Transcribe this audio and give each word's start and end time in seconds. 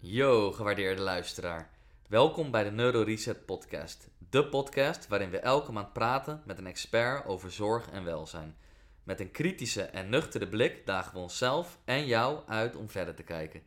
Yo, 0.00 0.52
gewaardeerde 0.52 1.02
luisteraar. 1.02 1.70
Welkom 2.08 2.50
bij 2.50 2.64
de 2.64 2.70
Neuro 2.70 3.02
Reset 3.02 3.44
Podcast. 3.46 4.08
De 4.30 4.46
podcast 4.46 5.08
waarin 5.08 5.30
we 5.30 5.38
elke 5.38 5.72
maand 5.72 5.92
praten 5.92 6.42
met 6.44 6.58
een 6.58 6.66
expert 6.66 7.26
over 7.26 7.50
zorg 7.50 7.90
en 7.90 8.04
welzijn. 8.04 8.56
Met 9.02 9.20
een 9.20 9.30
kritische 9.30 9.82
en 9.82 10.08
nuchtere 10.08 10.48
blik 10.48 10.86
dagen 10.86 11.12
we 11.12 11.18
onszelf 11.18 11.78
en 11.84 12.06
jou 12.06 12.38
uit 12.46 12.76
om 12.76 12.90
verder 12.90 13.14
te 13.14 13.22
kijken. 13.22 13.62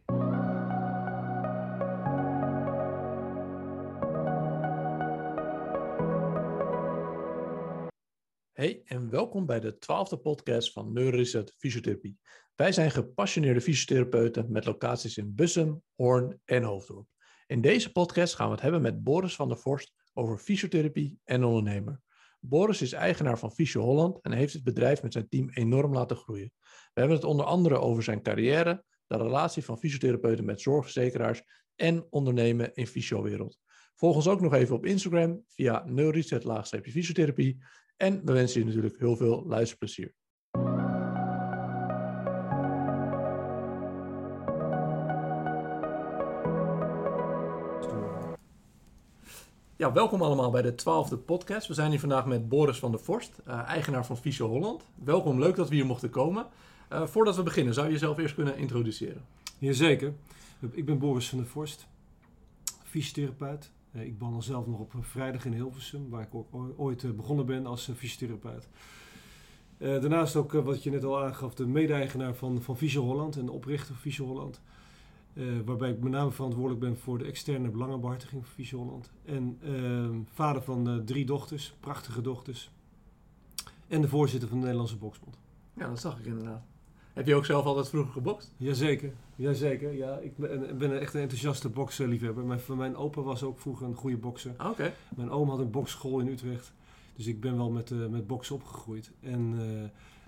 Welkom 9.32 9.50
bij 9.50 9.60
de 9.60 9.78
twaalfde 9.78 10.18
podcast 10.18 10.72
van 10.72 10.94
Neuroreset 10.94 11.54
Fysiotherapie. 11.58 12.18
Wij 12.56 12.72
zijn 12.72 12.92
gepassioneerde 12.92 13.62
fysiotherapeuten 13.62 14.52
met 14.52 14.66
locaties 14.66 15.18
in 15.18 15.36
Bussum, 15.36 15.82
Hoorn 15.96 16.42
en 16.46 16.64
Hoofddorp. 16.64 17.08
In 17.48 17.62
deze 17.62 17.92
podcast 17.92 18.36
gaan 18.36 18.46
we 18.46 18.54
het 18.54 18.62
hebben 18.62 18.82
met 18.82 19.04
Boris 19.04 19.36
van 19.36 19.48
der 19.48 19.58
Vorst 19.58 19.94
over 20.14 20.38
fysiotherapie 20.38 21.20
en 21.24 21.44
ondernemer. 21.44 22.02
Boris 22.40 22.82
is 22.82 22.94
eigenaar 22.94 23.40
van 23.40 23.52
Fysio 23.52 23.82
Holland 23.82 24.22
en 24.22 24.32
heeft 24.32 24.54
het 24.54 24.64
bedrijf 24.64 25.04
met 25.04 25.14
zijn 25.14 25.30
team 25.30 25.50
enorm 25.50 25.94
laten 25.94 26.18
groeien. 26.18 26.52
We 26.94 27.00
hebben 27.00 27.18
het 27.18 27.26
onder 27.26 27.46
andere 27.46 27.80
over 27.80 28.04
zijn 28.04 28.22
carrière, 28.22 28.84
de 29.08 29.18
relatie 29.18 29.66
van 29.66 29.80
fysiotherapeuten 29.80 30.46
met 30.46 30.62
zorgverzekeraars 30.62 31.44
en 31.76 32.08
ondernemen 32.10 32.74
in 32.74 32.88
fysiowereld. 32.88 33.60
Volg 33.96 34.16
ons 34.16 34.28
ook 34.28 34.42
nog 34.42 34.54
even 34.54 34.76
op 34.76 34.86
Instagram 34.86 35.44
via 35.48 35.84
neuroreset-fysiotherapie 35.86 37.64
en 38.02 38.22
we 38.26 38.34
wensen 38.34 38.60
je 38.60 38.66
natuurlijk 38.66 39.00
heel 39.00 39.16
veel 39.16 39.44
luisterplezier. 39.48 40.14
Ja, 49.76 49.92
welkom 49.94 50.22
allemaal 50.22 50.52
bij 50.52 50.62
de 50.62 50.76
twaalfde 50.76 51.18
podcast. 51.18 51.68
We 51.68 51.74
zijn 51.74 51.90
hier 51.90 52.00
vandaag 52.00 52.26
met 52.26 52.50
Boris 52.50 52.80
van 52.80 52.92
der 52.92 53.00
Vorst, 53.00 53.42
uh, 53.48 53.68
eigenaar 53.68 54.06
van 54.06 54.18
Fysio 54.18 54.48
Holland. 54.48 54.84
Welkom, 55.04 55.40
leuk 55.40 55.56
dat 55.56 55.70
we 55.70 55.76
hier 55.76 55.86
mochten 55.86 56.10
komen. 56.10 56.48
Uh, 56.92 57.08
voordat 57.08 57.36
we 57.36 57.44
beginnen, 57.44 57.74
zou 57.74 57.86
je 57.86 57.92
jezelf 57.94 58.18
eerst 58.18 58.36
kunnen 58.36 58.58
introduceren? 58.58 59.26
Jazeker. 59.58 60.14
Ik 60.72 60.86
ben 60.86 61.00
Boris 61.00 61.30
van 61.30 61.38
der 61.38 61.48
Vorst, 61.48 61.88
fysiotherapeut. 62.84 63.72
Uh, 63.92 64.06
ik 64.06 64.18
behandel 64.18 64.42
zelf 64.42 64.68
nog 64.68 64.80
op 64.80 64.94
vrijdag 65.00 65.46
in 65.46 65.54
Hilversum, 65.54 66.10
waar 66.10 66.22
ik 66.22 66.60
ooit 66.78 67.16
begonnen 67.16 67.46
ben 67.46 67.66
als 67.66 67.90
fysiotherapeut. 67.96 68.70
daarnaast 69.78 70.36
ook, 70.36 70.52
wat 70.52 70.84
je 70.84 70.90
net 70.90 71.04
al 71.04 71.24
aangaf, 71.24 71.54
de 71.54 71.68
mede-eigenaar 71.68 72.36
van, 72.36 72.62
van 72.62 72.78
Fysio 72.78 73.04
Holland 73.04 73.38
en 73.38 73.46
de 73.46 73.52
oprichter 73.52 73.88
van 73.88 74.02
Fysio 74.02 74.26
Holland. 74.26 74.62
Waarbij 75.66 75.90
ik 75.90 76.00
met 76.00 76.12
name 76.12 76.32
verantwoordelijk 76.32 76.80
ben 76.80 76.98
voor 76.98 77.18
de 77.18 77.26
externe 77.26 77.70
belangenbehartiging 77.70 78.46
van 78.46 78.54
Fysio 78.54 78.80
Holland. 78.80 79.12
En 79.26 79.60
uh, 79.64 80.10
vader 80.34 80.62
van 80.62 81.02
drie 81.06 81.26
dochters, 81.26 81.76
prachtige 81.80 82.22
dochters. 82.22 82.72
En 83.88 84.02
de 84.02 84.08
voorzitter 84.08 84.50
van 84.50 84.58
de 84.58 84.64
Nederlandse 84.64 84.98
Boksbond. 84.98 85.38
Ja, 85.74 85.88
dat 85.88 86.00
zag 86.00 86.20
ik 86.20 86.26
inderdaad. 86.26 86.71
Heb 87.14 87.28
je 87.28 87.36
ook 87.36 87.46
zelf 87.46 87.66
altijd 87.66 87.90
vroeger 87.90 88.12
gebokst? 88.12 88.54
Jazeker, 88.58 89.12
jazeker. 89.36 89.94
Ja, 89.94 90.18
ik 90.18 90.38
ben, 90.38 90.78
ben 90.78 91.00
echt 91.00 91.14
een 91.14 91.22
enthousiaste 91.22 91.70
boksliefhebber. 91.70 92.44
Mijn, 92.44 92.60
mijn 92.68 92.96
opa 92.96 93.22
was 93.22 93.44
ook 93.44 93.60
vroeger 93.60 93.88
een 93.88 93.96
goede 93.96 94.18
bokser. 94.18 94.54
Ah. 94.58 94.70
Okay. 94.70 94.94
Mijn 95.16 95.32
oom 95.32 95.50
had 95.50 95.60
een 95.60 95.72
boksschool 95.72 96.20
in 96.20 96.28
Utrecht. 96.28 96.72
Dus 97.16 97.28
ik 97.28 97.42
ben 97.42 97.58
wel 97.58 97.70
met, 97.70 97.90
uh, 97.90 98.08
met 98.08 98.28
boksen 98.28 98.56
opgegroeid. 98.56 99.12
En, 99.22 99.54
uh, 99.56 99.82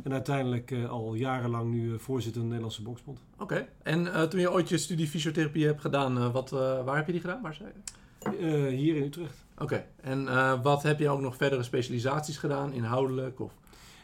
en 0.03 0.11
uiteindelijk 0.11 0.71
uh, 0.71 0.89
al 0.89 1.13
jarenlang 1.13 1.71
nu 1.71 1.99
voorzitter 1.99 2.41
van 2.41 2.49
de 2.49 2.55
Nederlandse 2.55 2.81
Boksbond. 2.81 3.19
Oké. 3.33 3.43
Okay. 3.43 3.69
En 3.83 4.29
toen 4.29 4.39
je 4.39 4.51
ooit 4.51 4.69
je 4.69 4.77
studie 4.77 5.07
fysiotherapie 5.07 5.65
hebt 5.65 5.81
gedaan, 5.81 6.31
wat, 6.31 6.49
waar 6.49 6.95
heb 6.95 7.05
je 7.05 7.11
die 7.11 7.21
gedaan? 7.21 7.41
Waar 7.41 7.53
zei 7.53 7.69
je? 7.69 7.81
hier 8.75 8.95
in 8.95 9.03
Utrecht. 9.03 9.45
Oké. 9.53 9.63
Okay. 9.63 9.85
En 10.01 10.25
wat 10.61 10.83
heb 10.83 10.99
je 10.99 11.09
ook 11.09 11.21
nog 11.21 11.35
verdere 11.35 11.63
specialisaties 11.63 12.37
gedaan, 12.37 12.73
inhoudelijk? 12.73 13.39
Of? 13.39 13.51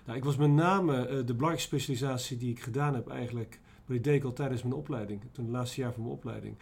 Nou, 0.10 0.22
ik 0.22 0.28
was 0.28 0.38
met 0.38 0.50
name 0.50 1.08
de 1.08 1.34
belangrijkste 1.34 1.68
specialisatie 1.68 2.38
die 2.38 2.52
ik 2.52 2.60
gedaan 2.60 2.94
heb 2.94 3.08
eigenlijk, 3.08 3.60
maar 3.86 3.98
die 3.98 4.06
deed 4.06 4.16
ik 4.16 4.24
al 4.24 4.34
tijdens 4.34 4.64
mijn 4.64 4.76
opleiding, 4.76 5.22
toen 5.32 5.46
het 5.46 5.54
laatste 5.54 5.82
jaar 5.82 5.94
van 5.94 6.02
mijn 6.02 6.14
opleiding, 6.14 6.56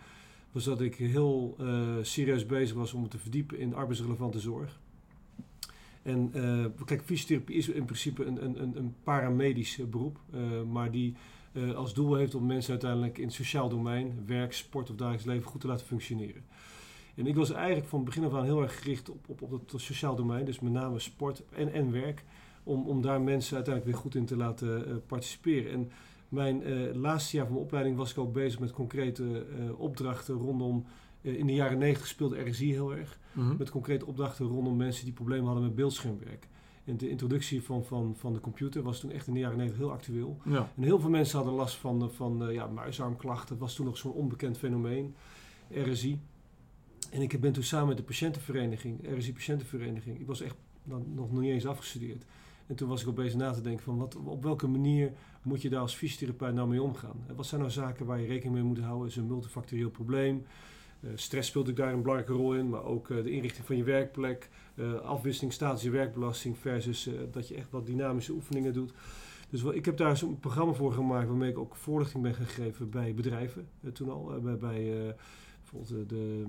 was 0.52 0.64
dat 0.64 0.82
ik 0.82 0.96
heel 0.96 1.56
serieus 2.02 2.46
bezig 2.46 2.76
was 2.76 2.94
om 2.94 3.02
me 3.02 3.08
te 3.08 3.18
verdiepen 3.18 3.60
in 3.60 3.76
arbeidsrelevante 3.76 4.40
zorg. 4.40 4.80
En 6.02 6.32
uh, 6.36 6.66
kijk, 6.86 7.02
fysiotherapie 7.04 7.56
is 7.56 7.70
in 7.70 7.86
principe 7.86 8.26
een, 8.26 8.46
een, 8.46 8.78
een 8.78 8.96
paramedisch 9.04 9.80
beroep, 9.90 10.20
maar 10.72 10.92
die 10.92 11.16
als 11.76 11.94
doel 11.94 12.16
heeft 12.16 12.36
om 12.36 12.46
mensen 12.46 12.72
uiteindelijk 12.72 13.18
in 13.18 13.26
het 13.26 13.34
sociaal 13.34 13.70
domein, 13.70 14.24
werk, 14.26 14.54
sport 14.54 14.90
of 14.90 14.96
dagelijks 14.96 15.26
leven 15.26 15.50
goed 15.50 15.62
te 15.62 15.68
laten 15.68 15.86
functioneren. 15.86 16.44
En 17.16 17.28
ik 17.28 17.36
was 17.36 17.52
eigenlijk 17.52 17.88
van 17.88 18.04
begin 18.04 18.24
af 18.24 18.34
aan 18.34 18.44
heel 18.44 18.62
erg 18.62 18.78
gericht 18.78 19.10
op, 19.10 19.30
op, 19.30 19.42
op 19.42 19.52
het 19.52 19.82
sociaal 19.82 20.16
domein, 20.16 20.46
dus 20.46 20.60
met 20.60 20.72
name 20.72 21.00
sport 21.00 21.44
en, 21.50 21.74
en 21.74 21.92
werk, 21.92 22.24
om, 22.68 22.88
om 22.88 23.02
daar 23.02 23.22
mensen 23.22 23.56
uiteindelijk 23.56 23.94
weer 23.94 24.04
goed 24.04 24.16
in 24.16 24.26
te 24.26 24.36
laten 24.36 25.02
participeren. 25.08 25.72
En 25.72 25.92
mijn 26.30 26.64
laatste 26.98 27.36
jaar 27.36 27.46
van 27.46 27.54
mijn 27.54 27.66
opleiding 27.66 27.98
was 27.98 28.12
ik 28.12 28.18
ook 28.18 28.34
bezig 28.34 28.60
met 28.60 28.72
concrete 28.72 29.46
opdrachten 29.78 30.36
rondom 30.36 30.86
in 31.22 31.48
de 31.48 31.54
jaren 31.54 31.78
90 31.78 32.08
speelde 32.08 32.50
RSI 32.50 32.72
heel 32.72 32.96
erg. 32.96 33.20
Mm 33.34 33.48
-hmm. 33.48 33.58
Met 33.58 33.70
concrete 33.70 34.06
opdrachten 34.06 34.46
rondom 34.46 34.76
mensen 34.76 35.06
die 35.06 35.14
problemen 35.14 35.46
hadden 35.46 35.64
met 35.64 35.76
beeldschermwerk. 35.76 36.48
En 36.84 36.98
de 36.98 37.10
introductie 37.10 37.64
van, 37.64 37.86
van, 37.86 38.16
van 38.18 38.34
de 38.34 38.40
computer 38.40 38.84
was 38.84 39.00
toen 39.00 39.12
echt 39.12 39.28
in 39.28 39.34
de 39.34 39.40
jaren 39.40 39.58
90 39.58 39.80
heel 39.80 39.92
actueel. 39.92 40.38
Ja. 40.46 40.72
En 40.76 40.84
heel 40.84 41.00
veel 41.00 41.10
mensen 41.10 41.38
hadden 41.38 41.56
last 41.56 41.76
van, 41.76 42.12
van 42.12 42.48
ja, 42.52 42.68
muisarmklachten. 42.68 43.50
Dat 43.50 43.58
was 43.58 43.76
toen 43.76 43.86
nog 43.86 43.98
zo'n 43.98 44.12
onbekend 44.12 44.58
fenomeen, 44.58 45.16
RSI. 45.70 46.20
En 47.12 47.22
ik 47.22 47.42
ben 47.42 47.52
toen 47.52 47.64
samen 47.64 47.88
met 47.88 47.98
de 47.98 48.04
patiëntenvereniging, 48.04 49.18
RSI 49.18 49.34
Patiëntenvereniging, 49.34 50.20
ik 50.20 50.28
was 50.28 50.42
echt 50.42 50.56
dan, 50.84 51.06
nog 51.14 51.32
niet 51.32 51.52
eens 51.52 51.66
afgestudeerd. 51.66 52.26
En 52.68 52.76
toen 52.76 52.88
was 52.88 53.06
ik 53.06 53.16
bezig 53.16 53.38
na 53.38 53.52
te 53.52 53.62
denken 53.62 53.84
van 53.84 53.98
wat, 53.98 54.16
op 54.16 54.44
welke 54.44 54.68
manier 54.68 55.12
moet 55.42 55.62
je 55.62 55.70
daar 55.70 55.80
als 55.80 55.96
fysiotherapeut 55.96 56.54
nou 56.54 56.68
mee 56.68 56.82
omgaan? 56.82 57.26
Wat 57.36 57.46
zijn 57.46 57.62
nou 57.62 57.74
zaken 57.74 58.06
waar 58.06 58.20
je 58.20 58.28
rekening 58.28 58.56
mee 58.56 58.64
moet 58.64 58.80
houden? 58.80 59.08
Is 59.08 59.16
een 59.16 59.28
multifactorieel 59.28 59.90
probleem? 59.90 60.46
Uh, 61.00 61.12
stress 61.16 61.50
speelt 61.50 61.70
ook 61.70 61.76
daar 61.76 61.94
een 61.94 62.02
belangrijke 62.02 62.34
rol 62.34 62.54
in, 62.54 62.70
maar 62.70 62.84
ook 62.84 63.10
uh, 63.10 63.24
de 63.24 63.32
inrichting 63.32 63.66
van 63.66 63.78
je 63.78 63.84
werkplek, 63.84 64.50
uh, 64.76 64.94
afwisseling 64.94 65.54
statische 65.54 65.90
werkbelasting 65.90 66.58
versus 66.58 67.10
dat 67.32 67.48
je 67.48 67.56
echt 67.56 67.72
wat 67.72 67.86
dynamische 67.86 68.32
oefeningen 68.32 68.74
doet. 68.74 68.94
Dus 69.50 69.64
ik 69.64 69.86
heb 69.86 69.98
daar 69.98 70.18
zo'n 70.18 70.40
programma 70.40 70.74
voor 70.74 70.94
gemaakt 70.94 71.28
waarmee 71.28 71.50
ik 71.50 71.58
ook 71.58 71.76
voorlichting 71.76 72.24
ben 72.24 72.34
gegeven 72.34 72.90
bij 72.90 73.14
bedrijven. 73.14 73.68
toen 73.94 74.10
al, 74.10 74.40
bij, 74.42 74.58
bij 74.58 75.16
bijvoorbeeld 75.60 76.10
de, 76.10 76.46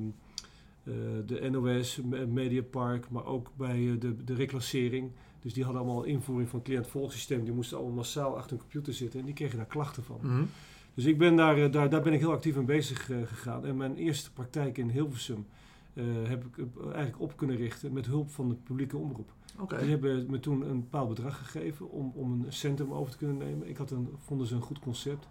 de 1.27 1.51
NOS, 1.51 2.01
Mediapark, 2.29 3.11
maar 3.11 3.25
ook 3.25 3.51
bij 3.57 3.97
de, 3.99 4.25
de 4.25 4.35
reclassering. 4.35 5.11
Dus 5.43 5.53
die 5.53 5.65
hadden 5.65 5.83
allemaal 5.83 6.05
invoering 6.05 6.49
van 6.49 6.63
cliënt-volgsysteem. 6.63 7.45
Die 7.45 7.53
moesten 7.53 7.77
allemaal 7.77 7.97
massaal 7.97 8.37
achter 8.37 8.53
een 8.53 8.63
computer 8.63 8.95
zitten 8.95 9.21
en 9.21 9.27
die 9.27 9.35
kregen 9.35 9.57
daar 9.57 9.67
klachten 9.67 10.05
van. 10.05 10.19
Mm 10.23 10.31
-hmm. 10.31 10.49
Dus 10.95 11.05
ik 11.05 11.19
ben 11.19 11.37
daar, 11.37 11.71
daar, 11.71 11.91
daar 11.91 12.03
ben 12.03 12.13
ik 12.13 12.21
heel 12.21 12.33
actief 12.33 12.55
mee 12.57 12.65
bezig 12.65 13.09
uh, 13.09 13.17
gegaan. 13.25 13.67
En 13.67 13.77
mijn 13.77 13.97
eerste 13.97 14.33
praktijk 14.33 14.79
in 14.79 14.89
Hilversum 14.89 15.47
uh, 15.95 16.05
heb 16.29 16.45
ik 16.45 16.65
eigenlijk 16.85 17.21
op 17.21 17.37
kunnen 17.37 17.57
richten 17.57 17.93
met 17.93 18.07
hulp 18.07 18.31
van 18.31 18.49
de 18.49 18.55
publieke 18.55 18.97
omroep. 18.97 19.33
Okay. 19.59 19.81
Die 19.81 19.89
hebben 19.89 20.31
me 20.31 20.41
toen 20.41 20.71
een 20.71 20.81
bepaald 20.81 21.09
bedrag 21.09 21.39
gegeven 21.39 21.91
om, 21.91 22.13
om 22.15 22.33
een 22.33 22.53
centrum 22.53 22.93
over 22.93 23.13
te 23.13 23.19
kunnen 23.19 23.37
nemen. 23.37 23.69
Ik 23.69 23.77
had 23.77 23.91
een, 23.91 24.09
vonden 24.17 24.47
ze 24.47 24.55
een 24.55 24.61
goed 24.61 24.79
concept. 24.79 25.29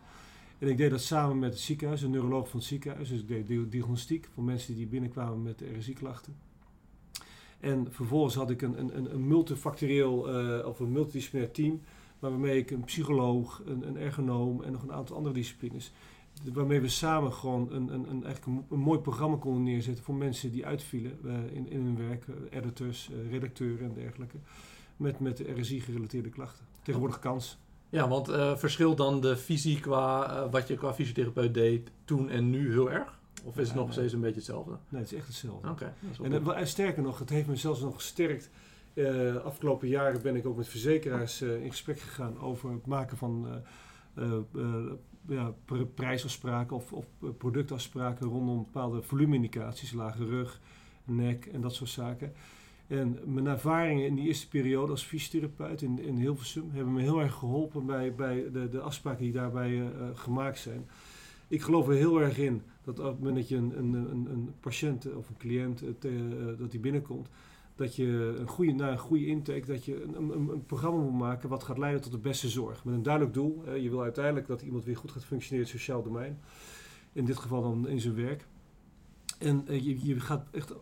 En 0.59 0.67
ik 0.67 0.77
deed 0.77 0.89
dat 0.89 1.01
samen 1.01 1.39
met 1.39 1.49
het 1.49 1.59
ziekenhuis, 1.59 2.01
een 2.01 2.11
neuroloog 2.11 2.49
van 2.49 2.59
het 2.59 2.67
ziekenhuis. 2.67 3.09
Dus 3.09 3.19
ik 3.19 3.47
deed 3.47 3.71
diagnostiek 3.71 4.29
voor 4.33 4.43
mensen 4.43 4.75
die 4.75 4.87
binnenkwamen 4.87 5.41
met 5.41 5.63
RSI-klachten. 5.77 6.35
En 7.59 7.87
vervolgens 7.89 8.35
had 8.35 8.49
ik 8.49 8.61
een, 8.61 8.79
een, 8.79 9.13
een 9.13 9.27
multifactorieel 9.27 10.43
uh, 10.43 10.65
of 10.65 10.79
een 10.79 10.91
multidisciplinair 10.91 11.51
team 11.51 11.81
waarmee 12.19 12.57
ik 12.57 12.71
een 12.71 12.83
psycholoog, 12.83 13.61
een, 13.65 13.87
een 13.87 13.97
ergonoom 13.97 14.63
en 14.63 14.71
nog 14.71 14.83
een 14.83 14.91
aantal 14.91 15.15
andere 15.15 15.33
disciplines. 15.33 15.91
Waarmee 16.53 16.81
we 16.81 16.89
samen 16.89 17.33
gewoon 17.33 17.71
een, 17.71 17.93
een, 17.93 18.09
een, 18.09 18.23
eigenlijk 18.23 18.61
een, 18.69 18.79
mooi 18.79 18.99
programma 18.99 19.37
konden 19.37 19.63
neerzetten 19.63 20.03
voor 20.03 20.15
mensen 20.15 20.51
die 20.51 20.65
uitvielen 20.65 21.19
uh, 21.25 21.33
in, 21.51 21.69
in 21.69 21.81
hun 21.81 21.97
werk, 22.07 22.27
uh, 22.27 22.35
editors, 22.49 23.09
redacteuren 23.29 23.87
en 23.87 23.93
dergelijke. 23.93 24.37
Met, 24.97 25.19
met 25.19 25.37
de 25.37 25.59
RSI-gerelateerde 25.59 26.29
klachten. 26.29 26.65
Tegenwoordig 26.81 27.19
kans. 27.19 27.57
Ja, 27.89 28.07
want 28.07 28.27
verschilt 28.59 28.97
dan 28.97 29.21
de 29.21 29.37
visie 29.37 29.79
qua 29.79 30.49
wat 30.49 30.67
je 30.67 30.75
qua 30.75 30.93
fysiotherapeut 30.93 31.53
deed 31.53 31.91
toen 32.05 32.29
en 32.29 32.49
nu 32.49 32.71
heel 32.71 32.91
erg? 32.91 33.19
Of 33.47 33.57
is 33.57 33.67
het 33.67 33.77
nog 33.77 33.91
steeds 33.91 34.13
een 34.13 34.19
beetje 34.19 34.35
hetzelfde? 34.35 34.71
Nee, 34.89 35.01
het 35.01 35.11
is 35.11 35.17
echt 35.17 35.27
hetzelfde. 35.27 35.69
Oké. 35.69 35.93
En 36.55 36.67
sterker 36.67 37.03
nog, 37.03 37.19
het 37.19 37.29
heeft 37.29 37.47
me 37.47 37.55
zelfs 37.55 37.81
nog 37.81 37.95
gesterkt. 37.95 38.49
Eh 38.93 39.35
afgelopen 39.35 39.87
jaren 39.87 40.21
ben 40.21 40.35
ik 40.35 40.45
ook 40.45 40.57
met 40.57 40.67
verzekeraars 40.67 41.41
eh, 41.41 41.63
in 41.63 41.69
gesprek 41.69 41.99
gegaan 41.99 42.39
over 42.39 42.71
het 42.71 42.85
maken 42.85 43.17
van 43.17 43.47
eh, 44.15 44.23
ja, 45.27 45.53
pr- 45.65 45.81
prijsafspraken 45.95 46.75
of, 46.75 46.93
of 46.93 47.05
productafspraken 47.37 48.27
rondom 48.27 48.57
bepaalde 48.57 49.01
volumeindicaties, 49.01 49.91
lage 49.91 50.25
rug, 50.25 50.59
nek 51.03 51.45
en 51.45 51.61
dat 51.61 51.73
soort 51.73 51.89
zaken. 51.89 52.33
En 52.87 53.19
mijn 53.25 53.47
ervaringen 53.47 54.05
in 54.05 54.15
die 54.15 54.27
eerste 54.27 54.47
periode 54.47 54.91
als 54.91 55.03
fysiotherapeut 55.03 55.81
in, 55.81 55.99
in 55.99 56.15
Hilversum 56.17 56.69
hebben 56.73 56.93
me 56.93 57.01
heel 57.01 57.21
erg 57.21 57.33
geholpen 57.33 57.85
bij, 57.85 58.15
bij 58.15 58.51
de, 58.51 58.69
de 58.69 58.79
afspraken 58.79 59.23
die 59.23 59.31
daarbij 59.33 59.91
gemaakt 60.13 60.59
zijn. 60.59 60.87
Ik 61.47 61.61
geloof 61.61 61.87
er 61.87 61.93
heel 61.93 62.21
erg 62.21 62.37
in 62.37 62.61
Dat 62.81 62.99
op 62.99 63.05
het 63.05 63.17
moment 63.17 63.35
dat 63.35 63.49
je 63.49 63.55
een, 63.55 63.77
een, 63.77 63.93
een, 63.93 64.27
een 64.31 64.53
patiënt 64.59 65.15
of 65.15 65.29
een 65.29 65.37
cliënt 65.37 65.81
eh, 65.81 65.89
eh, 65.89 66.57
dat 66.57 66.71
die 66.71 66.79
binnenkomt, 66.79 67.29
dat 67.75 67.95
je 67.95 68.35
een 68.39 68.47
goede, 68.47 68.71
na 68.71 68.91
een 68.91 68.97
goede 68.97 69.25
intake, 69.25 69.65
dat 69.65 69.85
je 69.85 70.03
een, 70.03 70.15
een, 70.15 70.49
een, 70.49 70.65
programma 70.65 71.01
moet 71.01 71.19
maken 71.19 71.49
wat 71.49 71.63
gaat 71.63 71.77
leiden 71.77 72.01
tot 72.01 72.11
de 72.11 72.17
beste 72.17 72.49
zorg. 72.49 72.85
Met 72.85 72.93
een 72.93 73.03
duidelijk 73.03 73.33
doel. 73.33 73.63
Eh, 73.65 73.83
je 73.83 73.89
wil 73.89 74.01
uiteindelijk 74.01 74.47
dat 74.47 74.61
iemand 74.61 74.85
weer 74.85 74.97
goed 74.97 75.11
gaat 75.11 75.25
functioneren 75.25 75.67
in 75.67 75.71
het 75.71 75.81
sociaal 75.81 76.03
domein. 76.03 76.39
In 77.13 77.25
dit 77.25 77.37
geval 77.37 77.61
dan 77.61 77.87
in 77.87 77.99
zijn 77.99 78.15
werk. 78.15 78.45
En 79.39 79.67
eh, 79.67 79.83
je, 79.83 80.05
je 80.05 80.19
gaat 80.19 80.45
echt 80.51 80.73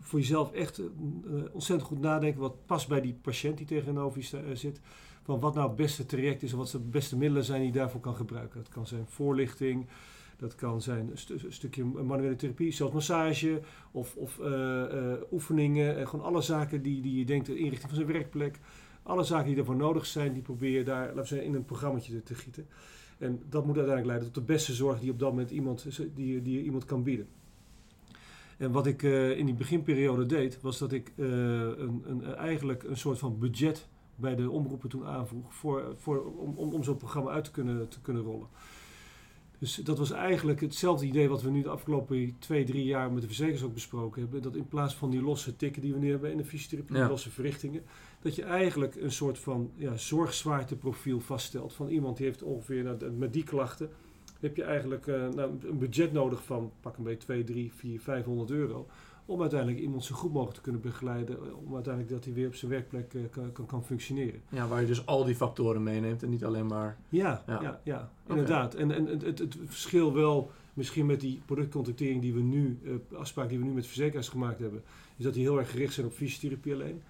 voor 0.00 0.18
jezelf 0.18 0.52
echt 0.52 0.78
eh, 0.78 0.84
ontzettend 1.52 1.88
goed 1.88 2.00
nadenken 2.00 2.40
wat 2.40 2.66
past 2.66 2.88
bij 2.88 3.00
die 3.00 3.14
patiënt 3.14 3.56
die 3.56 3.66
tegenover 3.66 4.20
je 4.30 4.38
eh, 4.38 4.56
zit. 4.56 4.80
Van 5.24 5.40
wat 5.40 5.54
nou 5.54 5.66
het 5.66 5.76
beste 5.76 6.06
traject 6.06 6.42
is 6.42 6.52
en 6.52 6.58
wat 6.58 6.70
de 6.70 6.78
beste 6.78 7.16
middelen 7.16 7.44
zijn 7.44 7.60
die 7.60 7.72
je 7.72 7.78
daarvoor 7.78 8.00
kan 8.00 8.16
gebruiken. 8.16 8.58
Dat 8.62 8.72
kan 8.72 8.86
zijn 8.86 9.06
voorlichting, 9.06 9.86
dat 10.36 10.54
kan 10.54 10.82
zijn 10.82 11.10
een, 11.10 11.18
stu- 11.18 11.38
een 11.44 11.52
stukje 11.52 11.84
manuele 11.84 12.36
therapie, 12.36 12.72
zoals 12.72 12.92
massage 12.92 13.60
of, 13.90 14.16
of 14.16 14.38
eh, 14.38 15.12
eh, 15.12 15.20
oefeningen. 15.32 15.96
En 15.96 16.08
gewoon 16.08 16.24
alle 16.24 16.42
zaken 16.42 16.82
die, 16.82 17.00
die 17.02 17.18
je 17.18 17.24
denkt, 17.24 17.46
de 17.46 17.56
inrichting 17.56 17.90
van 17.90 17.94
zijn 18.00 18.12
werkplek. 18.12 18.58
Alle 19.02 19.24
zaken 19.24 19.46
die 19.46 19.56
daarvoor 19.56 19.76
nodig 19.76 20.06
zijn, 20.06 20.32
die 20.32 20.42
probeer 20.42 20.70
je 20.78 20.84
daar 20.84 21.14
laten 21.14 21.36
we 21.36 21.44
in 21.44 21.54
een 21.54 21.64
programmaatje 21.64 22.12
te, 22.12 22.22
te 22.22 22.34
gieten. 22.34 22.66
En 23.18 23.42
dat 23.48 23.66
moet 23.66 23.76
uiteindelijk 23.76 24.06
leiden 24.06 24.32
tot 24.32 24.46
de 24.46 24.52
beste 24.52 24.74
zorg 24.74 25.00
die 25.00 25.10
op 25.10 25.18
dat 25.18 25.30
moment 25.30 25.50
iemand, 25.50 25.86
die, 26.14 26.42
die 26.42 26.62
iemand 26.62 26.84
kan 26.84 27.02
bieden. 27.02 27.26
En 28.56 28.72
wat 28.72 28.86
ik 28.86 29.02
eh, 29.02 29.38
in 29.38 29.46
die 29.46 29.54
beginperiode 29.54 30.26
deed, 30.26 30.60
was 30.60 30.78
dat 30.78 30.92
ik 30.92 31.12
een, 31.16 32.02
een, 32.06 32.34
eigenlijk 32.34 32.82
een 32.82 32.96
soort 32.96 33.18
van 33.18 33.38
budget 33.38 33.88
bij 34.16 34.34
de 34.34 34.50
omroepen 34.50 34.88
toen 34.88 35.06
aanvroeg 35.06 35.54
voor, 35.54 35.94
voor, 35.96 36.24
om, 36.36 36.54
om, 36.56 36.72
om 36.72 36.84
zo'n 36.84 36.96
programma 36.96 37.30
uit 37.30 37.44
te 37.44 37.50
kunnen, 37.50 37.88
te 37.88 38.00
kunnen 38.00 38.22
rollen. 38.22 38.48
Dus 39.58 39.74
dat 39.74 39.98
was 39.98 40.10
eigenlijk 40.10 40.60
hetzelfde 40.60 41.06
idee 41.06 41.28
wat 41.28 41.42
we 41.42 41.50
nu 41.50 41.62
de 41.62 41.68
afgelopen 41.68 42.36
twee, 42.38 42.64
drie 42.64 42.84
jaar 42.84 43.12
met 43.12 43.20
de 43.20 43.26
verzekers 43.26 43.62
ook 43.62 43.74
besproken 43.74 44.22
hebben. 44.22 44.42
Dat 44.42 44.56
in 44.56 44.68
plaats 44.68 44.94
van 44.94 45.10
die 45.10 45.22
losse 45.22 45.56
tikken 45.56 45.82
die 45.82 45.92
we 45.92 45.98
nu 45.98 46.10
hebben 46.10 46.30
in 46.30 46.36
de 46.36 46.44
fysiotherapie, 46.44 46.96
Ja. 46.96 47.08
losse 47.08 47.30
verrichtingen, 47.30 47.82
dat 48.22 48.34
je 48.34 48.42
eigenlijk 48.42 48.94
een 48.94 49.12
soort 49.12 49.38
van 49.38 49.70
ja, 49.74 49.96
zorgzwaarteprofiel 49.96 51.20
vaststelt 51.20 51.72
van 51.72 51.88
iemand 51.88 52.16
die 52.16 52.26
heeft 52.26 52.42
ongeveer 52.42 52.82
nou, 52.82 53.10
met 53.10 53.32
die 53.32 53.44
klachten 53.44 53.90
heb 54.40 54.56
je 54.56 54.62
eigenlijk 54.62 55.06
eh, 55.06 55.28
nou, 55.28 55.50
een 55.62 55.78
budget 55.78 56.12
nodig 56.12 56.44
van 56.44 56.72
pak 56.80 56.96
een 56.96 57.04
beetje 57.04 57.18
2, 57.18 57.44
3, 57.44 57.72
4, 57.74 58.00
500 58.00 58.50
euro. 58.50 58.86
Om 59.26 59.40
uiteindelijk 59.40 59.80
iemand 59.80 60.04
zo 60.04 60.14
goed 60.14 60.32
mogelijk 60.32 60.56
te 60.56 60.62
kunnen 60.62 60.80
begeleiden. 60.80 61.36
eh, 61.36 61.66
Om 61.66 61.74
uiteindelijk 61.74 62.14
dat 62.14 62.24
hij 62.24 62.34
weer 62.34 62.46
op 62.46 62.54
zijn 62.54 62.70
werkplek 62.70 63.14
eh, 63.14 63.20
kan, 63.30 63.52
kan, 63.52 63.66
kan 63.66 63.84
functioneren. 63.84 64.40
Ja, 64.48 64.68
waar 64.68 64.80
je 64.80 64.86
dus 64.86 65.06
al 65.06 65.24
die 65.24 65.34
factoren 65.34 65.82
meeneemt 65.82 66.22
en 66.22 66.30
niet 66.30 66.44
alleen 66.44 66.66
maar... 66.66 66.96
Ja, 67.08 67.42
Ja. 67.46 67.80
ja. 67.84 68.10
inderdaad. 68.28 68.74
En, 68.74 68.90
en 68.90 69.06
het, 69.06 69.38
het, 69.38 69.56
verschil 69.66 70.12
wel 70.12 70.50
misschien 70.74 71.06
met 71.06 71.20
die 71.20 71.42
productcontractering 71.46 72.20
die 72.20 72.34
we 72.34 72.40
nu, 72.42 72.78
eh 72.84 73.18
afspraak 73.18 73.48
die 73.48 73.58
we 73.58 73.64
nu 73.64 73.70
met 73.72 73.86
verzekeraars 73.86 74.28
gemaakt 74.28 74.58
hebben, 74.58 74.82
is 75.16 75.24
dat 75.24 75.34
die 75.34 75.42
heel 75.42 75.58
erg 75.58 75.70
gericht 75.70 75.94
zijn 75.94 76.06
op 76.06 76.12
fysiotherapie 76.12 76.74
alleen. 76.74 77.02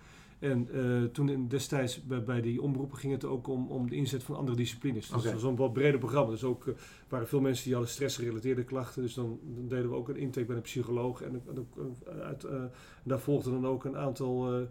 En 0.45 0.69
eh, 0.73 1.05
toen 1.05 1.29
in, 1.29 1.49
destijds 1.49 2.03
bij, 2.03 2.23
bij 2.23 2.41
die 2.41 2.63
omroepen 2.63 2.99
ging 2.99 3.13
het 3.13 3.25
ook 3.25 3.47
om, 3.47 3.67
om 3.71 3.91
de 3.91 3.97
inzet 3.97 4.23
van 4.23 4.37
andere 4.37 4.57
disciplines. 4.57 5.09
Dus 5.09 5.23
dat 5.23 5.33
was 5.33 5.43
een 5.43 5.57
wat 5.57 5.73
breder 5.73 5.99
programma. 5.99 6.31
Dus 6.31 6.45
ook 6.45 6.67
eh, 6.67 6.75
waren 7.09 7.29
veel 7.29 7.41
mensen 7.41 7.65
die 7.65 7.73
hadden 7.73 7.93
stressgerelateerde 7.93 8.65
klachten. 8.65 9.03
Dus 9.03 9.15
dan, 9.15 9.39
dan 9.43 9.69
deden 9.69 9.91
we 9.91 9.97
ook 9.97 10.09
een 10.09 10.17
intake 10.17 10.47
bij 10.47 10.57
een 10.57 10.63
psycholoog. 10.63 11.23
En, 11.23 11.43
en 11.49 11.59
ook, 11.59 11.77
eh, 12.07 12.21
uit, 12.21 12.45
eh, 12.45 12.63
daar 13.03 13.21
volgden 13.21 13.53
dan 13.53 13.67
ook 13.67 13.85
een 13.85 13.97
aantal 13.97 14.53
eh, 14.53 14.63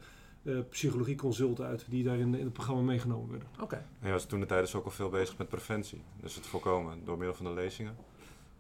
eh, 0.44 0.58
psychologieconsulten 0.70 1.66
uit 1.66 1.86
die 1.90 2.04
daar 2.04 2.18
in, 2.18 2.36
in 2.36 2.44
het 2.44 2.54
programma 2.54 2.82
meegenomen 2.82 3.30
werden. 3.30 3.48
Oké. 3.62 3.76
En 3.76 4.08
je 4.08 4.12
was 4.12 4.26
toen 4.26 4.40
de 4.40 4.46
tijd 4.46 4.62
dus 4.62 4.76
ook 4.76 4.86
al 4.86 4.92
veel 4.92 5.10
bezig 5.10 5.38
met 5.38 5.48
preventie. 5.50 6.02
Dus 6.22 6.36
het 6.36 6.46
voorkomen 6.46 6.98
door 7.06 7.18
middel 7.18 7.36
van 7.36 7.46
de 7.46 7.52
lezingen. 7.52 7.96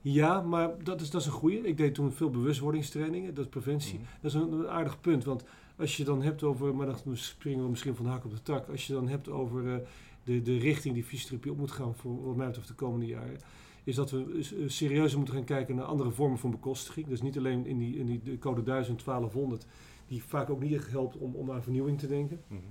Ja, 0.02 0.42
maar 0.42 0.84
dat 0.84 1.02
is, 1.02 1.10
dat 1.10 1.22
is 1.22 1.28
een 1.28 1.34
goede. 1.34 1.58
Ik 1.58 1.78
deed 1.78 1.94
toen 1.94 2.12
veel 2.12 2.30
bewustwordingstrainingen, 2.30 3.34
dat 3.34 3.46
is 3.46 3.50
preventie. 3.50 3.94
Mhm. 3.94 4.04
Dat 4.22 4.32
is 4.32 4.38
een, 4.38 4.52
een 4.52 4.68
aardig 4.68 5.02
punt, 5.02 5.24
want 5.24 5.44
als 5.84 5.98
je 5.98 6.04
dan 6.04 6.22
hebt 6.22 6.44
over, 6.44 6.76
maar 6.76 6.86
dan 6.86 7.18
springen 7.18 7.64
we 7.64 7.70
misschien 7.70 7.96
van 7.96 8.06
de 8.06 8.12
hak 8.12 8.26
op 8.26 8.32
de 8.32 8.42
tak, 8.42 8.68
als 8.68 8.88
je 8.88 8.94
dan 8.94 9.08
hebt 9.08 9.30
over 9.30 9.74
eh, 9.74 9.80
de, 10.24 10.42
de 10.42 10.58
richting 10.58 10.94
die 10.94 11.04
fysiotherapie 11.04 11.52
op 11.52 11.58
moet 11.58 11.72
gaan 11.72 11.96
voor 11.96 12.26
wat 12.26 12.36
mij 12.36 12.48
betreft 12.48 12.68
de 12.68 12.74
komende 12.74 13.06
jaren, 13.06 13.38
is 13.84 13.96
dat 13.96 14.12
we 14.12 14.48
eh, 14.60 14.70
serieuzer 14.70 15.18
moeten 15.18 15.36
gaan 15.36 15.44
kijken 15.44 15.76
naar 15.76 15.86
andere 15.86 16.12
vormen 16.12 16.38
van 16.38 16.52
bekostiging. 16.52 17.08
Dus 17.08 17.22
niet 17.22 17.38
alleen 17.38 17.66
in 17.66 17.78
die, 17.78 17.98
in 17.98 18.06
die 18.06 18.22
de 18.24 18.40
code 18.40 18.64
1000, 18.64 19.04
1200, 19.06 19.66
die 20.08 20.24
vaak 20.24 20.50
ook 20.50 20.62
niet 20.62 20.90
helpt 20.90 21.18
om, 21.18 21.36
om 21.36 21.52
aan 21.52 21.64
vernieuwing 21.64 22.00
te 22.00 22.08
denken. 22.08 22.42
Mhm. 22.48 22.62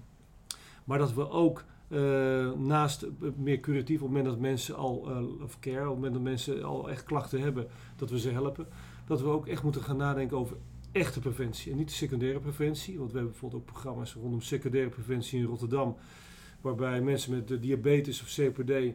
Maar 0.85 0.99
dat 0.99 1.15
we 1.15 1.31
ook 1.31 1.65
eh, 1.89 2.53
naast 2.53 3.07
meer 3.37 3.61
curatief, 3.61 3.97
op 3.97 4.09
het 4.09 4.17
moment 4.17 4.25
dat 4.25 4.39
mensen 4.39 4.77
al, 4.77 5.11
eh, 5.11 5.43
of 5.43 5.59
care, 5.59 5.81
op 5.81 5.87
het 5.87 5.95
moment 5.95 6.13
dat 6.13 6.23
mensen 6.23 6.65
al 6.65 6.91
echt 6.91 7.05
klachten 7.05 7.41
hebben, 7.41 7.67
dat 7.97 8.11
we 8.11 8.19
ze 8.19 8.31
helpen. 8.31 8.67
Dat 9.07 9.21
we 9.21 9.27
ook 9.27 9.47
echt 9.47 9.63
moeten 9.63 9.83
gaan 9.83 9.97
nadenken 9.97 10.37
over 10.37 10.57
echte 10.93 11.21
preventie 11.21 11.73
en 11.73 11.79
niet 11.79 11.89
de 11.89 11.95
secundaire 11.95 12.41
preventie. 12.41 12.99
Want 12.99 13.11
we 13.11 13.17
hebben 13.17 13.33
bijvoorbeeld 13.33 13.63
ook 13.63 13.69
programma's 13.69 14.15
rondom 14.15 14.41
secundaire 14.41 14.91
preventie 14.91 15.39
in 15.39 15.47
Rotterdam, 15.47 15.97
waarbij 16.61 17.01
mensen 17.01 17.35
met 17.35 17.63
diabetes 17.63 18.23
of 18.23 18.35
COPD 18.35 18.71
eh, 18.71 18.93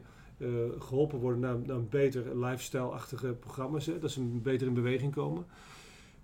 geholpen 0.79 1.19
worden 1.19 1.39
naar, 1.39 1.57
naar 1.59 1.75
een 1.75 1.89
beter 1.89 2.45
lifestyle-achtige 2.45 3.33
programma's. 3.33 3.85
Hè, 3.85 3.99
dat 3.99 4.11
ze 4.11 4.21
beter 4.21 4.67
in 4.67 4.73
beweging 4.73 5.13
komen. 5.13 5.45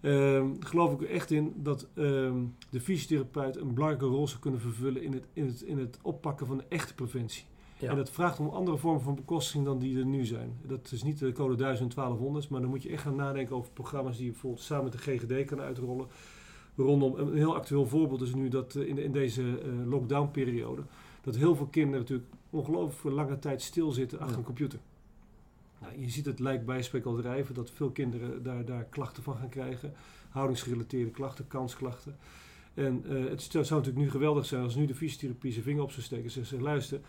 Ehm 0.02 0.48
geloof 0.60 0.94
ik 0.94 1.02
er 1.02 1.10
echt 1.10 1.32
in 1.32 1.54
dat 1.56 1.88
ehm, 1.94 2.36
de 2.70 2.82
fysiotherapeut 2.82 3.56
een 3.56 3.74
belangrijke 3.74 4.06
rol 4.06 4.28
zou 4.28 4.40
kunnen 4.40 4.60
vervullen 4.60 5.02
in 5.02 5.14
het, 5.14 5.26
in 5.34 5.46
het, 5.46 5.62
in 5.62 5.78
het 5.78 5.98
oppakken 6.02 6.48
van 6.48 6.58
de 6.58 6.64
echte 6.70 6.94
preventie. 6.94 7.44
Ja. 7.78 7.90
En 7.90 7.96
dat 7.96 8.10
vraagt 8.10 8.40
om 8.40 8.48
andere 8.50 8.78
vormen 8.78 9.02
van 9.02 9.16
bekostiging 9.16 9.66
dan 9.66 9.80
die 9.80 9.98
er 9.98 10.06
nu 10.06 10.26
zijn. 10.26 10.58
Dat 10.68 10.92
is 10.92 11.04
niet 11.04 11.20
de 11.20 11.32
code 11.32 11.56
1000 11.56 11.96
1200, 11.96 12.50
maar 12.50 12.62
dan 12.62 12.70
moet 12.70 12.84
je 12.84 12.90
echt 12.90 13.02
gaan 13.02 13.16
nadenken 13.16 13.56
over 13.56 13.72
programma's 13.72 14.16
die 14.16 14.26
je 14.26 14.32
bijvoorbeeld 14.32 14.64
samen 14.64 14.84
met 14.84 14.94
de 14.94 15.00
GGD 15.00 15.46
kan 15.46 15.62
uitrollen. 15.62 16.08
Rondom 16.76 17.16
een 17.16 17.36
heel 17.36 17.56
actueel 17.56 17.88
voorbeeld 17.88 18.22
is 18.22 18.34
nu 18.34 18.50
dat 18.50 18.76
eh, 18.76 18.88
in, 18.88 18.98
in 18.98 19.12
deze 19.12 19.60
eh, 19.60 19.70
lockdown-periode, 19.86 20.82
dat 21.22 21.36
heel 21.36 21.56
veel 21.56 21.66
kinderen 21.66 22.00
natuurlijk 22.00 22.30
ongelooflijk 22.50 23.00
voor 23.00 23.12
lange 23.12 23.40
tijd 23.40 23.62
stilzitten 23.62 24.18
achter 24.20 24.34
Ja. 24.34 24.40
een 24.40 24.46
computer. 24.46 24.80
Nou, 25.80 26.00
je 26.00 26.10
ziet 26.10 26.26
het 26.26 26.40
lijkt 26.40 26.66
bij 26.66 26.82
spreken 26.82 27.10
al 27.10 27.18
drijven 27.18 27.56
dat 27.56 27.72
veel 27.72 27.90
kinderen 27.90 28.44
daar, 28.44 28.66
daar 28.66 28.84
klachten 28.84 29.24
van 29.24 29.36
gaan 29.36 29.50
krijgen. 29.50 29.94
Houdingsgerelateerde 30.30 31.12
klachten, 31.12 31.48
kansklachten. 31.48 32.18
En 32.74 33.04
eh, 33.10 33.30
het 33.30 33.42
zou 33.42 33.64
natuurlijk 33.64 33.98
nu 33.98 34.10
geweldig 34.10 34.46
zijn 34.46 34.64
als 34.64 34.76
nu 34.76 34.86
de 34.86 34.96
fysiotherapie 34.96 35.52
zijn 35.52 35.64
vinger 35.64 35.84
op 35.84 35.92
zou 35.92 36.02
steken 36.02 36.24
en 36.36 36.46
zegt, 36.46 36.62
luister, 36.62 37.00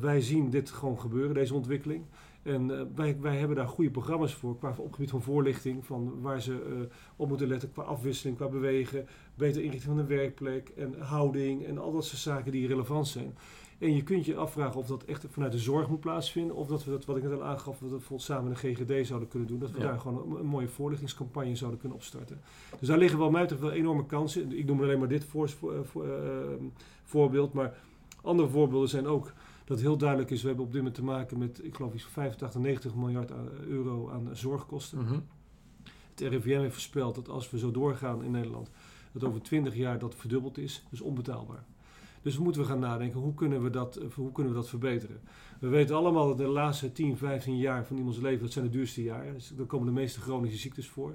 wij 0.00 0.20
zien 0.20 0.50
dit 0.50 0.70
gewoon 0.70 1.00
gebeuren, 1.00 1.34
deze 1.34 1.54
ontwikkeling. 1.54 2.04
En 2.42 2.78
eh, 2.78 2.84
wij, 2.94 3.16
wij 3.20 3.36
hebben 3.38 3.56
daar 3.56 3.68
goede 3.68 3.90
programma's 3.90 4.34
voor, 4.34 4.58
qua 4.58 4.68
op 4.76 4.84
het 4.84 4.94
gebied 4.94 5.10
van 5.10 5.22
voorlichting, 5.22 5.86
van 5.86 6.20
waar 6.20 6.40
ze 6.42 6.52
eh, 6.52 6.94
op 7.16 7.28
moeten 7.28 7.48
letten 7.48 7.72
qua 7.72 7.82
afwisseling, 7.82 8.36
qua 8.36 8.48
bewegen, 8.48 9.06
beter 9.34 9.62
inrichting 9.62 9.96
van 9.96 10.06
de 10.06 10.14
werkplek 10.14 10.68
en 10.76 10.94
houding 11.00 11.64
en 11.66 11.78
al 11.78 11.92
dat 11.92 12.04
soort 12.04 12.20
zaken 12.20 12.52
die 12.52 12.66
relevant 12.66 13.08
zijn. 13.08 13.36
En 13.78 13.94
je 13.94 14.02
kunt 14.02 14.24
je 14.24 14.36
afvragen 14.36 14.80
of 14.80 14.86
dat 14.86 15.04
echt 15.04 15.24
vanuit 15.30 15.52
de 15.52 15.58
zorg 15.58 15.88
moet 15.88 16.00
plaatsvinden, 16.00 16.56
of 16.56 16.66
dat 16.66 16.84
we 16.84 16.90
dat, 16.90 17.04
wat 17.04 17.16
ik 17.16 17.22
net 17.22 17.32
al 17.32 17.44
aangaf, 17.44 17.78
dat 17.78 17.78
we 17.80 17.88
bijvoorbeeld 17.88 18.22
samen 18.22 18.50
de 18.50 18.56
GGD 18.74 19.06
zouden 19.06 19.28
kunnen 19.28 19.48
doen, 19.48 19.58
dat 19.58 19.70
we 19.70 19.78
Ja. 19.78 19.84
daar 19.84 19.98
gewoon 20.00 20.30
een, 20.32 20.38
een 20.40 20.46
mooie 20.46 20.68
voorlichtingscampagne 20.68 21.56
zouden 21.56 21.80
kunnen 21.80 21.98
opstarten. 21.98 22.40
Dus 22.78 22.88
daar 22.88 22.98
liggen 22.98 23.18
wel 23.18 23.30
mij 23.30 23.46
toch 23.46 23.58
wel 23.60 23.72
enorme 23.72 24.06
kansen. 24.06 24.58
Ik 24.58 24.66
noem 24.66 24.82
alleen 24.82 24.98
maar 24.98 25.08
dit 25.08 25.24
voor, 25.24 25.48
voor, 25.48 25.86
voor, 25.86 26.04
eh, 26.08 26.20
voorbeeld, 27.04 27.52
maar 27.52 27.74
andere 28.22 28.48
voorbeelden 28.48 28.88
zijn 28.88 29.06
ook 29.06 29.32
dat 29.68 29.80
heel 29.80 29.96
duidelijk 29.96 30.30
is, 30.30 30.40
we 30.42 30.46
hebben 30.48 30.64
op 30.66 30.72
dit 30.72 30.80
moment 30.80 30.98
te 31.00 31.04
maken 31.04 31.38
met, 31.38 31.64
ik 31.64 31.74
geloof 31.74 31.94
iets 31.94 32.02
van 32.02 32.12
85, 32.12 32.60
90 32.60 32.94
miljard 32.94 33.32
aan- 33.32 33.48
euro 33.66 34.10
aan 34.10 34.28
zorgkosten. 34.32 34.98
Mhm. 34.98 35.18
Het 36.10 36.20
RIVM 36.20 36.58
heeft 36.60 36.72
voorspeld 36.72 37.14
dat 37.14 37.28
als 37.28 37.50
we 37.50 37.58
zo 37.58 37.70
doorgaan 37.70 38.24
in 38.24 38.30
Nederland, 38.30 38.70
dat 39.12 39.24
over 39.24 39.42
20 39.42 39.74
jaar 39.76 39.98
dat 39.98 40.14
verdubbeld 40.14 40.58
is. 40.58 40.84
Dus 40.90 41.00
onbetaalbaar. 41.00 41.64
Dus 42.22 42.36
we 42.36 42.42
moeten 42.42 42.62
we 42.62 42.68
gaan 42.68 42.78
nadenken, 42.78 43.20
hoe 43.20 43.34
kunnen 43.34 43.62
we 43.62 43.70
dat, 43.70 43.96
eh, 43.96 44.08
hoe 44.14 44.32
kunnen 44.32 44.52
we 44.52 44.58
dat 44.58 44.68
verbeteren? 44.68 45.20
We 45.60 45.68
weten 45.68 45.96
allemaal 45.96 46.26
dat 46.26 46.38
de 46.38 46.46
laatste 46.46 46.92
10, 46.92 47.16
15 47.16 47.56
jaar 47.56 47.86
van 47.86 47.96
iemands 47.96 48.18
leven, 48.18 48.42
dat 48.42 48.52
zijn 48.52 48.64
de 48.64 48.70
duurste 48.70 49.02
jaren. 49.02 49.34
Dus 49.34 49.52
daar 49.56 49.66
komen 49.66 49.86
de 49.86 49.92
meeste 49.92 50.20
chronische 50.20 50.58
ziektes 50.58 50.88
voor. 50.88 51.14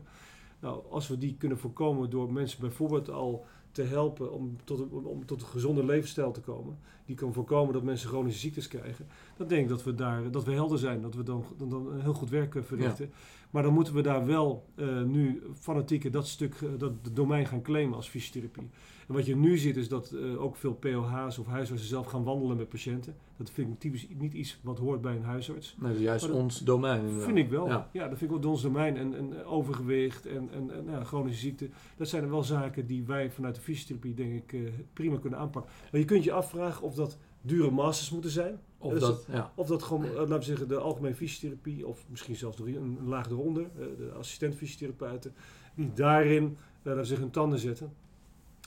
Nou, 0.60 0.84
als 0.90 1.08
we 1.08 1.18
die 1.18 1.36
kunnen 1.38 1.58
voorkomen 1.58 2.10
door 2.10 2.34
mensen 2.34 2.60
bijvoorbeeld 2.60 3.10
al 3.10 3.46
te 3.74 3.82
helpen 3.82 4.32
om 4.32 4.58
tot 4.64 4.80
een, 4.80 4.90
om, 4.92 5.26
tot 5.26 5.42
een 5.42 5.48
gezonde 5.48 5.86
levensstijl 5.86 6.32
te 6.32 6.42
komen, 6.42 6.78
die 7.06 7.16
kan 7.16 7.34
voorkomen 7.34 7.74
dat 7.74 7.84
mensen 7.84 8.10
chronische 8.10 8.40
ziektes 8.40 8.68
krijgen, 8.68 9.08
dan 9.38 9.48
denk 9.48 9.62
ik 9.62 9.70
dat 9.70 9.84
we 9.84 9.96
daar 9.96 10.32
dat 10.32 10.44
we 10.44 10.52
helder 10.52 10.80
zijn, 10.80 11.02
dat 11.02 11.16
we 11.16 11.24
dan, 11.24 11.46
dan, 11.58 11.70
dan 11.70 12.02
heel 12.02 12.14
goed 12.14 12.30
werk 12.30 12.56
verrichten. 12.62 13.12
Maar 13.54 13.64
dan 13.64 13.74
moeten 13.74 13.94
we 13.94 14.02
daar 14.02 14.26
wel 14.26 14.66
eh, 14.76 15.02
nu 15.02 15.42
fanatieker 15.60 16.12
dat 16.12 16.28
stuk, 16.28 16.56
eh, 16.56 16.70
dat 16.78 16.92
domein 17.12 17.46
gaan 17.46 17.62
claimen 17.62 17.96
als 17.96 18.10
fysiotherapie. 18.10 18.70
En 19.08 19.14
wat 19.14 19.26
je 19.26 19.36
nu 19.36 19.58
ziet 19.58 19.78
is 19.78 19.88
dat 19.88 20.12
eh, 20.12 20.42
ook 20.42 20.56
veel 20.56 20.74
POH's 20.74 21.38
of 21.38 21.46
huisartsen 21.48 21.88
zelf 21.90 22.06
gaan 22.06 22.24
wandelen 22.24 22.58
met 22.58 22.70
patiënten. 22.70 23.16
Dat 23.38 23.50
vind 23.52 23.74
ik 23.74 23.80
typisch 23.80 24.08
niet 24.18 24.34
iets 24.34 24.60
wat 24.62 24.78
hoort 24.80 25.02
bij 25.02 25.16
een 25.16 25.24
huisarts. 25.24 25.76
Nee, 25.80 25.90
dat 25.90 25.98
is 26.00 26.04
juist 26.06 26.28
dat- 26.28 26.36
ons 26.36 26.60
domein. 26.60 27.00
inderdaad. 27.00 27.26
Vind 27.26 27.38
ik 27.38 27.50
wel. 27.50 27.68
Ja. 27.68 27.90
Ja, 27.92 28.08
dat 28.08 28.18
vind 28.18 28.32
ik 28.32 28.42
wel 28.42 28.52
ons 28.52 28.62
domein. 28.62 28.98
En, 28.98 29.16
en 29.16 29.46
overgewicht 29.46 30.26
en, 30.26 30.50
en, 30.54 30.72
en 30.72 30.86
ja, 30.90 31.04
chronische 31.04 31.40
ziekte. 31.40 31.70
Dat 31.98 32.08
zijn 32.08 32.24
er 32.24 32.30
wel 32.30 32.44
zaken 32.44 32.86
die 32.88 33.04
wij 33.04 33.32
vanuit 33.32 33.56
de 33.56 33.62
fysiotherapie 33.62 34.14
denk 34.14 34.52
ik 34.52 34.72
prima 34.94 35.18
kunnen 35.18 35.40
aanpakken. 35.40 35.72
Maar 35.92 36.00
je 36.00 36.06
kunt 36.08 36.24
je 36.24 36.32
afvragen 36.32 36.84
of 36.84 36.96
dat 36.96 37.18
dure 37.42 37.72
masters 37.72 38.10
moeten 38.12 38.32
zijn. 38.32 38.60
Of 38.84 38.92
Dus 38.92 39.02
dat, 39.02 39.26
ja. 39.32 39.52
Of 39.56 39.68
dat 39.68 39.84
gewoon, 39.84 40.06
eh, 40.06 40.14
laten 40.14 40.38
we 40.38 40.44
zeggen, 40.44 40.68
de 40.68 40.78
algemene 40.78 41.16
fysiotherapie, 41.16 41.88
of 41.88 42.06
misschien 42.10 42.36
zelfs 42.36 42.58
nog 42.58 42.68
een, 42.68 42.76
een 42.76 43.08
laag 43.08 43.30
eronder, 43.30 43.64
eh, 43.64 43.86
de 43.98 44.12
assistent 44.18 44.56
fysiotherapeuten, 44.56 45.34
die 45.76 45.94
daarin, 45.94 46.44
eh, 46.44 46.86
laten 46.86 47.02
we 47.02 47.08
zeggen, 47.08 47.26
hun 47.26 47.34
tanden 47.34 47.60
zetten. 47.60 47.94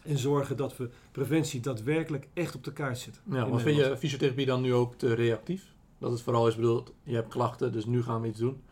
En 0.05 0.19
zorgen 0.19 0.57
dat 0.57 0.77
we 0.77 0.91
preventie 1.13 1.61
daadwerkelijk 1.61 2.29
echt 2.33 2.55
op 2.55 2.65
de 2.65 2.73
kaart 2.73 2.99
zetten. 2.99 3.23
Ja, 3.31 3.47
maar 3.47 3.61
vind 3.61 3.77
je 3.77 3.97
fysiotherapie 3.97 4.47
dan 4.47 4.61
nu 4.61 4.75
ook 4.75 4.95
te 4.95 5.15
reactief? 5.15 5.75
Dat 5.99 6.11
het 6.11 6.23
vooral 6.23 6.49
is 6.49 6.55
bedoeld, 6.55 6.93
je 7.03 7.15
hebt 7.15 7.29
klachten, 7.29 7.73
dus 7.73 7.87
nu 7.87 8.03
gaan 8.03 8.21
we 8.21 8.29
iets 8.29 8.39
doen. 8.39 8.63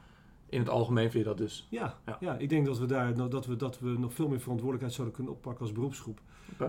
In 0.48 0.58
het 0.58 0.68
algemeen 0.68 1.10
vind 1.10 1.24
je 1.24 1.28
dat 1.28 1.38
dus. 1.38 1.66
Ja, 1.70 1.98
Ja. 2.06 2.16
ja. 2.20 2.36
ik 2.36 2.48
denk 2.48 2.66
dat 2.66 2.78
we 2.78 2.86
daar 2.86 3.16
nou, 3.16 3.30
dat 3.30 3.46
we, 3.46 3.56
dat 3.56 3.78
we 3.78 3.88
nog 3.98 4.14
veel 4.14 4.28
meer 4.28 4.40
verantwoordelijkheid 4.40 4.94
zouden 4.94 5.16
kunnen 5.16 5.34
oppakken 5.34 5.62
als 5.62 5.72
beroepsgroep. 5.72 6.20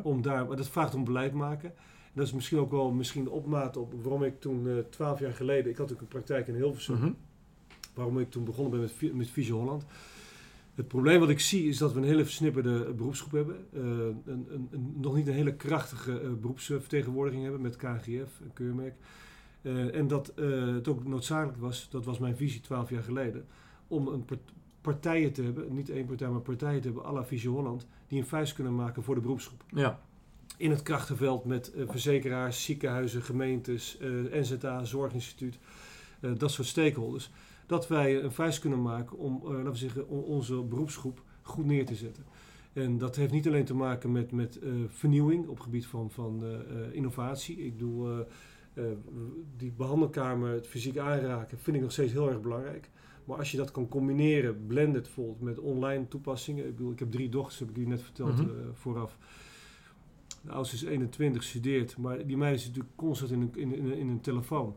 Om 0.04 0.22
daar, 0.22 0.46
maar 0.48 0.58
dat 0.58 0.68
vraagt 0.68 0.96
om 0.96 1.04
beleid 1.04 1.34
maken. 1.34 1.74
Dat 2.16 2.26
is 2.26 2.34
misschien 2.34 2.58
ook 2.58 2.72
wel 2.72 2.92
misschien 2.92 3.24
de 3.24 3.30
opmaat 3.30 3.78
op 3.78 3.94
waarom 4.02 4.24
ik 4.24 4.40
toen 4.40 4.68
eh, 4.68 4.74
twaalf 4.90 5.20
jaar 5.20 5.34
geleden, 5.34 5.72
ik 5.72 5.78
had 5.78 5.94
ook 5.94 6.02
een 6.02 6.08
praktijk 6.08 6.48
in 6.48 6.56
Hilversum, 6.56 6.96
Mhm. 6.96 7.12
waarom 7.94 8.20
ik 8.20 8.32
toen 8.32 8.44
begonnen 8.44 8.72
ben 8.80 8.90
met, 9.02 9.14
met 9.16 9.30
Visio 9.30 9.58
Holland. 9.60 9.86
Het 10.76 10.88
probleem 10.88 11.20
wat 11.20 11.30
ik 11.30 11.40
zie 11.40 11.68
is 11.68 11.78
dat 11.78 11.94
we 11.94 12.00
een 12.00 12.06
hele 12.06 12.24
versnipperde 12.24 12.94
beroepsgroep 12.94 13.32
hebben. 13.32 13.56
Eh, 13.74 13.82
een, 13.82 14.48
een, 14.52 14.68
een- 14.72 14.94
nog 14.98 15.16
niet 15.16 15.28
een 15.28 15.34
hele 15.34 15.54
krachtige 15.56 16.20
eh, 16.20 16.30
beroepsvertegenwoordiging 16.42 17.44
hebben 17.44 17.62
met 17.62 17.76
KGF 17.76 18.40
en 18.42 18.52
keurmerk. 18.54 18.94
Eh, 19.62 19.96
en 19.96 20.08
dat 20.08 20.28
eh, 20.36 20.74
het 20.74 20.88
ook 20.88 21.04
noodzakelijk 21.08 21.58
was, 21.58 21.88
dat 21.90 22.06
was 22.06 22.20
mijn 22.20 22.36
visie 22.36 22.62
twaalf 22.62 22.90
jaar 22.90 23.04
geleden, 23.04 23.46
om 23.88 24.08
een 24.08 24.26
part- 24.26 24.52
partijen 24.82 25.32
te 25.34 25.42
hebben, 25.44 25.74
niet 25.76 25.90
één 25.90 26.06
partij, 26.06 26.30
maar 26.30 26.40
partijen 26.42 26.82
te 26.82 26.88
hebben 26.88 27.06
à 27.06 27.12
la 27.14 27.26
Visio 27.26 27.54
Holland, 27.54 27.88
die 28.08 28.20
een 28.20 28.26
vuist 28.28 28.54
kunnen 28.54 28.76
maken 28.76 29.04
voor 29.04 29.16
de 29.16 29.22
beroepsgroep 29.22 29.64
Ja, 29.70 30.00
in 30.58 30.70
het 30.70 30.82
krachtenveld 30.82 31.46
met 31.46 31.74
eh, 31.74 31.84
verzekeraars, 31.90 32.64
ziekenhuizen, 32.64 33.22
gemeentes, 33.22 33.98
eh, 33.98 34.10
NZA, 34.32 34.84
Zorginstituut, 34.84 35.58
eh, 36.20 36.32
dat 36.38 36.52
soort 36.52 36.68
stakeholders. 36.68 37.30
Dat 37.68 37.88
wij 37.88 38.24
een 38.24 38.32
vuist 38.32 38.60
kunnen 38.60 38.82
maken 38.82 39.18
om, 39.18 39.42
laten 39.44 39.72
we 39.72 39.78
zeggen, 39.78 40.08
on- 40.08 40.24
onze 40.24 40.62
beroepsgroep 40.64 41.22
goed 41.42 41.66
neer 41.66 41.86
te 41.86 41.96
zetten. 41.96 42.24
En 42.74 42.98
dat 42.98 43.16
heeft 43.16 43.32
niet 43.32 43.48
alleen 43.48 43.66
te 43.66 43.76
maken 43.76 44.12
met, 44.12 44.32
met 44.32 44.60
vernieuwing 44.88 45.48
op 45.48 45.56
het 45.56 45.64
gebied 45.64 45.86
van, 45.86 46.12
van 46.12 46.44
innovatie. 46.92 47.58
Ik 47.66 47.80
doe 47.80 48.26
die 49.58 49.72
behandelkamer, 49.78 50.50
het 50.54 50.68
fysiek 50.68 50.98
aanraken, 50.98 51.58
vind 51.60 51.76
ik 51.76 51.82
nog 51.82 51.92
steeds 51.92 52.12
heel 52.12 52.30
erg 52.30 52.42
belangrijk. 52.42 52.90
Maar 53.26 53.38
als 53.38 53.52
je 53.52 53.58
dat 53.58 53.72
kan 53.72 53.88
combineren, 53.88 54.66
blended 54.68 55.02
bijvoorbeeld, 55.02 55.42
met 55.42 55.60
online 55.60 56.08
toepassingen. 56.08 56.68
Ik, 56.68 56.76
bedoel, 56.76 56.92
ik 56.92 57.00
heb 57.00 57.12
drie 57.12 57.30
dochters, 57.30 57.60
heb 57.60 57.70
ik 57.70 57.78
u 57.78 57.86
net 57.86 58.02
verteld 58.02 58.38
Mhm. 58.38 58.50
vooraf. 58.74 59.18
Oudste 60.50 60.76
is 60.76 60.84
21, 60.84 61.44
studeert. 61.44 61.98
Maar 61.98 62.26
die 62.26 62.38
meid 62.38 62.60
is 62.60 62.68
natuurlijk 62.68 62.96
constant 62.96 63.32
in 63.32 63.42
een, 63.42 63.52
in, 63.56 63.76
in, 63.76 63.94
in 63.94 64.08
een 64.08 64.22
telefoon. 64.22 64.76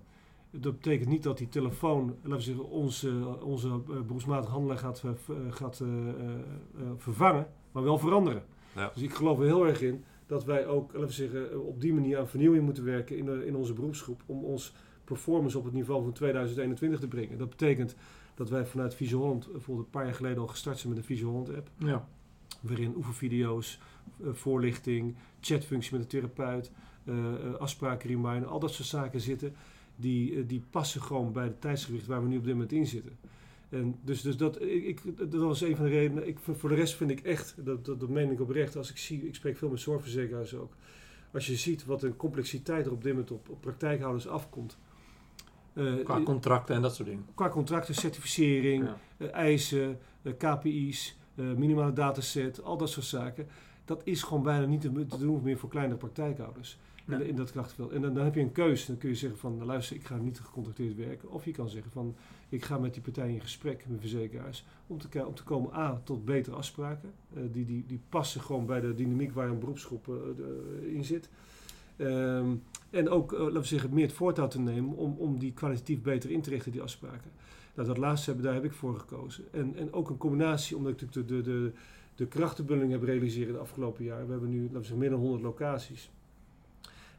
Dat 0.50 0.74
betekent 0.74 1.08
niet 1.08 1.22
dat 1.22 1.38
die 1.38 1.48
telefoon, 1.48 2.06
laten 2.22 2.30
we 2.30 2.40
zeggen, 2.40 2.68
onze, 2.68 3.38
onze 3.42 3.68
eh, 3.68 4.00
beroepsmatige 4.00 4.52
handelaar 4.52 4.78
gaat, 4.78 5.02
eh, 5.04 5.10
eh, 5.10 5.52
gaat 5.52 5.80
eh, 5.80 5.88
eh, 5.88 6.34
eh, 6.78 6.90
vervangen, 6.96 7.46
maar 7.72 7.82
wel 7.82 7.98
veranderen. 7.98 8.44
Ja. 8.74 8.90
Dus 8.94 9.02
ik 9.02 9.14
geloof 9.14 9.38
er 9.38 9.44
heel 9.44 9.66
erg 9.66 9.82
in 9.82 10.04
dat 10.26 10.44
wij 10.44 10.66
ook, 10.66 10.92
laten 10.92 11.06
we 11.06 11.12
zeggen, 11.12 11.66
op 11.66 11.80
die 11.80 11.92
manier 11.94 12.18
aan 12.18 12.28
vernieuwing 12.28 12.64
moeten 12.64 12.84
werken 12.84 13.16
in, 13.16 13.24
de, 13.24 13.46
in 13.46 13.56
onze 13.56 13.72
beroepsgroep. 13.72 14.22
Om 14.26 14.44
ons 14.44 14.74
performance 15.04 15.58
op 15.58 15.64
het 15.64 15.72
niveau 15.72 16.02
van 16.02 16.12
2021 16.12 17.00
te 17.00 17.08
brengen. 17.08 17.38
Dat 17.38 17.48
betekent 17.48 17.96
dat 18.34 18.48
wij 18.48 18.66
vanuit 18.66 18.94
Visio 18.94 19.18
Holland 19.18 19.52
bijvoorbeeld 19.52 19.86
een 19.86 19.92
paar 19.92 20.04
jaar 20.04 20.14
geleden 20.14 20.38
al 20.38 20.46
gestart 20.46 20.78
zijn 20.78 20.92
met 20.92 21.02
de 21.02 21.06
Visio 21.06 21.28
Holland 21.28 21.54
app 21.54 21.70
ja. 21.76 22.08
Waarin 22.60 22.94
oefenvideo's, 22.96 23.78
eh, 24.22 24.28
voorlichting, 24.32 25.14
chatfunctie 25.40 25.92
met 25.92 26.02
de 26.02 26.06
therapeut, 26.08 26.70
eh 27.04 27.34
eh, 27.34 27.54
afspraken, 27.54 28.08
reminder, 28.08 28.48
al 28.48 28.58
dat 28.60 28.72
soort 28.72 28.88
zaken 28.88 29.20
zitten. 29.20 29.54
Die, 29.96 30.46
die 30.46 30.62
passen 30.70 31.02
gewoon 31.02 31.32
bij 31.32 31.44
het 31.44 31.60
tijdsgewicht 31.60 32.06
waar 32.06 32.22
we 32.22 32.28
nu 32.28 32.36
op 32.36 32.44
dit 32.44 32.52
moment 32.52 32.72
in 32.72 32.86
zitten. 32.86 33.18
En 33.68 33.98
dus, 34.02 34.22
dus 34.22 34.36
dat, 34.36 34.62
ik, 34.62 35.00
dat 35.30 35.42
was 35.42 35.60
een 35.60 35.76
van 35.76 35.84
de 35.84 35.90
redenen. 35.90 36.28
Ik, 36.28 36.38
voor 36.38 36.68
de 36.68 36.74
rest 36.74 36.94
vind 36.94 37.10
ik 37.10 37.20
echt, 37.20 37.54
dat, 37.64 37.84
dat, 37.84 38.00
dat 38.00 38.08
meen 38.08 38.30
ik 38.30 38.40
oprecht, 38.40 38.76
als 38.76 38.90
ik 38.90 38.96
zie, 38.96 39.26
ik 39.26 39.34
spreek 39.34 39.56
veel 39.56 39.68
met 39.68 39.80
zorgverzekeraars 39.80 40.54
ook. 40.54 40.72
Als 41.32 41.46
je 41.46 41.56
ziet 41.56 41.84
wat 41.84 42.02
een 42.02 42.16
complexiteit 42.16 42.86
er 42.86 42.92
op 42.92 43.02
dit 43.02 43.12
moment 43.12 43.30
op, 43.30 43.48
op 43.48 43.60
praktijkhouders 43.60 44.28
afkomt. 44.28 44.78
Qua 46.04 46.22
contracten 46.22 46.74
en 46.74 46.82
dat 46.82 46.94
soort 46.94 47.08
dingen. 47.08 47.26
qua 47.34 47.48
contracten, 47.48 47.94
certificering, 47.94 48.88
Ja. 49.18 49.26
eisen, 49.26 49.98
KPI's, 50.38 51.18
minimale 51.38 51.92
dataset, 51.92 52.62
al 52.62 52.76
dat 52.76 52.90
soort 52.90 53.06
zaken. 53.06 53.46
Dat 53.84 54.00
is 54.04 54.22
gewoon 54.22 54.42
bijna 54.42 54.66
niet 54.66 54.80
te, 54.80 55.06
te 55.06 55.18
doen 55.18 55.42
meer 55.42 55.58
voor 55.58 55.68
kleinere 55.68 55.98
praktijkhouders 55.98 56.78
in, 57.12 57.18
Nee. 57.18 57.28
in 57.28 57.36
dat 57.36 57.50
krachtveld. 57.50 57.92
En 57.92 58.00
dan, 58.00 58.14
dan 58.14 58.24
heb 58.24 58.34
je 58.34 58.40
een 58.40 58.52
keuze. 58.52 58.86
Dan 58.86 58.98
kun 58.98 59.08
je 59.08 59.14
zeggen 59.14 59.38
van, 59.38 59.64
luister, 59.64 59.96
ik 59.96 60.04
ga 60.04 60.16
niet 60.16 60.40
gecontracteerd 60.40 60.96
werken. 60.96 61.30
Of 61.30 61.44
je 61.44 61.50
kan 61.50 61.68
zeggen 61.68 61.90
van, 61.90 62.14
ik 62.48 62.64
ga 62.64 62.78
met 62.78 62.94
die 62.94 63.02
partijen 63.02 63.34
in 63.34 63.40
gesprek, 63.40 63.84
met 63.88 64.00
verzekeraars, 64.00 64.64
om 64.86 64.98
te, 64.98 65.26
om 65.26 65.34
te 65.34 65.42
komen 65.42 65.74
A, 65.74 66.00
tot 66.04 66.24
betere 66.24 66.56
afspraken. 66.56 67.12
Eh, 67.34 67.42
die, 67.50 67.64
die, 67.64 67.84
die 67.86 68.00
passen 68.08 68.40
gewoon 68.40 68.66
bij 68.66 68.80
de 68.80 68.94
dynamiek 68.94 69.32
waar 69.32 69.48
een 69.48 69.58
beroepsgroep 69.58 70.08
eh, 70.08 70.94
in 70.94 71.04
zit. 71.04 71.28
Ehm, 71.96 72.54
en 72.90 73.08
ook, 73.08 73.32
eh, 73.32 73.38
laten 73.40 73.60
we 73.60 73.66
zeggen, 73.66 73.94
meer 73.94 74.06
het 74.06 74.16
voortouw 74.16 74.48
te 74.48 74.60
nemen 74.60 74.96
om, 74.96 75.14
om 75.18 75.38
die 75.38 75.52
kwalitatief 75.52 76.02
beter 76.02 76.30
in 76.30 76.42
te 76.42 76.50
richten, 76.50 76.72
die 76.72 76.82
afspraken. 76.82 77.30
Nou, 77.78 77.90
dat 77.90 77.98
laatste 77.98 78.26
hebben, 78.26 78.44
daar 78.44 78.54
heb 78.54 78.64
ik 78.64 78.72
voor 78.72 78.96
gekozen. 78.96 79.44
En, 79.52 79.76
en 79.76 79.92
ook 79.92 80.10
een 80.10 80.16
combinatie, 80.16 80.76
omdat 80.76 80.92
ik 80.92 81.00
natuurlijk 81.00 81.28
de, 81.28 81.42
de, 81.42 81.60
de, 81.60 81.72
de 82.14 82.26
krachtenbundeling 82.26 82.92
heb 82.92 83.02
realiseren 83.02 83.52
de 83.52 83.58
afgelopen 83.58 84.04
jaren. 84.04 84.26
We 84.26 84.30
hebben 84.32 84.50
nu, 84.50 84.60
laten 84.60 84.72
we 84.72 84.80
zeggen, 84.80 84.98
meer 84.98 85.10
dan 85.10 85.18
100 85.18 85.42
locaties. 85.42 86.10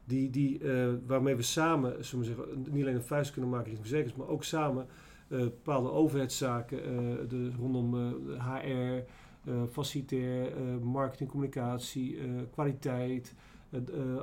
Die, 0.04 0.30
die, 0.30 0.58
eh, 0.58 0.88
waarmee 1.06 1.34
we 1.34 1.42
samen, 1.42 2.04
zullen 2.04 2.26
we 2.26 2.34
zeggen, 2.34 2.66
niet 2.70 2.82
alleen 2.82 2.94
een 2.94 3.02
vuist 3.02 3.32
kunnen 3.32 3.50
maken 3.50 3.66
richting 3.66 3.88
verzekers, 3.88 4.16
maar 4.16 4.28
ook 4.28 4.44
samen 4.44 4.86
eh, 5.28 5.38
bepaalde 5.38 5.90
overheidszaken 5.90 6.84
eh, 6.84 7.28
de, 7.28 7.50
rondom 7.58 8.14
HR, 8.38 9.02
facilitair, 9.70 10.52
marketing, 10.82 11.30
communicatie, 11.30 12.18
kwaliteit, 12.52 13.34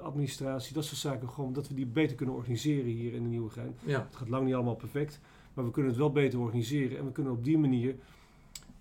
administratie, 0.02 0.74
dat 0.74 0.86
soort 0.86 1.00
zaken, 1.00 1.30
gewoon 1.30 1.54
dat 1.54 1.68
we 1.68 1.74
die 1.74 1.86
beter 1.86 2.16
kunnen 2.16 2.36
organiseren 2.36 2.92
hier 2.92 3.14
in 3.14 3.24
de 3.24 3.30
Nieuwegein. 3.30 3.76
Ja. 3.84 4.00
Het 4.00 4.16
gaat 4.16 4.30
lang 4.30 4.46
niet 4.46 4.54
allemaal 4.54 4.76
perfect, 4.76 5.20
maar 5.58 5.66
we 5.66 5.72
kunnen 5.72 5.92
het 5.92 6.00
wel 6.00 6.12
beter 6.12 6.40
organiseren. 6.40 6.98
En 6.98 7.06
we 7.06 7.12
kunnen 7.12 7.34
op 7.34 7.44
die 7.44 7.58
manier 7.58 7.96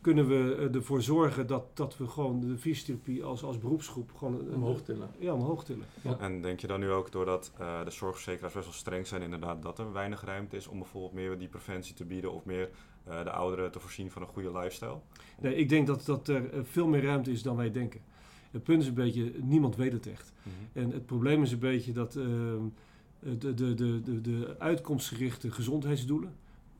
kunnen 0.00 0.26
we 0.28 0.54
eh, 0.56 0.74
ervoor 0.74 1.02
zorgen 1.02 1.46
dat, 1.46 1.76
dat 1.76 1.96
we 1.96 2.06
gewoon 2.06 2.40
de 2.40 2.58
fysiotherapie 2.58 3.24
als, 3.24 3.42
als 3.42 3.58
beroepsgroep 3.58 4.10
gewoon 4.16 4.34
een- 4.34 4.54
Omhoog 4.54 4.82
tillen. 4.82 5.08
Ja, 5.18 5.32
omhoog 5.34 5.64
tillen. 5.64 5.86
Ja. 6.02 6.18
En 6.18 6.40
denk 6.42 6.60
je 6.60 6.66
dan 6.66 6.80
nu 6.80 6.90
ook 6.90 7.12
doordat 7.12 7.52
eh, 7.58 7.84
de 7.84 7.90
zorgverzekeraars 7.90 8.52
best 8.54 8.64
wel 8.64 8.74
streng 8.74 9.06
zijn, 9.06 9.22
inderdaad, 9.22 9.62
dat 9.62 9.78
er 9.78 9.92
weinig 9.92 10.24
ruimte 10.24 10.56
is 10.56 10.66
om 10.66 10.78
bijvoorbeeld 10.78 11.12
meer 11.12 11.38
die 11.38 11.48
preventie 11.48 11.94
te 11.94 12.04
bieden 12.04 12.32
of 12.32 12.44
meer 12.44 12.70
eh, 13.04 13.22
de 13.24 13.30
ouderen 13.30 13.72
te 13.72 13.80
voorzien 13.80 14.10
van 14.10 14.22
een 14.22 14.28
goede 14.28 14.52
lifestyle? 14.52 14.98
Nee, 15.40 15.54
ik 15.54 15.68
denk 15.68 15.86
dat, 15.86 16.04
dat 16.04 16.28
er 16.28 16.50
eh, 16.50 16.60
veel 16.62 16.86
meer 16.86 17.02
ruimte 17.02 17.30
is 17.30 17.42
dan 17.42 17.56
wij 17.56 17.70
denken. 17.70 18.00
Het 18.50 18.62
punt 18.62 18.82
is 18.82 18.88
een 18.88 18.94
beetje, 18.94 19.32
niemand 19.42 19.76
weet 19.76 19.92
het 19.92 20.06
echt. 20.06 20.32
En 20.72 20.90
het 20.90 21.06
probleem 21.06 21.42
is 21.42 21.52
een 21.52 21.58
beetje 21.58 21.92
dat 21.92 22.16
ehm, 22.16 22.62
de, 23.18 23.54
de, 23.54 23.74
de, 23.74 24.00
de, 24.02 24.20
de 24.20 24.54
uitkomstgerichte 24.58 25.50
gezondheidsdoelen, 25.50 26.34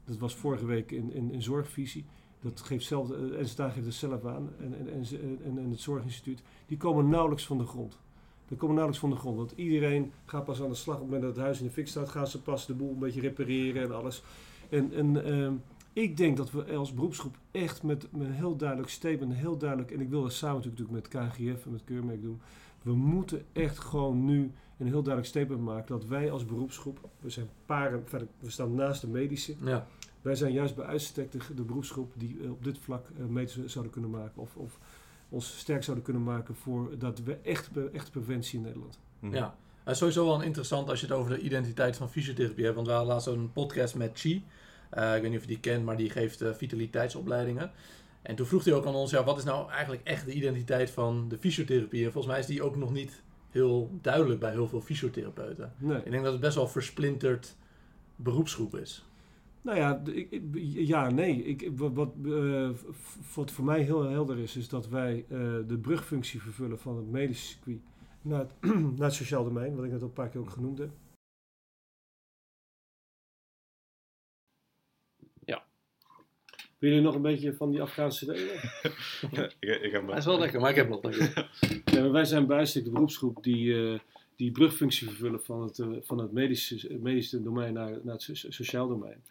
dat 0.07 0.19
was 0.19 0.35
vorige 0.35 0.67
week 0.67 0.91
in, 0.91 1.13
in, 1.13 1.33
in 1.33 1.43
zorgvisie, 1.43 2.05
dat 2.41 2.61
geeft 2.61 2.87
zelf, 2.87 3.11
eh, 3.11 3.19
NZA 3.19 3.69
geeft 3.69 3.87
het 3.87 3.95
zelf 3.95 4.25
aan, 4.25 4.51
en, 4.59 4.79
en, 4.79 4.89
en, 4.89 5.07
en, 5.45 5.59
en 5.59 5.71
het 5.71 5.81
zorginstituut, 5.81 6.43
die 6.67 6.77
komen 6.77 7.09
nauwelijks 7.09 7.47
van 7.47 7.59
de 7.59 7.67
grond. 7.67 7.99
Die 8.49 8.57
komen 8.57 8.75
nauwelijks 8.75 9.07
van 9.07 9.11
de 9.11 9.21
grond, 9.21 9.37
want 9.37 9.53
iedereen 9.57 10.13
gaat 10.25 10.45
pas 10.45 10.63
aan 10.63 10.69
de 10.69 10.75
slag 10.75 10.97
op 10.97 11.03
het 11.03 11.11
moment 11.11 11.27
dat 11.27 11.37
het 11.37 11.45
huis 11.45 11.61
in 11.61 11.67
de 11.67 11.73
fik 11.73 11.89
staat, 11.89 12.09
gaan 12.09 12.27
ze 12.27 12.43
pas 12.43 12.67
de 12.67 12.75
boel 12.75 12.91
een 12.91 12.99
beetje 12.99 13.21
repareren 13.21 13.83
en 13.83 13.95
alles. 13.95 14.23
En, 14.69 14.93
en 14.93 15.25
ehm, 15.25 15.55
ik 15.93 16.17
denk 16.17 16.37
dat 16.37 16.51
we 16.51 16.75
als 16.75 16.95
beroepsgroep 16.95 17.37
echt 17.51 17.83
met, 17.83 18.13
met 18.13 18.27
een 18.27 18.33
heel 18.33 18.57
duidelijk 18.57 18.91
statement, 18.91 19.35
heel 19.35 19.57
duidelijk, 19.57 19.91
en 19.91 20.01
ik 20.01 20.09
wil 20.09 20.23
dat 20.23 20.33
samen 20.33 20.63
natuurlijk 20.65 20.91
met 20.91 21.09
KGF 21.09 21.65
en 21.65 21.71
met 21.71 21.85
Keurmerk 21.85 22.23
doen, 22.23 22.41
we 22.83 22.93
moeten 22.93 23.45
echt 23.53 23.79
gewoon 23.79 24.25
nu 24.25 24.53
een 24.79 24.87
heel 24.87 25.03
duidelijk 25.03 25.27
statement 25.27 25.61
maken 25.61 25.99
dat 25.99 26.05
wij 26.09 26.31
als 26.31 26.45
beroepsgroep, 26.47 27.09
we 27.21 27.31
zijn 27.31 27.49
paren, 27.67 28.03
verder, 28.07 28.29
we 28.39 28.51
staan 28.51 28.75
naast 28.75 29.01
de 29.01 29.07
medische, 29.09 29.55
Ja. 29.65 29.87
wij 30.23 30.35
zijn 30.35 30.53
juist 30.53 30.75
bij 30.77 30.85
uitstek 30.85 31.33
de, 31.33 31.39
de 31.55 31.63
beroepsgroep 31.63 32.13
die 32.17 32.39
eh, 32.43 32.51
op 32.51 32.65
dit 32.65 32.79
vlak 32.79 33.07
eh 33.19 33.25
meters 33.25 33.73
zouden 33.73 33.93
kunnen 33.93 34.11
maken 34.11 34.43
of, 34.43 34.57
of 34.57 34.79
ons 35.29 35.59
sterk 35.59 35.83
zouden 35.83 36.05
kunnen 36.05 36.23
maken 36.23 36.55
voor 36.55 36.99
dat 36.99 37.19
we 37.23 37.37
echt, 37.43 37.71
echte 37.93 38.11
preventie 38.11 38.59
in 38.59 38.65
Nederland. 38.65 38.99
Mhm. 39.19 39.35
Ja, 39.35 39.57
het 39.83 39.93
is 39.93 39.99
sowieso 39.99 40.25
wel 40.25 40.43
interessant 40.43 40.89
als 40.89 41.01
je 41.01 41.07
het 41.07 41.15
over 41.15 41.31
de 41.31 41.41
identiteit 41.41 41.97
van 41.97 42.11
fysiotherapie 42.11 42.63
hebt. 42.65 42.75
Want 42.75 42.87
we 42.87 42.93
hadden 42.93 43.13
laatst 43.13 43.27
een 43.29 43.53
podcast 43.53 43.95
met 43.95 44.11
Chi. 44.19 44.45
Eh, 44.91 45.15
ik 45.17 45.21
weet 45.21 45.31
niet 45.31 45.39
of 45.39 45.45
je 45.45 45.51
die 45.51 45.61
kent, 45.61 45.85
maar 45.85 45.97
die 45.97 46.11
geeft 46.11 46.43
vitaliteitsopleidingen. 46.53 47.71
En 48.23 48.35
toen 48.37 48.47
vroeg 48.47 48.65
hij 48.65 48.75
ook 48.75 48.87
aan 48.87 48.95
ons, 48.95 49.11
ja, 49.11 49.25
wat 49.25 49.39
is 49.39 49.45
nou 49.45 49.71
eigenlijk 49.71 50.03
echt 50.05 50.25
de 50.27 50.33
identiteit 50.33 50.91
van 50.91 51.29
de 51.29 51.39
fysiotherapie? 51.39 52.05
En 52.05 52.13
volgens 52.13 52.33
mij 52.33 52.43
is 52.43 52.47
die 52.47 52.63
ook 52.63 52.77
nog 52.77 52.93
niet 52.93 53.23
heel 53.57 53.99
duidelijk 54.03 54.41
bij 54.41 54.51
heel 54.51 54.69
veel 54.69 54.81
fysiotherapeuten. 54.81 55.73
Nee. 55.79 55.99
Ik 56.05 56.11
denk 56.11 56.23
dat 56.23 56.33
het 56.33 56.41
best 56.41 56.55
wel 56.55 56.69
versplinterd 56.69 57.57
beroepsgroep 58.17 58.77
is. 58.77 59.05
Nou 59.63 59.79
ja, 59.79 60.03
ik, 60.05 60.43
ja, 60.73 61.11
nee. 61.11 61.45
Ik, 61.45 61.71
wat, 61.77 61.93
wat, 61.93 62.13
eh, 62.25 62.71
wat 63.35 63.51
voor 63.51 63.65
mij 63.65 63.83
heel 63.83 64.03
helder 64.03 64.39
is, 64.39 64.57
is 64.57 64.69
dat 64.69 64.89
wij 64.89 65.25
eh, 65.29 65.39
de 65.67 65.79
brugfunctie 65.81 66.43
vervullen 66.43 66.79
van 66.79 66.97
het 66.97 67.11
medische 67.11 67.47
circuit 67.47 67.81
naar 68.23 68.39
het, 68.39 68.53
naar 68.99 69.07
het 69.07 69.15
sociaal 69.15 69.45
domein, 69.45 69.75
wat 69.77 69.85
ik 69.85 69.91
net 69.91 70.01
al 70.01 70.07
een 70.07 70.13
paar 70.13 70.29
keer 70.29 70.41
ook 70.41 70.51
genoemd 70.51 70.79
heb. 70.79 70.91
Jullie 76.89 77.05
nog 77.05 77.15
een 77.15 77.23
beetje 77.23 77.55
van 77.55 77.71
die 77.71 77.83
Afghaanse 77.83 78.27
delen? 78.27 78.55
ik, 79.61 79.81
ik 79.83 79.93
heb 79.93 80.09
Hij 80.09 80.19
is 80.19 80.25
wel 80.25 80.39
lekker, 80.39 80.61
maar 80.61 80.71
ik 80.71 80.77
heb 80.77 80.89
nog 80.89 81.03
lekker. 81.03 81.51
Ja, 81.85 82.01
maar 82.01 82.13
wij 82.13 82.25
zijn 82.25 82.47
bij 82.47 82.57
uitstek 82.57 82.85
de 82.85 82.91
beroepsgroep 82.91 83.43
die 83.43 83.91
eh, 83.93 83.99
die 84.37 84.51
brugfunctie 84.51 85.07
vervullen 85.09 85.43
van 85.43 85.63
het, 85.63 85.79
eh, 85.79 85.87
van 86.01 86.19
het 86.19 86.33
medische, 86.33 86.99
medische 87.01 87.43
domein 87.43 87.73
naar, 87.73 87.99
naar 88.03 88.15
het 88.15 88.23
so- 88.23 88.51
sociaal 88.51 88.89
domein. 88.89 89.23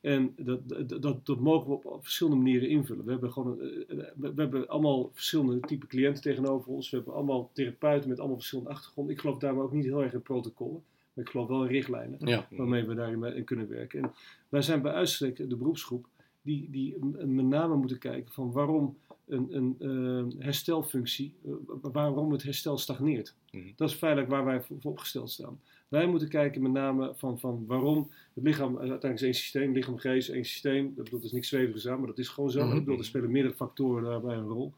En 0.00 0.34
dat, 0.36 0.68
dat, 0.68 1.02
dat, 1.02 1.26
dat 1.26 1.38
mogen 1.40 1.68
we 1.68 1.74
op, 1.74 1.84
op 1.84 2.02
verschillende 2.02 2.38
manieren 2.42 2.68
invullen. 2.68 3.04
We 3.04 3.10
hebben, 3.10 3.32
gewoon, 3.32 3.60
eh, 3.60 3.66
we, 3.88 4.34
we 4.34 4.40
hebben 4.40 4.68
allemaal 4.68 5.10
verschillende 5.14 5.60
type 5.60 5.86
cliënten 5.86 6.22
tegenover 6.22 6.72
ons. 6.72 6.90
We 6.90 6.96
hebben 6.96 7.14
allemaal 7.14 7.50
therapeuten 7.52 8.08
met 8.08 8.18
allemaal 8.18 8.36
verschillende 8.36 8.70
achtergronden. 8.70 9.14
Ik 9.14 9.20
geloof 9.20 9.38
daarom 9.38 9.60
ook 9.60 9.72
niet 9.72 9.84
heel 9.84 10.02
erg 10.02 10.12
in 10.12 10.22
protocollen. 10.22 10.82
Maar 11.12 11.24
ik 11.24 11.30
geloof 11.30 11.48
wel 11.48 11.62
in 11.62 11.68
richtlijnen 11.70 12.18
Ja. 12.26 12.48
waarmee 12.50 12.84
we 12.84 12.94
daarin 12.94 13.44
kunnen 13.44 13.68
werken. 13.68 14.02
En 14.02 14.12
wij 14.48 14.62
zijn 14.62 14.82
bij 14.82 14.92
uitstek 14.92 15.36
de 15.36 15.56
beroepsgroep 15.56 16.06
die, 16.48 16.70
die 16.70 16.96
met 17.26 17.44
name 17.46 17.76
moeten 17.76 17.98
kijken 17.98 18.32
van 18.32 18.52
waarom 18.52 18.96
een, 19.26 19.56
een 19.56 19.76
eh, 19.78 20.44
herstelfunctie, 20.44 21.34
eh, 21.44 21.52
wa- 21.66 21.90
waarom 21.90 22.32
het 22.32 22.42
herstel 22.42 22.78
stagneert. 22.78 23.34
Mhm. 23.50 23.64
Dat 23.76 23.88
is 23.90 23.94
feitelijk 23.94 24.30
waar 24.30 24.44
wij 24.44 24.62
voor, 24.62 24.76
voor 24.80 24.90
opgesteld 24.90 25.30
staan. 25.30 25.60
Wij 25.88 26.06
moeten 26.06 26.28
kijken 26.28 26.62
met 26.62 26.72
name 26.72 27.12
van, 27.14 27.38
van 27.38 27.64
waarom 27.66 28.10
het 28.34 28.44
lichaam, 28.44 28.72
eh, 28.72 28.78
uiteindelijk 28.78 29.14
is 29.14 29.22
één 29.22 29.34
systeem, 29.34 29.72
lichaam, 29.72 29.98
geest, 29.98 30.28
één 30.28 30.44
systeem. 30.44 30.92
Dat 30.94 31.04
bedoelt 31.04 31.22
dus 31.22 31.32
niks 31.32 31.48
zweverigs 31.48 31.88
aan, 31.88 31.98
maar 31.98 32.06
dat 32.08 32.18
is 32.18 32.28
gewoon 32.28 32.50
zo. 32.50 32.64
Mhm. 32.66 32.76
Ik 32.76 32.84
bedoel, 32.84 32.98
er 32.98 33.04
spelen 33.04 33.30
meerdere 33.30 33.54
factoren 33.54 34.02
daarbij 34.04 34.36
een 34.36 34.48
rol. 34.48 34.72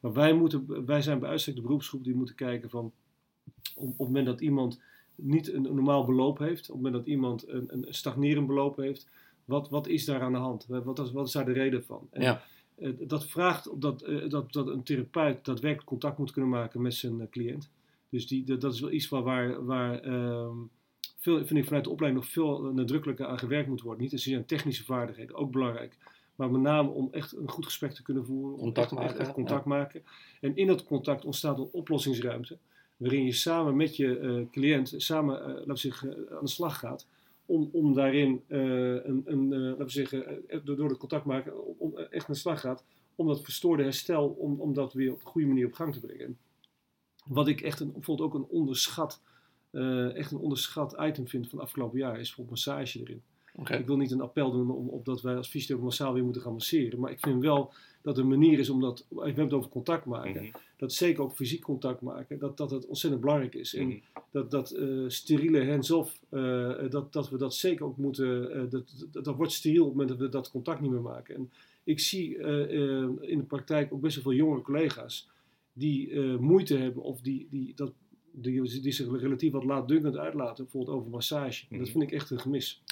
Maar 0.00 0.12
wij, 0.12 0.32
moeten, 0.34 0.86
wij 0.86 1.02
zijn 1.02 1.18
bij 1.18 1.28
uitstek 1.30 1.54
de 1.54 1.60
beroepsgroep 1.60 2.04
die 2.04 2.14
moeten 2.14 2.34
kijken 2.34 2.70
van 2.70 2.92
op, 3.74 3.82
op 3.84 3.88
het 3.88 3.98
moment 3.98 4.26
dat 4.26 4.40
iemand 4.40 4.80
niet 5.14 5.52
een, 5.52 5.64
een 5.64 5.74
normaal 5.74 6.04
beloop 6.04 6.38
heeft, 6.38 6.60
op 6.70 6.74
het 6.74 6.84
moment 6.84 6.94
dat 6.94 7.06
iemand 7.06 7.48
een, 7.48 7.66
een 7.68 7.86
stagnerend 7.88 8.46
beloop 8.46 8.76
heeft, 8.76 9.08
wat, 9.46 9.68
wat 9.68 9.86
is 9.88 10.04
daar 10.04 10.20
aan 10.20 10.32
de 10.32 10.38
hand? 10.38 10.66
Wat 10.68 10.98
is, 10.98 11.12
wat 11.12 11.26
is 11.26 11.32
daar 11.32 11.44
de 11.44 11.52
reden 11.52 11.84
van? 11.84 12.08
En, 12.10 12.22
Ja. 12.22 12.42
eh, 12.74 12.90
dat 13.00 13.26
vraagt 13.26 13.80
dat, 13.80 14.02
eh, 14.02 14.28
dat, 14.28 14.52
dat 14.52 14.66
een 14.66 14.82
therapeut 14.82 15.44
daadwerkelijk 15.44 15.88
contact 15.88 16.18
moet 16.18 16.30
kunnen 16.32 16.50
maken 16.50 16.82
met 16.82 16.94
zijn 16.94 17.20
eh, 17.20 17.26
cliënt. 17.30 17.70
Dus 18.08 18.26
die, 18.26 18.44
dat, 18.44 18.60
dat 18.60 18.74
is 18.74 18.80
wel 18.80 18.90
iets 18.90 19.08
waar, 19.08 19.22
waar, 19.22 19.64
waar 19.64 19.98
ehm, 20.00 20.56
veel, 21.18 21.36
vind 21.46 21.58
ik 21.58 21.64
vanuit 21.64 21.84
de 21.84 21.90
opleiding 21.90 22.22
nog 22.24 22.32
veel 22.32 22.60
nadrukkelijker 22.72 23.26
aan 23.26 23.38
gewerkt 23.38 23.68
moet 23.68 23.82
worden. 23.82 24.02
Niet 24.02 24.10
zozeer 24.10 24.36
aan 24.36 24.44
technische 24.44 24.84
vaardigheden, 24.84 25.36
ook 25.36 25.50
belangrijk. 25.50 25.96
Maar 26.36 26.50
met 26.50 26.60
name 26.60 26.88
om 26.88 27.08
echt 27.10 27.36
een 27.36 27.48
goed 27.50 27.64
gesprek 27.64 27.92
te 27.92 28.02
kunnen 28.02 28.24
voeren. 28.24 28.52
om 28.54 28.58
Contact 28.60 28.90
echt, 28.92 29.00
echt- 29.00 29.08
maken, 29.10 29.20
echt 29.26 29.32
contact 29.34 29.64
maken. 29.64 30.02
En 30.40 30.56
in 30.56 30.66
dat 30.66 30.84
contact 30.84 31.24
ontstaat 31.24 31.58
een 31.58 31.68
oplossingsruimte. 31.72 32.58
Waarin 32.96 33.24
je 33.24 33.32
samen 33.32 33.76
met 33.76 33.96
je 33.96 34.46
cliënt 34.50 34.94
samen 34.96 35.42
aan 35.58 35.74
de 36.40 36.48
slag 36.48 36.78
gaat. 36.78 37.06
Om, 37.46 37.68
om 37.72 37.94
daarin 37.94 38.42
eh, 38.46 38.58
een, 39.04 39.22
een 39.24 39.52
eh, 39.52 39.58
laten 39.58 39.84
we 39.84 39.90
zeggen, 39.90 40.48
eh, 40.48 40.60
door 40.64 40.88
het 40.88 40.98
contact 40.98 41.24
maken, 41.24 41.78
om, 41.78 41.96
echt 41.98 42.26
de 42.26 42.34
slag 42.34 42.60
gaat. 42.60 42.84
Om 43.14 43.26
dat 43.26 43.42
verstoorde 43.42 43.82
herstel, 43.82 44.28
om, 44.28 44.60
om 44.60 44.74
dat 44.74 44.92
weer 44.92 45.12
op 45.12 45.20
een 45.20 45.30
goede 45.30 45.46
manier 45.46 45.66
op 45.66 45.72
gang 45.72 45.92
te 45.92 46.00
brengen. 46.00 46.38
Wat 47.24 47.48
ik 47.48 47.60
echt 47.60 47.80
een, 47.80 47.92
bijvoorbeeld 47.92 48.28
ook 48.28 48.34
een 48.34 48.48
onderschat, 48.48 49.20
echt 50.14 50.30
een 50.30 50.38
onderschat 50.38 50.96
item 51.00 51.28
vind 51.28 51.48
van 51.48 51.58
het 51.58 51.66
afgelopen 51.66 51.98
jaar, 51.98 52.12
is 52.12 52.26
bijvoorbeeld 52.26 52.50
massage 52.50 53.00
erin. 53.00 53.22
Ik 53.64 53.86
wil 53.86 53.96
niet 53.96 54.10
een 54.10 54.20
appel 54.20 54.50
doen 54.52 54.70
om, 54.70 54.88
op 54.88 55.04
dat 55.04 55.22
wij 55.22 55.36
als 55.36 55.48
fysiotherapeut 55.48 55.88
massaal 55.88 56.12
weer 56.14 56.24
moeten 56.24 56.42
gaan 56.42 56.52
masseren. 56.52 57.00
Maar 57.00 57.10
ik 57.10 57.20
vind 57.20 57.40
wel 57.40 57.72
dat 58.02 58.16
er 58.16 58.22
een 58.22 58.28
manier 58.28 58.58
is 58.58 58.70
om 58.70 58.80
dat, 58.80 59.06
we 59.08 59.24
hebben 59.24 59.44
het 59.44 59.52
over 59.52 59.70
contact 59.70 60.04
maken. 60.04 60.42
Mhm. 60.42 60.56
Dat 60.76 60.92
zeker 60.92 61.22
ook 61.22 61.34
fysiek 61.34 61.60
contact 61.62 62.00
maken, 62.00 62.38
dat, 62.38 62.56
dat 62.56 62.70
het 62.70 62.86
ontzettend 62.86 63.22
belangrijk 63.22 63.54
is. 63.54 63.74
En 63.74 63.86
Mhm. 63.86 63.96
dat, 64.30 64.50
dat 64.50 64.70
eh, 64.70 64.88
steriele 65.06 65.70
hands-off, 65.70 66.20
eh, 66.28 66.90
dat, 66.90 67.12
dat 67.12 67.30
we 67.30 67.36
dat 67.38 67.54
zeker 67.54 67.84
ook 67.84 67.96
moeten, 67.96 68.52
eh, 68.52 68.70
dat, 68.70 69.06
dat, 69.12 69.24
dat 69.24 69.36
wordt 69.36 69.52
steriel 69.52 69.82
op 69.82 69.88
het 69.88 69.96
moment 69.96 70.18
dat 70.18 70.26
we 70.26 70.32
dat 70.32 70.50
contact 70.50 70.80
niet 70.80 70.90
meer 70.90 71.00
maken. 71.00 71.34
En 71.34 71.50
ik 71.84 72.00
zie 72.00 72.36
in 73.20 73.38
de 73.38 73.44
praktijk 73.48 73.92
ook 73.92 74.00
best 74.00 74.14
wel 74.14 74.24
veel 74.24 74.32
jongere 74.44 74.62
collega's 74.62 75.28
die 75.72 76.20
moeite 76.20 76.76
hebben 76.76 77.02
of 77.02 77.20
die, 77.20 77.46
die, 77.50 77.72
dat, 77.74 77.92
die, 78.32 78.80
die 78.80 78.92
zich 78.92 79.20
relatief 79.20 79.52
wat 79.52 79.64
laatdunkend 79.64 80.16
uitlaten, 80.16 80.64
bijvoorbeeld 80.64 80.96
over 80.96 81.10
massage. 81.10 81.64
Dat 81.70 81.78
Mhm. 81.80 81.90
vind 81.90 82.02
ik 82.02 82.12
echt 82.12 82.30
een 82.30 82.40
gemis. 82.40 82.82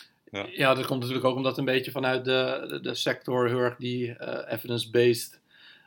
Ja, 0.53 0.75
dat 0.75 0.87
komt 0.87 1.01
natuurlijk 1.01 1.27
ook 1.27 1.37
omdat 1.37 1.59
een 1.59 1.65
beetje 1.65 1.91
vanuit 1.91 2.25
de, 2.25 2.65
de, 2.69 2.81
de 2.81 2.95
sector 2.95 3.49
heel 3.49 3.59
erg 3.59 3.77
die 3.77 4.13
eh, 4.13 4.53
evidence-based 4.53 5.41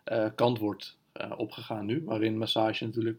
eh, 0.03 0.25
kant 0.36 0.60
wordt 0.60 0.97
eh, 1.12 1.31
opgegaan 1.38 1.86
nu. 1.86 2.01
Waarin 2.05 2.38
massage 2.38 2.86
natuurlijk 2.86 3.17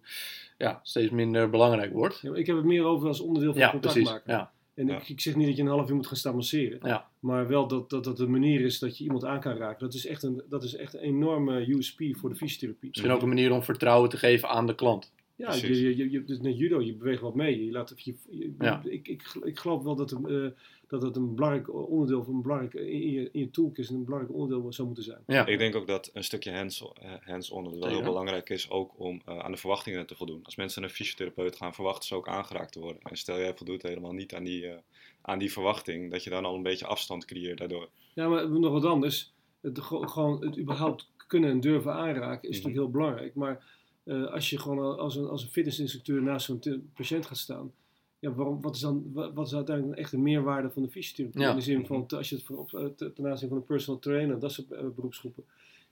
ja, 0.59 0.81
steeds 0.83 1.11
minder 1.11 1.51
belangrijk 1.51 1.93
wordt. 1.93 2.19
Ja, 2.23 2.35
ik 2.35 2.47
heb 2.47 2.57
het 2.57 2.65
meer 2.65 2.85
over 2.85 3.09
als 3.09 3.21
onderdeel 3.21 3.53
van 3.53 3.61
Ja, 3.61 3.71
contact 3.71 3.93
precies. 3.95 4.11
maken. 4.13 4.33
Ja, 4.33 4.53
En 4.75 4.87
Ja. 4.87 4.97
ik, 4.97 5.09
ik 5.09 5.21
zeg 5.21 5.37
niet 5.37 5.47
dat 5.47 5.57
je 5.57 5.63
een 5.63 5.69
half 5.69 5.89
uur 5.89 5.95
moet 5.97 6.07
gaan 6.07 6.17
staan 6.17 6.35
masseren. 6.35 6.79
ja. 6.83 7.09
Maar 7.21 7.49
wel 7.49 7.67
dat, 7.69 7.91
dat 7.91 8.05
dat 8.05 8.19
een 8.19 8.31
manier 8.31 8.61
is 8.61 8.79
dat 8.79 8.99
je 8.99 9.05
iemand 9.05 9.25
aan 9.25 9.41
kan 9.41 9.57
raken. 9.57 9.81
Dat 9.87 9.95
is 9.95 10.07
echt 10.07 10.23
een, 10.23 10.43
dat 10.49 10.63
is 10.65 10.75
echt 10.77 10.95
een 10.95 11.01
enorme 11.01 11.69
USP 11.69 12.01
voor 12.11 12.29
de 12.29 12.37
fysiotherapie. 12.37 12.89
Misschien 12.89 13.11
ook 13.13 13.23
een 13.23 13.29
manier 13.29 13.53
om 13.53 13.63
vertrouwen 13.63 14.11
te 14.11 14.17
geven 14.17 14.49
aan 14.49 14.67
de 14.67 14.75
klant. 14.75 15.13
Ja, 15.39 15.55
je, 15.55 15.97
je, 15.97 16.11
je, 16.11 16.23
is 16.27 16.41
net 16.41 16.59
judo, 16.59 16.81
je 16.83 16.95
beweegt 16.95 17.21
wat 17.21 17.35
mee. 17.35 17.65
Je 17.65 17.73
laat, 17.73 17.93
je, 17.97 18.15
je- 18.31 18.55
Ja. 18.59 18.83
ik, 18.85 19.09
ik, 19.09 19.23
ik 19.43 19.59
geloof 19.59 19.83
wel 19.83 19.97
dat, 19.97 20.11
een, 20.11 20.27
eh, 20.29 20.51
dat 20.89 21.03
het 21.03 21.17
een 21.17 21.35
belangrijk 21.35 21.75
onderdeel 21.89 22.25
van 22.25 22.35
een 22.35 22.43
belangrijk, 22.43 22.75
in, 22.75 23.11
je, 23.11 23.29
in 23.33 23.41
je 23.41 23.51
toolkit 23.51 23.89
een 23.89 24.05
belangrijk 24.05 24.35
onderdeel 24.35 24.73
zou 24.73 24.87
moeten 24.87 25.05
zijn. 25.05 25.23
Ja, 25.27 25.47
Ik 25.47 25.59
denk 25.59 25.75
ook 25.77 25.87
dat 25.87 26.11
een 26.13 26.25
stukje 26.25 26.53
hands- 26.53 26.93
eh, 26.95 27.13
hands-on 27.21 27.65
het 27.65 27.79
wel 27.79 27.89
heel 27.89 28.03
belangrijk 28.03 28.49
is 28.51 28.71
ook 28.71 28.93
om 28.97 29.21
eh, 29.25 29.39
aan 29.39 29.51
de 29.53 29.57
verwachtingen 29.59 30.07
te 30.07 30.15
voldoen. 30.17 30.41
Als 30.43 30.57
mensen 30.57 30.83
een 30.83 30.91
fysiotherapeut 30.91 31.57
gaan, 31.57 31.75
verwachten 31.75 32.09
ze 32.09 32.15
ook 32.15 32.29
aangeraakt 32.29 32.73
te 32.73 32.81
worden. 32.81 33.03
En 33.03 33.17
stel 33.17 33.39
jij 33.39 33.55
voldoet 33.57 33.83
helemaal 33.83 34.13
niet 34.13 34.35
aan 34.35 34.45
die, 34.45 34.67
eh, 34.67 34.79
aan 35.23 35.39
die 35.39 35.53
verwachting, 35.53 36.11
dat 36.11 36.25
je 36.25 36.31
dan 36.31 36.45
al 36.45 36.55
een 36.55 36.63
beetje 36.63 36.87
afstand 36.87 37.25
creëert 37.25 37.59
daardoor. 37.59 37.89
Ja, 38.15 38.29
maar 38.29 38.51
nog 38.51 38.73
wat 38.73 38.85
anders. 38.85 39.33
Het, 39.61 39.79
ge- 39.81 40.09
gewoon 40.09 40.45
het 40.45 40.59
überhaupt 40.59 41.11
kunnen 41.27 41.51
en 41.51 41.61
durven 41.61 41.93
aanraken 41.93 42.49
is 42.49 42.57
Mhm. 42.59 42.67
natuurlijk 42.67 42.75
heel 42.77 42.91
belangrijk. 42.91 43.35
Maar 43.35 43.77
eh, 44.09 44.25
als 44.33 44.51
je 44.51 44.59
gewoon 44.59 44.99
als 44.99 45.17
een, 45.17 45.27
als 45.27 45.43
een 45.43 45.49
fitnessinstructeur 45.49 46.23
naast 46.23 46.47
zo'n 46.47 46.91
patiënt 46.95 47.27
gaat 47.27 47.37
staan. 47.39 47.73
Ja, 48.19 48.33
waarom, 48.33 48.61
wat, 48.61 48.75
is 48.75 48.81
dan, 48.81 49.11
wa- 49.13 49.33
wat 49.33 49.47
is 49.47 49.55
uiteindelijk 49.55 49.99
echt 49.99 50.11
de 50.11 50.19
meerwaarde 50.19 50.71
van 50.71 50.83
de 50.83 50.89
fysiotherapie? 50.89 51.41
Ja. 51.43 51.51
In 51.51 51.57
de 51.57 51.63
zin 51.63 51.87
van, 51.87 52.07
te- 52.07 52.17
als 52.17 52.29
je 52.29 52.35
het 52.35 52.45
voor, 52.45 52.59
op, 52.59 52.75
eh, 52.75 52.85
te- 52.97 53.13
ten 53.13 53.27
aanzien 53.27 53.49
van 53.49 53.57
een 53.59 53.65
personal 53.65 54.01
trainer, 54.01 54.39
dat 54.39 54.53
soort 54.53 54.71
eh, 54.73 54.85
beroepsgroepen. 54.97 55.45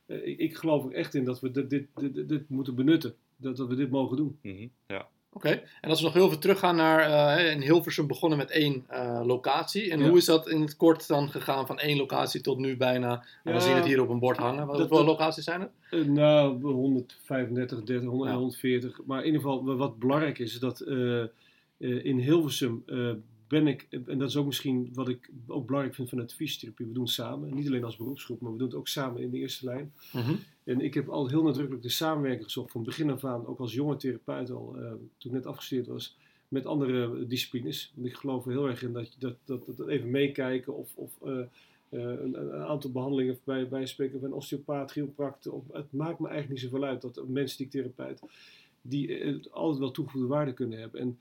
Eh, 0.07 0.27
ik, 0.27 0.39
ik 0.39 0.57
geloof 0.57 0.85
er 0.85 0.93
echt 0.93 1.15
in 1.15 1.25
dat 1.25 1.41
we 1.41 1.51
dit, 1.51 1.71
dit, 1.71 1.87
dit, 1.95 2.15
dit- 2.15 2.29
dit 2.29 2.49
moeten 2.49 2.75
benutten. 2.75 3.15
Dat, 3.37 3.57
dat 3.57 3.69
we 3.69 3.75
dit 3.75 3.91
mogen 3.91 4.17
doen. 4.17 4.39
Mhm, 4.43 4.67
Ja. 4.87 5.09
Oké. 5.37 5.63
En 5.81 5.91
als 5.91 5.99
we 5.99 6.05
nog 6.05 6.15
heel 6.15 6.29
veel 6.29 6.39
teruggaan 6.39 6.77
naar 6.77 7.01
eh 7.39 7.51
in 7.53 7.61
Hilversum 7.63 8.07
begonnen 8.07 8.39
met 8.39 8.51
één 8.51 8.85
eh, 8.89 9.21
locatie. 9.25 9.91
En 9.91 9.99
Ja. 9.99 10.09
hoe 10.09 10.17
is 10.19 10.25
dat 10.25 10.49
in 10.49 10.61
het 10.61 10.77
kort 10.77 11.09
dan 11.09 11.31
gegaan 11.31 11.67
van 11.67 11.79
één 11.79 11.97
locatie 11.97 12.41
tot 12.41 12.59
nu 12.59 12.77
bijna? 12.77 13.25
We 13.45 13.61
zien 13.61 13.75
het 13.77 13.85
hier 13.85 14.03
op 14.03 14.09
een 14.09 14.19
bord 14.19 14.37
hangen. 14.37 14.67
Dat- 14.67 14.77
Hoeveel 14.79 14.97
dat- 14.97 15.07
locaties 15.07 15.45
zijn 15.45 15.61
er? 15.61 15.71
Eh, 15.91 16.05
nou, 16.05 16.61
135, 16.63 17.83
30, 17.83 18.09
100, 18.09 18.31
Ja. 18.31 18.37
140. 18.37 19.01
Maar 19.07 19.19
in 19.21 19.27
ieder 19.27 19.41
geval, 19.41 19.65
wa- 19.65 19.75
wat 19.75 19.99
belangrijk 19.99 20.39
is, 20.39 20.53
is 20.53 20.59
dat 20.61 20.81
in 21.79 22.19
Hilversum 22.19 22.85
ben 23.49 23.67
ik, 23.67 23.87
en 24.07 24.19
dat 24.19 24.29
is 24.29 24.37
ook 24.37 24.47
misschien 24.47 24.91
wat 24.95 25.09
ik 25.09 25.31
ook 25.47 25.67
belangrijk 25.67 25.97
vind 25.97 26.09
vanuit 26.09 26.29
de 26.29 26.35
fysiotherapie, 26.35 26.87
we 26.87 26.93
doen 26.93 27.03
het 27.03 27.13
samen. 27.13 27.55
Niet 27.55 27.67
alleen 27.67 27.85
als 27.85 27.97
beroepsgroep, 27.97 28.41
maar 28.41 28.53
we 28.53 28.59
doen 28.59 28.67
het 28.67 28.77
ook 28.77 28.89
samen 28.89 29.23
in 29.23 29.31
de 29.31 29.37
eerste 29.39 29.65
lijn. 29.65 29.93
Mhm. 30.13 30.33
En 30.67 30.81
ik 30.81 30.95
heb 30.95 31.09
al 31.09 31.29
heel 31.29 31.43
nadrukkelijk 31.43 31.83
de 31.83 31.89
samenwerking 31.89 32.45
gezocht 32.45 32.71
van 32.73 32.85
begin 32.85 33.11
af 33.11 33.25
aan, 33.25 33.47
ook 33.47 33.59
als 33.59 33.75
jonge 33.75 33.97
therapeut 33.97 34.51
al, 34.51 34.75
eh, 34.77 34.91
toen 34.91 35.01
ik 35.19 35.33
net 35.33 35.47
afgestudeerd 35.47 35.87
was, 35.89 36.17
met 36.49 36.67
andere 36.67 37.27
disciplines. 37.27 37.93
Want 37.95 38.07
ik 38.07 38.15
geloof 38.15 38.45
er 38.45 38.51
heel 38.51 38.67
erg 38.69 38.83
in 38.83 38.93
dat, 38.93 39.07
je- 39.13 39.19
dat, 39.19 39.35
dat, 39.45 39.67
dat 39.77 39.89
even 39.89 40.11
meekijken 40.11 40.75
of, 40.77 40.91
of 40.95 41.11
eh, 41.25 41.39
eh, 41.39 41.47
een, 41.89 42.41
een 42.41 42.53
aantal 42.53 42.91
behandelingen 42.91 43.39
bij, 43.45 43.69
bij 43.69 43.87
spreken 43.87 44.21
van 44.21 44.29
een 44.29 44.35
osteopaat, 44.35 44.91
chiropractor. 44.91 45.53
Of, 45.53 45.63
het 45.73 45.93
maakt 45.93 46.19
me 46.19 46.29
eigenlijk 46.29 46.61
niet 46.63 46.71
zoveel 46.71 46.87
uit 46.89 47.03
dat 47.03 47.17
een 47.17 47.33
menselijk 47.33 47.71
therapeut 47.71 48.21
die 48.83 49.25
altijd 49.51 49.79
wel 49.79 49.91
toegevoegde 49.91 50.29
waarde 50.29 50.53
kunnen 50.53 50.79
hebben. 50.79 51.01
En 51.01 51.19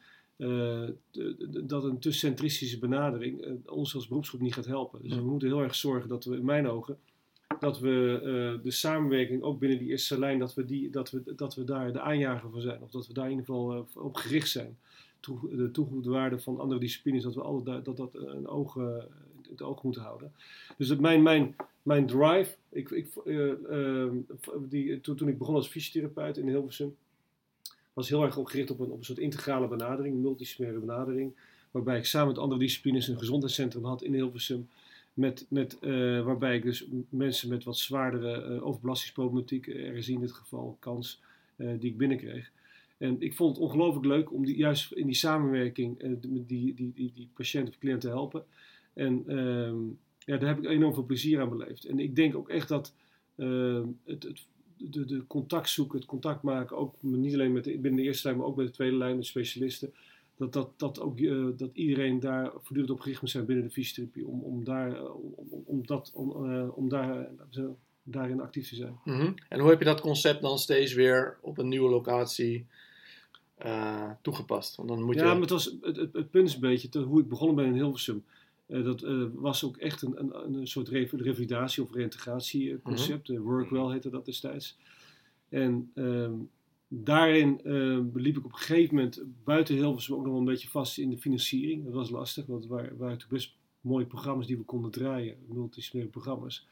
dat 1.67 1.83
een 1.83 1.99
te 1.99 2.11
centristische 2.11 2.79
benadering 2.79 3.45
ons 3.69 3.95
als 3.95 4.07
beroepsgroep 4.07 4.41
niet 4.41 4.53
gaat 4.53 4.65
helpen. 4.65 5.01
Dus 5.01 5.15
we 5.15 5.21
moeten 5.21 5.47
heel 5.47 5.61
erg 5.61 5.75
zorgen 5.75 6.09
dat 6.09 6.25
we, 6.25 6.35
in 6.35 6.45
mijn 6.45 6.67
ogen, 6.67 6.97
dat 7.59 7.79
we 7.79 8.19
eh, 8.19 8.63
de 8.63 8.71
samenwerking 8.71 9.41
ook 9.41 9.59
binnen 9.59 9.77
die 9.77 9.89
eerste 9.89 10.19
lijn, 10.19 10.39
dat 10.39 10.53
we, 10.53 10.65
die, 10.65 10.89
dat, 10.89 11.11
we, 11.11 11.35
dat 11.35 11.55
we 11.55 11.63
daar 11.63 11.93
de 11.93 12.01
aanjager 12.01 12.49
van 12.49 12.61
zijn. 12.61 12.81
Of 12.81 12.91
dat 12.91 13.07
we 13.07 13.13
daar 13.13 13.25
in 13.25 13.31
ieder 13.31 13.45
geval 13.45 13.73
eh, 13.73 14.03
op 14.03 14.15
gericht 14.15 14.49
zijn. 14.49 14.77
De 15.51 15.69
toegevoegde 15.71 16.09
waarde 16.09 16.39
van 16.39 16.59
andere 16.59 16.79
disciplines, 16.79 17.23
dat 17.23 17.35
we 17.35 17.41
altijd 17.41 17.85
dat, 17.85 17.97
dat 17.97 18.13
een 18.13 18.47
oog, 18.47 18.77
eh, 18.77 18.97
het 19.49 19.61
oog 19.61 19.83
moeten 19.83 20.01
houden. 20.01 20.31
Dus 20.77 20.95
mijn, 20.95 21.23
mijn, 21.23 21.55
mijn 21.83 22.05
drive, 22.05 22.55
ik, 22.69 22.89
ik, 22.89 23.07
eh, 23.25 23.51
eh, 23.51 24.11
die, 24.59 25.01
toen, 25.01 25.27
ik 25.27 25.37
begon 25.37 25.55
als 25.55 25.67
fysiotherapeut 25.67 26.37
in 26.37 26.47
Hilversum, 26.47 26.95
was 27.93 28.09
heel 28.09 28.23
erg 28.23 28.39
ook 28.39 28.49
gericht 28.49 28.71
op 28.71 28.79
een, 28.79 28.91
op 28.91 28.97
een 28.97 29.05
soort 29.05 29.17
integrale 29.17 29.67
benadering, 29.67 30.21
multidisciplinaire 30.21 30.85
benadering. 30.85 31.33
Waarbij 31.71 31.97
ik 31.97 32.05
samen 32.05 32.27
met 32.27 32.37
andere 32.37 32.59
disciplines 32.59 33.07
een 33.07 33.17
gezondheidscentrum 33.17 33.85
had 33.85 34.03
in 34.03 34.13
Hilversum. 34.13 34.69
Met, 35.15 35.45
met, 35.49 35.79
eh, 35.79 36.23
waarbij 36.25 36.55
ik 36.55 36.63
dus 36.63 36.85
mensen 37.09 37.49
met 37.49 37.63
wat 37.63 37.77
zwaardere 37.77 38.41
eh, 38.41 38.65
overbelastingsproblematiek, 38.65 39.67
eh, 39.67 39.97
RSI 39.97 40.13
in 40.13 40.19
dit 40.19 40.31
geval, 40.31 40.77
kans, 40.79 41.21
eh, 41.55 41.69
die 41.79 41.91
ik 41.91 41.97
binnenkreeg. 41.97 42.51
En 42.97 43.21
ik 43.21 43.33
vond 43.33 43.55
het 43.55 43.65
ongelooflijk 43.65 44.05
leuk 44.05 44.33
om 44.33 44.45
die, 44.45 44.55
juist 44.55 44.91
in 44.91 45.05
die 45.05 45.15
samenwerking 45.15 45.99
eh, 45.99 46.11
die, 46.19 46.45
die, 46.45 46.73
die, 46.73 47.11
die, 47.13 47.29
patiënt 47.33 47.67
of 47.67 47.77
cliënt 47.77 48.01
te 48.01 48.07
helpen. 48.07 48.45
En 48.93 49.23
ehm, 49.27 49.77
ja, 50.19 50.37
daar 50.37 50.47
heb 50.47 50.57
ik 50.57 50.65
enorm 50.65 50.93
veel 50.93 51.05
plezier 51.05 51.41
aan 51.41 51.49
beleefd. 51.49 51.85
En 51.85 51.99
ik 51.99 52.15
denk 52.15 52.35
ook 52.35 52.49
echt 52.49 52.67
dat 52.67 52.93
uh, 53.35 53.83
het, 54.03 54.23
het, 54.23 54.45
de, 54.77 55.05
de 55.05 55.27
contact 55.27 55.69
zoeken, 55.69 55.97
het 55.97 56.07
contact 56.07 56.41
maken, 56.41 56.77
ook 56.77 56.95
niet 56.99 57.33
alleen 57.33 57.53
met 57.53 57.63
de, 57.63 57.71
binnen 57.71 58.01
de 58.01 58.07
eerste 58.07 58.27
lijn, 58.27 58.39
maar 58.39 58.47
ook 58.47 58.55
met 58.55 58.65
de 58.65 58.71
tweede 58.71 58.97
lijn, 58.97 59.15
met 59.15 59.25
specialisten. 59.25 59.93
Dat, 60.37 60.53
dat, 60.53 60.79
dat, 60.79 60.99
ook, 60.99 61.19
uh, 61.19 61.47
dat 61.57 61.69
iedereen 61.73 62.19
daar 62.19 62.51
voortdurend 62.51 62.89
op 62.89 62.99
gericht 62.99 63.21
moet 63.21 63.29
zijn 63.29 63.45
binnen 63.45 63.65
de 63.65 63.71
fysiotherapie. 63.71 64.27
Om, 64.27 64.41
om, 64.41 64.63
daar, 64.63 65.11
om, 65.11 65.63
om, 65.65 65.85
dat, 65.85 66.11
om, 66.13 66.51
uh, 66.51 66.77
om 66.77 66.89
daar, 66.89 67.29
daarin 68.03 68.41
actief 68.41 68.67
te 68.67 68.75
zijn. 68.75 68.99
Mm 69.03 69.19
-hmm. 69.19 69.33
En 69.49 69.59
hoe 69.59 69.69
heb 69.69 69.79
je 69.79 69.85
dat 69.85 70.01
concept 70.01 70.41
dan 70.41 70.57
steeds 70.57 70.93
weer 70.93 71.37
op 71.41 71.57
een 71.57 71.67
nieuwe 71.67 71.89
locatie 71.89 72.65
uh, 73.65 74.11
toegepast? 74.21 74.75
Want 74.75 74.89
dan 74.89 75.03
moet 75.03 75.15
ja, 75.15 75.21
je... 75.21 75.27
maar 75.27 75.39
het, 75.41 75.49
was, 75.49 75.77
het, 75.81 75.95
het, 75.95 76.13
het, 76.13 76.31
punt 76.31 76.47
is 76.47 76.53
een 76.53 76.59
beetje, 76.59 76.99
hoe 76.99 77.21
ik 77.21 77.29
begonnen 77.29 77.55
ben 77.55 77.65
in 77.65 77.73
Hilversum. 77.73 78.23
Uh, 78.67 78.83
dat 78.83 79.03
uh, 79.03 79.25
was 79.33 79.63
ook 79.63 79.77
echt 79.77 80.01
een, 80.01 80.19
een, 80.19 80.53
een 80.53 80.67
soort 80.67 80.87
revalidatie 80.89 81.83
of 81.83 81.93
reintegratieconcept. 81.93 83.29
Mm 83.29 83.35
-hmm. 83.35 83.45
Workwell 83.45 83.91
heette 83.91 84.09
dat 84.09 84.25
destijds. 84.25 84.77
En 85.49 85.91
um, 85.95 86.49
daarin 87.03 87.59
liep 88.13 88.37
ik 88.37 88.45
op 88.45 88.51
een 88.51 88.57
gegeven 88.57 88.95
moment 88.95 89.23
buiten 89.43 89.75
Hilversum 89.75 90.15
ook 90.15 90.21
nog 90.21 90.31
wel 90.31 90.39
een 90.39 90.45
beetje 90.45 90.67
vast 90.67 90.97
in 90.97 91.09
de 91.09 91.17
financiering. 91.17 91.83
Dat 91.83 91.93
was 91.93 92.09
lastig, 92.09 92.45
want 92.45 92.63
het 92.63 92.97
waren, 92.97 93.17
toen 93.17 93.29
best 93.29 93.55
mooie 93.81 94.05
programma's 94.05 94.47
die 94.47 94.57
we 94.57 94.63
konden 94.63 94.91
draaien, 94.91 95.37
multidisciplinaire 95.47 96.13
programma's. 96.13 96.67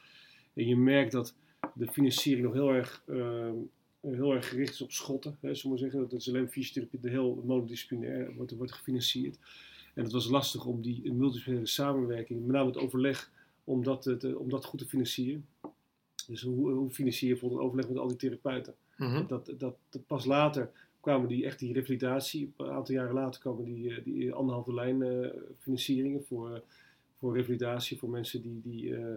En 0.53 0.67
je 0.67 0.77
merkt 0.77 1.11
dat 1.11 1.35
de 1.73 1.87
financiering 1.87 2.45
nog 2.45 2.53
heel 2.53 2.69
erg, 2.69 3.03
uh, 3.07 3.51
heel 4.01 4.33
erg 4.33 4.49
gericht 4.49 4.73
is 4.73 4.81
op 4.81 4.91
schotten. 4.91 5.37
Hè, 5.41 5.49
we 5.49 5.77
zeggen. 5.77 5.99
Dat 5.99 6.13
is 6.13 6.29
alleen 6.29 6.49
fysiotherapie, 6.49 6.99
de 6.99 7.09
heel 7.09 7.43
monodisciplinair 7.45 8.35
wordt, 8.35 8.51
wordt 8.51 8.73
gefinancierd. 8.73 9.39
En 9.93 10.03
het 10.03 10.11
was 10.11 10.29
lastig 10.29 10.65
om 10.65 10.81
die 10.81 11.01
multidisciplinaire 11.03 11.69
samenwerking, 11.69 12.41
met 12.41 12.55
name 12.55 12.67
het 12.67 12.77
overleg, 12.77 13.31
om 13.63 13.83
dat, 13.83 14.33
om 14.35 14.49
dat 14.49 14.65
goed 14.65 14.79
te 14.79 14.85
financieren. 14.85 15.45
Dus 16.25 16.41
hoe, 16.41 16.71
hoe 16.71 16.89
financier 16.89 17.27
je 17.27 17.33
bijvoorbeeld 17.33 17.61
een 17.61 17.67
overleg 17.67 17.87
met 17.89 17.97
al 17.97 18.07
die 18.07 18.17
therapeuten? 18.17 18.75
-hmm. 18.95 19.27
dat, 19.27 19.53
dat, 19.57 19.75
dat, 19.89 20.07
pas 20.07 20.25
later 20.25 20.71
kwamen 20.99 21.27
die 21.27 21.45
echt 21.45 21.59
die 21.59 21.73
revalidatie. 21.73 22.53
Een 22.57 22.69
aantal 22.69 22.95
jaren 22.95 23.13
later 23.13 23.41
kwamen 23.41 23.63
die, 23.63 24.03
die 24.03 24.33
anderhalve 24.33 24.73
lijn 24.73 25.01
uh, 25.01 25.27
financieringen 25.57 26.23
voor, 26.25 26.63
voor 27.17 27.35
revalidatie 27.35 27.97
voor 27.97 28.09
mensen 28.09 28.41
die, 28.41 28.61
die 28.63 28.85
uh, 28.85 29.13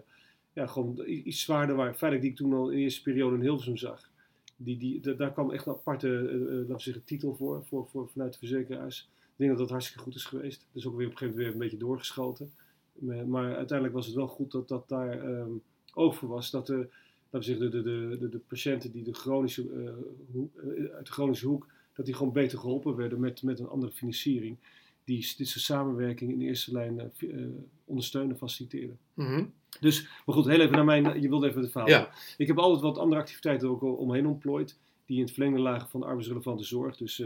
ja, 0.52 0.66
gewoon 0.66 1.02
iets 1.06 1.40
zwaarder 1.40 1.76
waren. 1.76 1.96
Feitelijk 1.96 2.20
die 2.20 2.30
ik 2.30 2.36
toen 2.36 2.60
al 2.60 2.70
in 2.70 2.76
de 2.76 2.82
eerste 2.82 3.02
periode 3.02 3.36
in 3.36 3.42
Hilversum 3.42 3.76
zag. 3.76 4.10
Die, 4.56 4.78
die, 4.78 5.00
de, 5.00 5.16
daar 5.16 5.32
kwam 5.32 5.50
echt 5.50 5.66
een 5.66 5.72
aparte 5.72 6.08
uh, 6.08 6.50
laten 6.58 6.76
we 6.76 6.80
zeggen, 6.80 7.04
titel 7.04 7.34
voor, 7.34 7.64
voor, 7.64 7.86
voor 7.86 8.08
vanuit 8.08 8.32
de 8.32 8.38
verzekeraars. 8.38 9.08
Ik 9.16 9.36
denk 9.36 9.50
dat 9.50 9.58
dat 9.58 9.70
hartstikke 9.70 10.02
goed 10.02 10.14
is 10.14 10.24
geweest. 10.24 10.66
Dus 10.72 10.86
ook 10.86 10.96
weer 10.96 11.06
op 11.06 11.12
een 11.12 11.18
gegeven 11.18 11.38
moment 11.38 11.54
weer 11.54 11.62
een 11.62 11.70
beetje 11.70 11.86
doorgeschoten. 11.86 12.52
Maar, 12.92 13.28
maar 13.28 13.56
uiteindelijk 13.56 13.96
was 13.96 14.06
het 14.06 14.14
wel 14.14 14.28
goed 14.28 14.52
dat 14.52 14.68
dat 14.68 14.88
daar 14.88 15.24
um, 15.24 15.62
oog 15.96 16.16
voor 16.16 16.28
was. 16.28 16.50
Dat 16.50 16.66
de, 16.66 16.76
laten 16.76 16.88
we 17.30 17.42
zeggen, 17.42 17.70
de, 17.70 17.82
de, 17.82 18.16
de, 18.20 18.28
de 18.28 18.38
patiënten 18.38 18.92
die 18.92 19.04
de 19.04 19.12
chronische, 19.12 19.70
uh, 19.70 19.90
hoek, 20.32 20.56
uh, 20.64 20.94
uit 20.94 21.06
de 21.06 21.12
chronische 21.12 21.46
hoek, 21.46 21.66
dat 21.94 22.06
die 22.06 22.14
gewoon 22.14 22.32
beter 22.32 22.58
geholpen 22.58 22.96
werden 22.96 23.20
met, 23.20 23.42
met 23.42 23.58
een 23.58 23.68
andere 23.68 23.92
financiering. 23.92 24.56
Die 25.04 25.34
dit 25.36 25.48
soort 25.48 25.64
samenwerking 25.64 26.32
in 26.32 26.38
de 26.38 26.44
eerste 26.44 26.72
lijn 26.72 27.12
uh, 27.18 27.46
ondersteunen, 27.84 28.36
faciliteren. 28.36 28.98
Mm 29.14 29.26
-hmm. 29.26 29.52
Dus, 29.80 30.08
maar 30.26 30.34
goed, 30.34 30.46
heel 30.46 30.60
even 30.60 30.72
naar 30.72 30.84
mijn, 30.84 31.20
je 31.20 31.28
wilde 31.28 31.48
even 31.48 31.60
het 31.60 31.70
verhaal. 31.70 31.88
Ja. 31.88 32.10
Ik 32.36 32.46
heb 32.46 32.58
altijd 32.58 32.82
wat 32.82 32.98
andere 32.98 33.20
activiteiten 33.20 33.68
ook 33.68 33.82
omheen 33.82 34.26
ontplooid, 34.26 34.78
die 35.04 35.16
in 35.16 35.22
het 35.22 35.32
verlengde 35.32 35.60
lagen 35.60 35.88
van 35.88 36.00
de 36.00 36.06
arbeidsrelevante 36.06 36.64
zorg. 36.64 36.96
Dus 36.96 37.22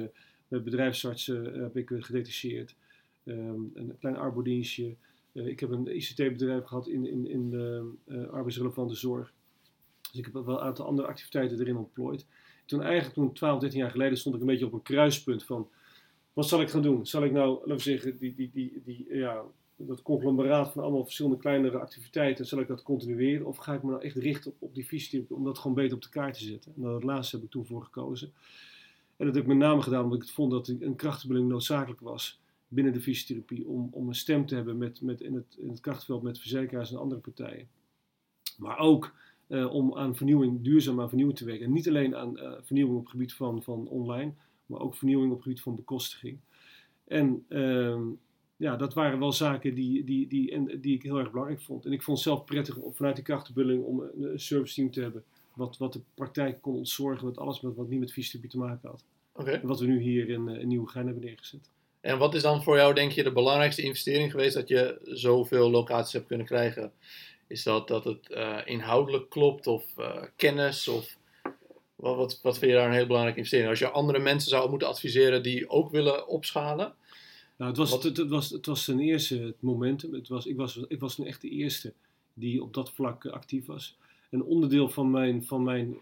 met 0.48 0.64
bedrijfsartsen 0.64 1.62
heb 1.62 1.76
ik 1.76 1.92
gedetacheerd, 1.94 2.74
um, 3.24 3.70
een 3.74 3.96
klein 3.98 4.16
arbodienstje. 4.16 4.94
Uh, 5.32 5.46
ik 5.46 5.60
heb 5.60 5.70
een 5.70 5.96
ICT-bedrijf 5.96 6.64
gehad 6.64 6.88
in, 6.88 7.06
in, 7.06 7.28
in 7.28 7.50
de 7.50 8.28
arbeidsrelevante 8.30 8.94
zorg. 8.94 9.32
Dus 10.00 10.18
ik 10.18 10.24
heb 10.24 10.34
wel 10.34 10.48
een 10.48 10.64
aantal 10.64 10.86
andere 10.86 11.08
activiteiten 11.08 11.60
erin 11.60 11.76
ontplooid. 11.76 12.26
Toen 12.66 12.82
eigenlijk, 12.82 13.14
toen 13.14 13.32
12, 13.32 13.60
13 13.60 13.78
jaar 13.78 13.90
geleden, 13.90 14.18
stond 14.18 14.34
ik 14.34 14.40
een 14.40 14.46
beetje 14.46 14.66
op 14.66 14.72
een 14.72 14.82
kruispunt 14.82 15.44
van... 15.44 15.68
Wat 16.32 16.48
zal 16.48 16.60
ik 16.60 16.70
gaan 16.70 16.82
doen? 16.82 17.06
Zal 17.06 17.24
ik 17.24 17.32
nou, 17.32 17.58
laten 17.58 17.74
we 17.74 17.80
zeggen, 17.82 18.18
die, 18.18 18.34
die, 18.34 18.50
die, 18.52 18.82
die, 18.84 19.06
ja, 19.08 19.42
dat 19.76 20.02
conglomeraat 20.02 20.72
van 20.72 20.82
allemaal 20.82 21.04
verschillende 21.04 21.38
kleinere 21.38 21.78
activiteiten, 21.78 22.46
zal 22.46 22.60
ik 22.60 22.68
dat 22.68 22.82
continueren? 22.82 23.46
Of 23.46 23.56
ga 23.56 23.74
ik 23.74 23.82
me 23.82 23.90
nou 23.90 24.02
echt 24.02 24.16
richten 24.16 24.52
op, 24.58 24.74
die 24.74 24.84
fysiotherapie 24.84 25.36
om 25.36 25.44
dat 25.44 25.58
gewoon 25.58 25.76
beter 25.76 25.96
op 25.96 26.02
de 26.02 26.08
kaart 26.08 26.38
te 26.38 26.44
zetten? 26.44 26.72
En 26.76 26.82
dat 26.82 27.02
laatste 27.02 27.36
heb 27.36 27.44
ik 27.44 27.50
toen 27.50 27.66
voor 27.66 27.82
gekozen. 27.82 28.32
En 29.16 29.26
dat 29.26 29.34
heb 29.34 29.44
ik 29.44 29.48
met 29.48 29.58
name 29.58 29.82
gedaan 29.82 30.02
omdat 30.04 30.18
ik 30.18 30.24
het 30.24 30.34
vond 30.34 30.50
dat 30.50 30.68
een 30.68 30.96
krachtenbeleving 30.96 31.52
noodzakelijk 31.52 32.00
was 32.00 32.40
binnen 32.70 32.92
de 32.92 33.00
fysiotherapie. 33.00 33.68
Om, 33.68 33.88
om 33.90 34.08
een 34.08 34.14
stem 34.14 34.46
te 34.46 34.54
hebben 34.54 34.78
met, 34.78 35.00
met 35.00 35.20
in, 35.20 35.34
het, 35.34 35.56
in 35.58 35.68
het 35.68 35.80
krachtveld 35.80 36.22
met 36.22 36.38
verzekeraars 36.38 36.90
en 36.90 36.98
andere 36.98 37.20
partijen. 37.20 37.68
Maar 38.58 38.78
ook 38.78 39.14
uh, 39.48 39.74
om 39.74 39.96
aan 39.96 40.16
vernieuwing, 40.16 40.62
duurzaam 40.62 41.00
aan 41.00 41.08
vernieuwing 41.08 41.38
te 41.38 41.44
werken. 41.44 41.66
En 41.66 41.72
niet 41.72 41.88
alleen 41.88 42.16
aan 42.16 42.38
uh, 42.38 42.52
vernieuwing 42.62 42.96
op 42.96 43.02
het 43.02 43.12
gebied 43.12 43.34
van, 43.34 43.62
van 43.62 43.88
online, 43.88 44.32
maar 44.66 44.80
ook 44.80 44.94
vernieuwing 44.94 45.30
op 45.30 45.36
het 45.36 45.46
gebied 45.46 45.62
van 45.62 45.74
bekostiging. 45.74 46.38
En 47.04 47.44
uh, 47.48 48.00
ja, 48.56 48.76
dat 48.76 48.94
waren 48.94 49.18
wel 49.18 49.32
zaken 49.32 49.74
die, 49.74 50.04
die, 50.04 50.26
die, 50.28 50.50
en, 50.50 50.80
die 50.80 50.94
ik 50.94 51.02
heel 51.02 51.18
erg 51.18 51.30
belangrijk 51.30 51.60
vond. 51.60 51.84
En 51.84 51.92
ik 51.92 52.02
vond 52.02 52.18
het 52.18 52.26
zelf 52.26 52.44
prettig 52.44 52.76
om 52.76 52.94
vanuit 52.94 53.14
die 53.14 53.24
krachtenbulling 53.24 53.84
om 53.84 54.00
een, 54.00 54.32
een 54.32 54.40
serviceteam 54.40 54.90
te 54.90 55.00
hebben. 55.00 55.24
Wat, 55.54 55.76
wat 55.76 55.92
de 55.92 56.00
praktijk 56.14 56.60
kon 56.62 56.76
ontzorgen 56.76 57.26
met 57.26 57.38
alles 57.38 57.60
met, 57.60 57.74
wat 57.74 57.88
niet 57.88 58.00
met 58.00 58.12
fysiotherapie 58.12 58.50
te 58.50 58.66
maken 58.66 58.88
had. 58.88 59.04
Okay. 59.32 59.54
En 59.54 59.66
wat 59.66 59.80
we 59.80 59.86
nu 59.86 60.00
hier 60.00 60.28
in, 60.28 60.48
in 60.48 60.68
Nieuwegein 60.68 61.04
hebben 61.04 61.24
neergezet. 61.24 61.70
En 62.00 62.18
wat 62.18 62.34
is 62.34 62.42
dan 62.42 62.62
voor 62.62 62.76
jou, 62.76 62.94
denk 62.94 63.12
je, 63.12 63.22
de 63.22 63.32
belangrijkste 63.32 63.82
investering 63.82 64.30
geweest 64.30 64.54
dat 64.54 64.68
je 64.68 64.98
zoveel 65.02 65.70
locaties 65.70 66.12
hebt 66.12 66.26
kunnen 66.26 66.46
krijgen? 66.46 66.92
Is 67.46 67.62
dat 67.62 67.88
dat 67.88 68.04
het 68.04 68.30
uh, 68.30 68.58
inhoudelijk 68.64 69.30
klopt 69.30 69.66
of 69.66 69.84
uh, 69.98 70.22
kennis? 70.36 70.88
Of 70.88 71.16
wat, 71.96 72.16
wat, 72.16 72.40
wat 72.42 72.58
vind 72.58 72.70
je 72.70 72.76
daar 72.76 72.86
een 72.86 72.94
heel 72.94 73.06
belangrijke 73.06 73.38
investering? 73.38 73.70
Als 73.70 73.78
je 73.78 73.90
andere 73.90 74.18
mensen 74.18 74.50
zou 74.50 74.70
moeten 74.70 74.88
adviseren 74.88 75.42
die 75.42 75.68
ook 75.68 75.90
willen 75.90 76.28
opschalen? 76.28 76.94
Nou, 77.56 77.70
het 77.70 77.80
was, 77.80 77.92
het, 77.92 78.16
het, 78.16 78.28
was, 78.28 78.50
het 78.50 78.66
was 78.66 78.84
ten 78.84 79.00
eerste 79.00 79.38
het 79.38 79.62
momentum. 79.62 80.14
Het 80.14 80.28
was, 80.28 80.46
ik, 80.46 80.56
was, 80.56 80.76
ik 80.88 81.00
was 81.00 81.14
toen 81.14 81.26
echt 81.26 81.40
de 81.40 81.48
eerste 81.50 81.92
die 82.34 82.62
op 82.62 82.74
dat 82.74 82.90
vlak 82.90 83.26
actief 83.26 83.66
was. 83.66 83.96
Een 84.30 84.42
onderdeel 84.42 84.88
van 84.88 85.10
mijn, 85.10 85.44
van 85.44 85.62
mijn 85.62 85.96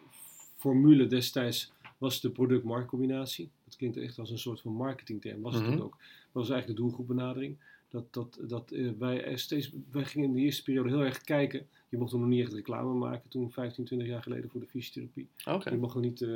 formule 0.57 1.07
destijds 1.07 1.73
was 1.99 2.21
de 2.21 2.31
product-marktcombinatie. 2.31 3.51
Dat 3.69 3.77
klinkt 3.77 3.97
echt 3.97 4.19
als 4.19 4.31
een 4.31 4.39
soort 4.39 4.61
van 4.61 4.73
marketingterm, 4.73 5.41
was 5.41 5.55
het 5.55 5.63
mm 5.63 5.71
-hmm. 5.71 5.81
ook. 5.81 5.97
Dat 5.99 6.33
was 6.33 6.51
eigenlijk 6.51 6.79
de 6.79 6.85
doelgroepbenadering. 6.85 7.57
Dat, 7.89 8.13
dat, 8.13 8.39
dat 8.43 8.73
uh, 8.73 8.91
wij 8.99 9.37
steeds, 9.37 9.73
wij 9.91 10.05
gingen 10.05 10.29
in 10.29 10.35
de 10.35 10.41
eerste 10.41 10.63
periode 10.63 10.89
heel 10.89 11.05
erg 11.05 11.21
kijken. 11.21 11.67
Je 11.89 11.99
mocht 11.99 12.13
nog 12.13 12.27
niet 12.27 12.41
echt 12.41 12.53
reclame 12.53 12.95
maken, 12.95 13.29
toen 13.29 13.51
15, 13.51 13.85
20 13.85 14.09
jaar 14.09 14.23
geleden 14.23 14.51
voor 14.51 14.61
de 14.61 14.67
fysiotherapie. 14.67 15.29
Okay. 15.47 15.73
Je 15.73 15.79
mocht 15.79 15.95
nog 15.95 16.03
niet, 16.03 16.21
uh, 16.21 16.29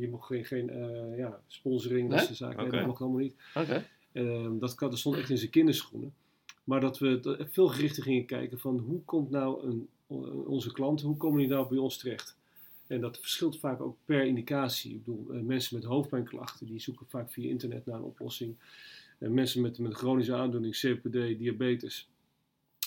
je 0.00 0.08
mocht 0.10 0.26
geen, 0.26 0.44
geen 0.44 0.70
uh, 0.70 1.18
ja, 1.18 1.40
sponsoring, 1.46 2.10
dat 2.10 2.20
soort 2.20 2.36
zaken. 2.36 2.54
Okay. 2.54 2.68
Nee, 2.68 2.78
dat 2.78 2.88
mocht 2.88 3.00
allemaal 3.00 3.20
niet. 3.20 3.34
Okay. 3.54 3.84
Uh, 4.12 4.50
dat, 4.60 4.78
dat 4.78 4.98
stond 4.98 5.16
echt 5.16 5.30
in 5.30 5.38
zijn 5.38 5.50
kinderschoenen. 5.50 6.14
Maar 6.64 6.80
dat 6.80 6.98
we 6.98 7.20
dat 7.20 7.46
veel 7.50 7.68
gerichter 7.68 8.02
gingen 8.02 8.26
kijken 8.26 8.58
van 8.58 8.78
hoe 8.78 9.00
komt 9.04 9.30
nou 9.30 9.66
een, 9.66 9.88
onze 10.46 10.72
klanten, 10.72 11.06
hoe 11.06 11.16
komen 11.16 11.38
die 11.38 11.48
nou 11.48 11.68
bij 11.68 11.78
ons 11.78 11.98
terecht? 11.98 12.36
En 12.90 13.00
dat 13.00 13.18
verschilt 13.18 13.58
vaak 13.58 13.80
ook 13.80 13.96
per 14.04 14.24
indicatie. 14.24 14.94
Ik 14.94 15.04
bedoel, 15.04 15.34
uh, 15.34 15.40
mensen 15.40 15.76
met 15.76 15.84
hoofdpijnklachten, 15.84 16.66
die 16.66 16.80
zoeken 16.80 17.06
vaak 17.08 17.30
via 17.30 17.48
internet 17.48 17.86
naar 17.86 17.96
een 17.96 18.02
oplossing. 18.02 18.56
Uh, 19.18 19.28
mensen 19.28 19.62
met, 19.62 19.78
met 19.78 19.94
chronische 19.94 20.34
aandoening, 20.34 20.80
COPD, 20.80 21.12
diabetes, 21.12 22.08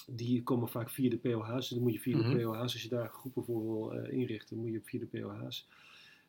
die 0.07 0.43
komen 0.43 0.69
vaak 0.69 0.89
via 0.89 1.09
de 1.09 1.17
POH's. 1.17 1.55
Dus 1.55 1.69
dan 1.69 1.81
moet 1.81 1.93
je 1.93 1.99
via 1.99 2.17
mm 2.17 2.23
-hmm. 2.23 2.37
de 2.37 2.43
POH's, 2.43 2.59
als 2.59 2.81
je 2.81 2.89
daar 2.89 3.09
groepen 3.09 3.43
voor 3.43 3.63
wil 3.63 3.95
uh, 3.95 4.11
inrichten, 4.19 4.57
moet 4.57 4.71
je 4.71 4.81
via 4.83 4.99
de 4.99 5.19
POH's. 5.19 5.67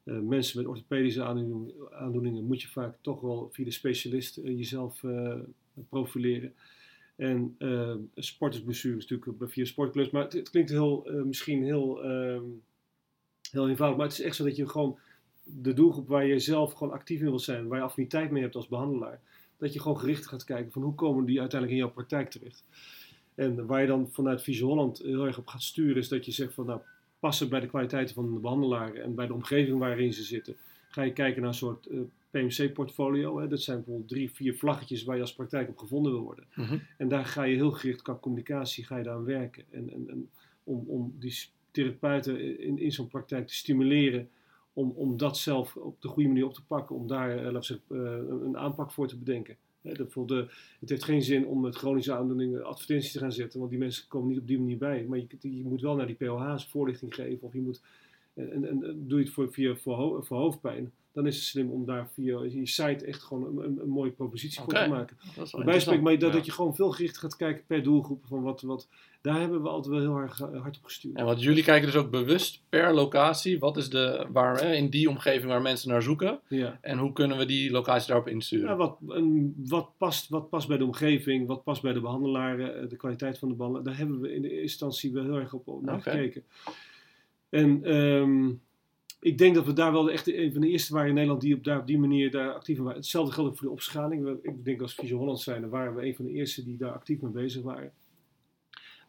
Uh, 0.05 0.19
mensen 0.19 0.59
met 0.59 0.67
orthopedische 0.67 1.23
aandoeningen, 1.23 1.73
aandoeningen, 1.93 2.45
moet 2.45 2.63
je 2.63 2.69
vaak 2.69 2.97
toch 3.01 3.21
wel 3.21 3.49
via 3.53 3.65
de 3.65 3.71
specialist 3.71 4.39
uh, 4.39 4.45
jezelf 4.45 5.05
profileren. 5.89 6.55
En 7.17 7.57
sportersbestuur 8.15 8.97
is 8.97 9.07
natuurlijk 9.07 9.53
via 9.53 9.65
sportclubs, 9.65 10.11
maar 10.11 10.23
het, 10.23 10.33
het 10.33 10.51
klinkt 10.51 10.71
heel, 10.71 11.09
misschien 11.25 11.63
heel, 11.63 12.05
um, 12.05 12.63
heel 13.55 13.69
eenvoudig, 13.69 13.99
maar 13.99 14.07
het 14.07 14.19
is 14.19 14.25
echt 14.25 14.37
zo 14.37 14.45
dat 14.45 14.57
je 14.57 14.69
gewoon 14.69 14.99
de 15.45 15.73
doelgroep 15.73 16.09
waar 16.09 16.27
je 16.27 16.39
zelf 16.39 16.73
gewoon 16.73 16.93
actief 16.93 17.19
in 17.21 17.25
wilt 17.25 17.43
zijn, 17.43 17.69
waar 17.69 17.79
je 17.79 17.85
affiniteit 17.85 18.31
mee 18.31 18.43
hebt 18.43 18.55
als 18.55 18.69
behandelaar, 18.69 19.21
dat 19.59 19.73
je 19.73 19.81
gewoon 19.81 19.99
gericht 19.99 20.27
gaat 20.27 20.45
kijken 20.45 20.73
van 20.73 20.83
hoe 20.83 20.95
komen 20.95 21.25
die 21.25 21.41
uiteindelijk 21.41 21.81
in 21.81 21.85
jouw 21.85 21.95
praktijk 21.95 22.31
terecht. 22.31 22.65
En 23.35 23.67
waar 23.67 23.81
je 23.81 23.87
dan 23.87 24.09
vanuit 24.11 24.43
Visio 24.43 24.67
Holland 24.67 24.99
heel 24.99 25.27
erg 25.27 25.39
op 25.39 25.47
gaat 25.47 25.63
sturen, 25.63 25.97
is 25.97 26.09
dat 26.09 26.25
je 26.25 26.33
zegt 26.33 26.55
van 26.55 26.67
nou, 26.67 26.81
passen 27.19 27.49
bij 27.49 27.61
de 27.61 27.67
kwaliteiten 27.67 28.15
van 28.15 28.35
de 28.35 28.41
behandelaar 28.41 28.95
en 28.95 29.15
bij 29.15 29.27
de 29.27 29.35
omgeving 29.35 29.79
waarin 29.79 30.13
ze 30.13 30.23
zitten. 30.23 30.57
Ga 30.89 31.03
je 31.03 31.13
kijken 31.13 31.41
naar 31.41 31.51
een 31.51 31.57
soort 31.57 31.87
uh, 31.91 32.01
PMC-portfolio. 32.31 33.49
Dat 33.49 33.61
zijn 33.61 33.77
bijvoorbeeld 33.77 34.09
drie, 34.09 34.31
vier 34.31 34.55
vlaggetjes 34.55 35.05
waar 35.05 35.15
je 35.17 35.21
als 35.21 35.35
praktijk 35.35 35.69
op 35.69 35.79
gevonden 35.79 36.13
wil 36.13 36.21
worden. 36.21 36.47
Mm 36.55 36.65
-hmm. 36.65 36.83
En 36.99 37.09
daar 37.09 37.25
ga 37.25 37.43
je 37.43 37.55
heel 37.55 37.71
gericht 37.71 38.03
qua 38.03 38.19
communicatie 38.21 38.85
ga 38.85 38.97
je 38.97 39.03
daar 39.03 39.15
aan 39.15 39.25
werken. 39.25 39.65
En, 39.71 39.93
en, 39.93 40.09
en 40.09 40.31
om, 40.65 40.85
om 40.87 41.15
die 41.19 41.49
therapeuten 41.75 42.59
in, 42.61 42.79
in 42.79 42.93
zo'n 42.93 43.09
praktijk 43.09 43.47
te 43.47 43.55
stimuleren 43.55 44.29
om, 44.73 44.91
om 44.97 45.17
dat 45.17 45.39
zelf 45.39 45.77
op 45.77 46.03
de 46.03 46.09
goede 46.09 46.29
manier 46.29 46.45
op 46.47 46.55
te 46.55 46.65
pakken. 46.67 46.97
Om 46.97 47.07
daar 47.07 47.37
uh, 47.37 47.51
laten 47.51 47.59
we 47.59 47.65
zeggen, 47.97 48.31
uh, 48.31 48.47
een 48.47 48.57
aanpak 48.57 48.91
voor 48.91 49.09
te 49.09 49.17
bedenken. 49.19 49.57
De, 49.81 50.07
voor 50.09 50.27
de, 50.27 50.47
het 50.81 50.89
heeft 50.89 51.05
geen 51.05 51.23
zin 51.23 51.47
om 51.47 51.61
met 51.61 51.77
chronische 51.77 52.13
aandoeningen 52.15 52.65
advertenties 52.65 53.13
te 53.13 53.19
gaan 53.19 53.33
zetten, 53.33 53.59
want 53.59 53.71
die 53.71 53.79
mensen 53.81 54.09
komen 54.09 54.29
niet 54.29 54.39
op 54.39 54.47
die 54.47 54.59
manier 54.59 54.79
bij. 54.79 55.05
Maar 55.09 55.19
je, 55.19 55.27
je 55.41 55.65
moet 55.65 55.81
wel 55.81 55.97
naar 55.97 56.07
die 56.07 56.17
POH's 56.17 56.67
voorlichting 56.67 57.15
geven, 57.15 57.43
of 57.47 57.53
je 57.53 57.61
moet, 57.61 57.81
en, 58.35 58.51
en, 58.53 58.65
en 58.65 59.05
doe 59.09 59.19
je 59.19 59.25
het 59.25 59.35
voor, 59.35 59.53
via, 59.53 59.77
voor, 59.77 59.95
ho- 59.95 60.21
voor 60.23 60.37
hoofdpijn, 60.39 60.93
dan 61.13 61.27
is 61.27 61.37
het 61.37 61.45
slim 61.45 61.71
om 61.71 61.85
daar 61.85 62.09
via 62.15 62.43
je 62.43 62.67
site 62.67 63.05
echt 63.05 63.23
gewoon 63.23 63.45
een, 63.59 63.65
een, 63.65 63.81
een 63.81 63.89
mooie 63.89 64.11
propositie 64.11 64.63
voor 64.63 64.73
te 64.73 64.89
maken. 64.89 65.17
Dat 65.37 65.65
Bij 65.65 66.01
maar 66.01 66.19
dat, 66.19 66.31
Ja. 66.31 66.37
dat 66.37 66.47
je 66.47 66.53
gewoon 66.53 66.75
veel 66.75 66.91
gericht 66.91 67.19
gaat 67.19 67.37
kijken 67.37 67.65
per 67.67 67.83
doelgroep. 67.83 68.25
Van 68.27 68.43
wat, 68.43 68.63
wat, 68.63 68.89
daar 69.25 69.41
hebben 69.41 69.63
we 69.63 69.69
altijd 69.69 69.95
wel 69.95 70.01
heel 70.01 70.17
erg 70.17 70.41
eh, 70.41 70.61
hard 70.61 70.77
op 70.77 70.85
gestuurd. 70.85 71.17
En 71.17 71.25
want 71.25 71.43
jullie 71.43 71.63
kijken 71.63 71.87
dus 71.87 71.97
ook 72.01 72.11
bewust 72.11 72.63
per 72.69 72.95
locatie. 72.95 73.59
Wat 73.59 73.77
is 73.77 73.91
de, 73.91 74.27
waar, 74.33 74.75
in 74.75 74.89
die 74.89 75.09
omgeving 75.09 75.45
waar 75.45 75.63
mensen 75.63 75.89
naar 75.89 76.03
zoeken? 76.03 76.41
Ja. 76.49 76.79
En 76.81 76.99
hoe 76.99 77.13
kunnen 77.13 77.39
we 77.39 77.47
die 77.47 77.71
locatie 77.71 78.09
daarop 78.09 78.29
insturen? 78.29 78.69
Ja, 78.69 78.77
wat, 78.77 78.99
een, 79.09 79.55
wat, 79.69 79.91
past, 79.97 80.29
wat 80.29 80.49
past 80.49 80.69
bij 80.69 80.77
de 80.77 80.85
omgeving, 80.85 81.47
wat 81.47 81.65
past 81.65 81.83
bij 81.83 81.93
de 81.93 82.01
behandelaren, 82.01 82.81
eh, 82.81 82.89
de 82.89 82.97
kwaliteit 82.97 83.39
van 83.39 83.49
de 83.49 83.55
behandeling. 83.55 83.89
Daar 83.89 83.99
hebben 83.99 84.21
we 84.21 84.35
in 84.35 84.43
de 84.43 84.49
eerste 84.49 84.63
instantie 84.63 85.13
wel 85.13 85.25
heel 85.25 85.39
erg 85.39 85.53
op 85.53 85.69
op 85.69 85.83
naar 85.83 86.03
gekeken. 86.03 86.45
En 87.49 87.85
ehm, 87.85 88.49
ik 89.21 89.39
denk 89.39 89.55
dat 89.55 89.67
we 89.67 89.73
daar 89.73 89.93
wel 89.93 90.11
echt 90.11 90.33
een 90.33 90.53
van 90.53 90.61
de 90.61 90.69
eerste 90.69 90.93
waren 90.93 91.09
in 91.09 91.15
Nederland 91.15 91.41
die 91.41 91.55
op, 91.55 91.65
daar, 91.65 91.79
op 91.79 91.87
die 91.87 91.99
manier 91.99 92.31
daar 92.31 92.53
actief 92.53 92.77
in 92.77 92.83
waren. 92.83 92.99
Hetzelfde 92.99 93.33
geldt 93.33 93.51
ook 93.51 93.59
voor 93.59 93.67
de 93.67 93.73
opschaling. 93.73 94.29
Ik 94.43 94.65
denk 94.65 94.81
als 94.81 94.95
Visio 94.95 95.19
Holland 95.19 95.41
zijn, 95.41 95.69
waren 95.69 95.95
we 95.95 96.07
een 96.07 96.15
van 96.15 96.25
de 96.25 96.33
eerste 96.33 96.65
die 96.65 96.77
daar 96.77 96.93
actief 96.93 97.21
mee 97.21 97.33
bezig 97.33 97.63
waren. 97.63 97.93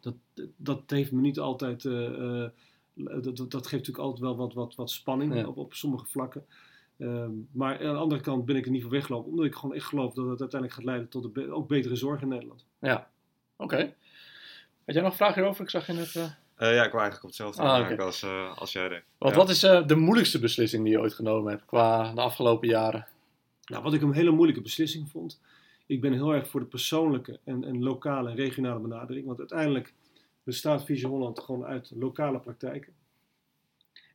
Dat, 0.06 0.48
dat 0.56 0.82
heeft 0.88 1.12
me 1.12 1.22
niet 1.22 1.40
altijd. 1.40 1.86
eh, 1.86 2.44
eh, 2.44 2.50
dat, 2.94 3.24
dat, 3.38 3.52
dat 3.52 3.68
geeft 3.68 3.72
natuurlijk 3.88 3.98
altijd 3.98 4.22
wel 4.22 4.36
wat, 4.36 4.54
wat, 4.54 4.76
wat 4.76 4.92
spanning 4.92 5.36
Ja. 5.36 5.48
op, 5.48 5.58
op 5.58 5.74
sommige 5.74 6.06
vlakken. 6.06 6.46
Ehm, 6.98 7.32
maar 7.52 7.74
aan 7.74 7.94
de 7.94 8.00
andere 8.00 8.22
kant 8.22 8.46
ben 8.46 8.56
ik 8.56 8.66
er 8.66 8.72
niet 8.72 8.82
voor 8.82 8.92
weggelopen, 8.92 9.30
omdat 9.32 9.46
ik 9.46 9.56
gewoon 9.56 9.76
echt 9.76 9.86
geloof 9.86 10.14
dat 10.14 10.28
het 10.30 10.40
uiteindelijk 10.40 10.74
gaat 10.74 10.84
leiden 10.90 11.10
tot 11.10 11.24
een 11.24 11.32
be- 11.32 11.52
ook 11.52 11.68
betere 11.68 11.96
zorg 11.96 12.22
in 12.22 12.28
Nederland. 12.28 12.66
Ja, 12.80 13.10
oké. 13.56 13.78
Had 14.86 14.94
jij 14.96 15.02
nog 15.02 15.12
een 15.12 15.18
vraag 15.18 15.36
hierover? 15.36 15.64
Ik 15.64 15.70
zag 15.70 15.88
je 15.88 15.94
net... 15.94 16.16
eh, 16.16 16.24
Eh, 16.56 16.76
ja, 16.76 16.84
ik 16.84 16.92
wil 16.92 17.00
eigenlijk 17.02 17.24
op 17.24 17.30
hetzelfde 17.30 17.62
Ah, 17.62 18.00
als, 18.00 18.24
eh, 18.24 18.58
als 18.58 18.72
jij 18.72 18.90
deed. 18.90 19.04
Want 19.18 19.34
Ja. 19.34 19.40
wat 19.40 19.50
is 19.50 19.64
eh, 19.64 19.88
de 19.88 19.96
moeilijkste 19.96 20.40
beslissing 20.40 20.84
die 20.84 20.92
je 20.92 21.00
ooit 21.00 21.14
genomen 21.14 21.52
hebt 21.52 21.66
qua 21.66 22.14
de 22.14 22.22
afgelopen 22.22 22.68
jaren? 22.68 23.08
Nou, 23.66 23.84
wat 23.84 23.94
ik 23.94 24.02
een 24.02 24.12
hele 24.14 24.32
moeilijke 24.32 24.62
beslissing 24.62 25.10
vond. 25.10 25.40
Ik 25.86 26.02
ben 26.02 26.14
heel 26.14 26.34
erg 26.34 26.48
voor 26.48 26.60
de 26.60 26.66
persoonlijke 26.66 27.40
en, 27.44 27.64
en 27.64 27.84
lokale 27.84 28.30
en 28.30 28.36
regionale 28.36 28.80
benadering. 28.80 29.26
Want 29.26 29.40
uiteindelijk 29.40 29.94
bestaat 30.44 30.86
Visio 30.86 31.10
Holland 31.10 31.40
gewoon 31.40 31.66
uit 31.66 31.92
lokale 31.96 32.40
praktijken. 32.40 32.94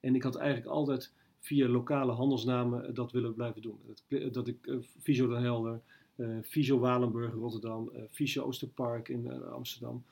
En 0.00 0.14
ik 0.14 0.22
had 0.22 0.36
eigenlijk 0.36 0.70
altijd 0.70 1.12
via 1.40 1.68
lokale 1.68 2.12
handelsnamen 2.12 2.94
dat 2.94 3.12
willen 3.12 3.34
blijven 3.34 3.62
doen. 3.62 3.78
Dat, 3.86 4.32
dat 4.34 4.48
ik 4.48 4.66
eh, 4.66 4.76
Visio 4.98 5.28
Den 5.28 5.42
Helder, 5.42 5.80
eh 6.16 6.26
Visio 6.42 6.78
Walenburg 6.78 7.32
Rotterdam, 7.32 7.90
eh 7.94 8.02
Visio 8.10 8.44
Oosterpark 8.44 9.08
in 9.08 9.30
eh, 9.30 9.52
Amsterdam. 9.52 10.04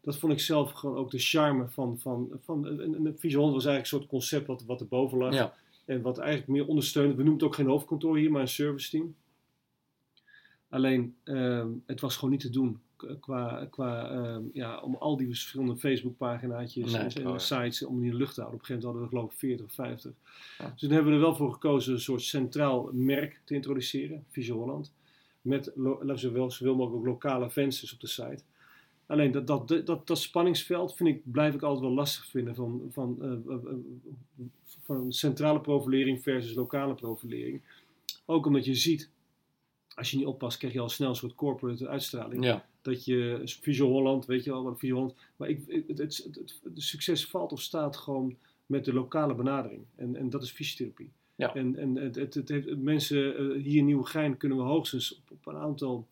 Dat 0.00 0.18
vond 0.18 0.32
ik 0.32 0.40
zelf 0.40 0.72
gewoon 0.72 0.96
ook 0.96 1.10
de 1.10 1.18
charme 1.18 1.68
van, 1.68 1.98
van, 1.98 2.30
van 2.40 2.66
een 2.66 3.14
Visio 3.18 3.38
Holland 3.38 3.54
was 3.54 3.66
eigenlijk 3.66 3.78
een 3.78 3.86
soort 3.86 4.06
concept 4.06 4.46
wat, 4.46 4.64
wat 4.64 4.80
erboven 4.80 5.18
lag. 5.18 5.34
Ja. 5.34 5.54
En 5.84 6.02
wat 6.02 6.18
eigenlijk 6.18 6.48
meer 6.48 6.66
ondersteunt. 6.66 7.10
We 7.10 7.22
noemen 7.22 7.34
het 7.34 7.42
ook 7.42 7.54
geen 7.54 7.66
hoofdkantoor 7.66 8.16
hier, 8.16 8.30
maar 8.30 8.40
een 8.40 8.48
service 8.48 8.90
team. 8.90 9.14
Alleen, 10.68 11.14
ehm, 11.24 11.68
het 11.86 12.00
was 12.00 12.14
gewoon 12.16 12.30
niet 12.30 12.40
te 12.40 12.50
doen 12.50 12.78
qua, 13.20 13.66
qua 13.70 14.10
ehm, 14.10 14.42
ja, 14.52 14.80
om 14.80 14.94
al 14.94 15.16
die 15.16 15.26
verschillende 15.26 15.76
Facebookpaginaatjes 15.76 16.92
Nee. 16.92 17.02
en, 17.02 17.10
en 17.10 17.26
Oh, 17.28 17.38
sites 17.38 17.84
om 17.84 17.96
die 17.96 18.04
in 18.04 18.10
de 18.10 18.16
lucht 18.16 18.34
te 18.34 18.40
houden. 18.40 18.60
Op 18.60 18.68
een 18.68 18.74
gegeven 18.76 18.90
moment 18.92 19.02
hadden 19.02 19.02
we 19.02 19.08
geloof 19.08 19.32
ik 19.32 19.38
40 19.38 19.66
of 19.66 19.72
50. 19.72 20.12
Ja. 20.58 20.70
Dus 20.70 20.80
toen 20.80 20.90
hebben 20.90 21.10
we 21.12 21.16
er 21.18 21.24
wel 21.24 21.36
voor 21.36 21.52
gekozen 21.52 21.92
een 21.92 22.00
soort 22.00 22.22
centraal 22.22 22.90
merk 22.92 23.40
te 23.44 23.54
introduceren, 23.54 24.24
Visio 24.28 24.56
Holland. 24.56 24.92
Met 25.42 25.70
lo- 25.74 25.90
laten 25.90 26.06
we 26.06 26.16
zeggen, 26.16 26.38
wel 26.38 26.50
zoveel 26.50 26.74
mogelijk 26.76 27.00
ook 27.00 27.06
lokale 27.06 27.50
vensters 27.50 27.92
op 27.92 28.00
de 28.00 28.06
site. 28.06 28.42
Alleen 29.06 29.30
dat, 29.32 29.46
dat, 29.46 29.68
dat, 29.86 30.06
dat 30.06 30.18
spanningsveld 30.18 30.94
vind 30.96 31.08
ik, 31.08 31.20
blijf 31.32 31.54
ik 31.54 31.62
altijd 31.62 31.80
wel 31.84 31.94
lastig 31.94 32.26
vinden 32.26 32.54
van, 32.54 32.82
van, 32.90 33.16
eh, 33.22 34.42
van 34.82 35.12
centrale 35.12 35.60
profilering 35.60 36.22
versus 36.22 36.54
lokale 36.54 36.94
profilering. 36.94 37.60
Ook 38.24 38.46
omdat 38.46 38.64
je 38.64 38.74
ziet, 38.74 39.10
als 39.98 40.10
je 40.10 40.16
niet 40.16 40.26
oppast, 40.26 40.58
krijg 40.58 40.72
je 40.72 40.80
al 40.80 40.88
snel 40.88 41.08
een 41.08 41.16
soort 41.16 41.34
corporate 41.34 41.88
uitstraling. 41.88 42.44
Ja, 42.44 42.66
Dat 42.82 43.04
je, 43.04 43.42
Visio 43.44 43.86
Holland, 43.88 44.26
weet 44.26 44.44
je 44.44 44.50
wel, 44.50 44.62
wat 44.62 44.78
Visio 44.78 44.94
Holland. 44.94 45.14
Maar 45.36 45.48
ik, 45.48 45.60
het, 45.68 45.88
het, 45.88 45.98
het, 45.98 46.24
het- 46.34 46.60
het 46.64 46.82
succes 46.82 47.26
valt 47.26 47.52
of 47.52 47.60
staat 47.60 47.96
gewoon 47.96 48.36
met 48.66 48.84
de 48.84 48.92
lokale 48.92 49.34
benadering. 49.34 49.82
En, 49.94 50.16
en 50.16 50.30
dat 50.30 50.42
is 50.42 50.50
fysiotherapie. 50.50 51.10
Ja. 51.34 51.54
En, 51.54 51.76
en 51.76 51.94
het, 51.96 52.14
het, 52.14 52.34
het 52.34 52.48
heeft, 52.48 52.76
mensen 52.76 53.36
eh, 53.36 53.62
hier 53.62 53.76
in 53.78 53.84
Nieuwegein 53.84 54.36
kunnen 54.36 54.58
we 54.58 54.64
hoogstens 54.64 55.14
op, 55.16 55.30
op 55.30 55.46
een 55.46 55.60
aantal, 55.60 56.06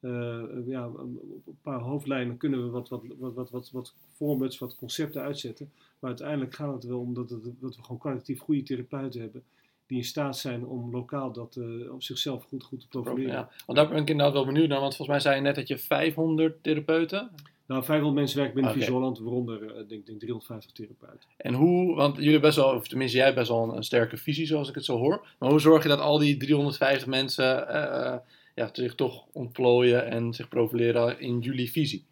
eh, 0.00 0.42
ja, 0.66 0.88
op 0.88 0.98
een 1.46 1.58
paar 1.62 1.80
hoofdlijnen 1.80 2.36
kunnen 2.36 2.64
we 2.64 2.70
wat, 2.70 2.88
wat, 2.88 3.02
wat, 3.18 3.34
wat, 3.34 3.50
wat, 3.50 3.70
wat 3.70 3.94
formats, 4.14 4.58
wat 4.58 4.76
concepten 4.76 5.22
uitzetten. 5.22 5.70
Maar 5.98 6.10
uiteindelijk 6.10 6.54
gaat 6.54 6.72
het 6.74 6.84
wel 6.84 7.00
om 7.00 7.14
dat, 7.14 7.28
dat 7.28 7.76
we 7.76 7.82
gewoon 7.82 7.98
kwalitatief 7.98 8.38
goede 8.40 8.62
therapeuten 8.62 9.20
hebben. 9.20 9.42
Die 9.86 9.98
in 9.98 10.04
staat 10.04 10.38
zijn 10.38 10.66
om 10.66 10.90
lokaal 10.90 11.32
dat 11.32 11.56
eh, 11.56 11.92
op 11.92 12.02
zichzelf 12.02 12.44
goed, 12.44 12.64
goed 12.64 12.80
te 12.80 12.88
profileren. 12.88 13.32
ja. 13.32 13.50
Want 13.66 13.78
daar 13.78 13.88
ben 13.88 14.02
ik 14.02 14.08
inderdaad 14.08 14.34
wel 14.34 14.44
benieuwd 14.44 14.68
naar. 14.68 14.80
Want 14.80 14.96
volgens 14.96 15.08
mij 15.08 15.20
zei 15.20 15.36
je 15.36 15.42
net 15.42 15.54
dat 15.54 15.68
je 15.68 15.78
500 15.78 16.62
therapeuten... 16.62 17.30
Nou, 17.66 17.84
500 17.84 18.14
mensen 18.14 18.36
werken 18.36 18.54
binnen. 18.54 18.72
Visio 18.72 18.92
Holland, 18.92 19.18
waaronder 19.18 19.62
eh, 19.62 19.88
denk, 19.88 20.06
denk 20.06 20.20
350 20.20 20.72
therapeuten. 20.72 21.28
En 21.36 21.54
hoe, 21.54 21.94
want 21.94 22.14
jullie 22.14 22.30
hebben 22.30 22.48
best 22.48 22.62
wel, 22.62 22.74
of 22.74 22.88
tenminste 22.88 23.16
jij 23.16 23.34
best 23.34 23.48
wel 23.48 23.62
een, 23.62 23.76
een 23.76 23.84
sterke 23.84 24.16
visie 24.16 24.46
zoals 24.46 24.68
ik 24.68 24.74
het 24.74 24.84
zo 24.84 24.98
hoor. 24.98 25.26
Maar 25.38 25.50
hoe 25.50 25.60
zorg 25.60 25.82
je 25.82 25.88
dat 25.88 26.00
al 26.00 26.18
die 26.18 26.36
350 26.36 27.06
mensen 27.06 27.68
eh, 27.68 28.16
ja, 28.54 28.68
zich 28.72 28.94
toch 28.94 29.24
ontplooien 29.32 30.06
en 30.06 30.34
zich 30.34 30.48
profileren 30.48 31.20
in 31.20 31.38
jullie 31.38 31.70
visie? 31.70 32.04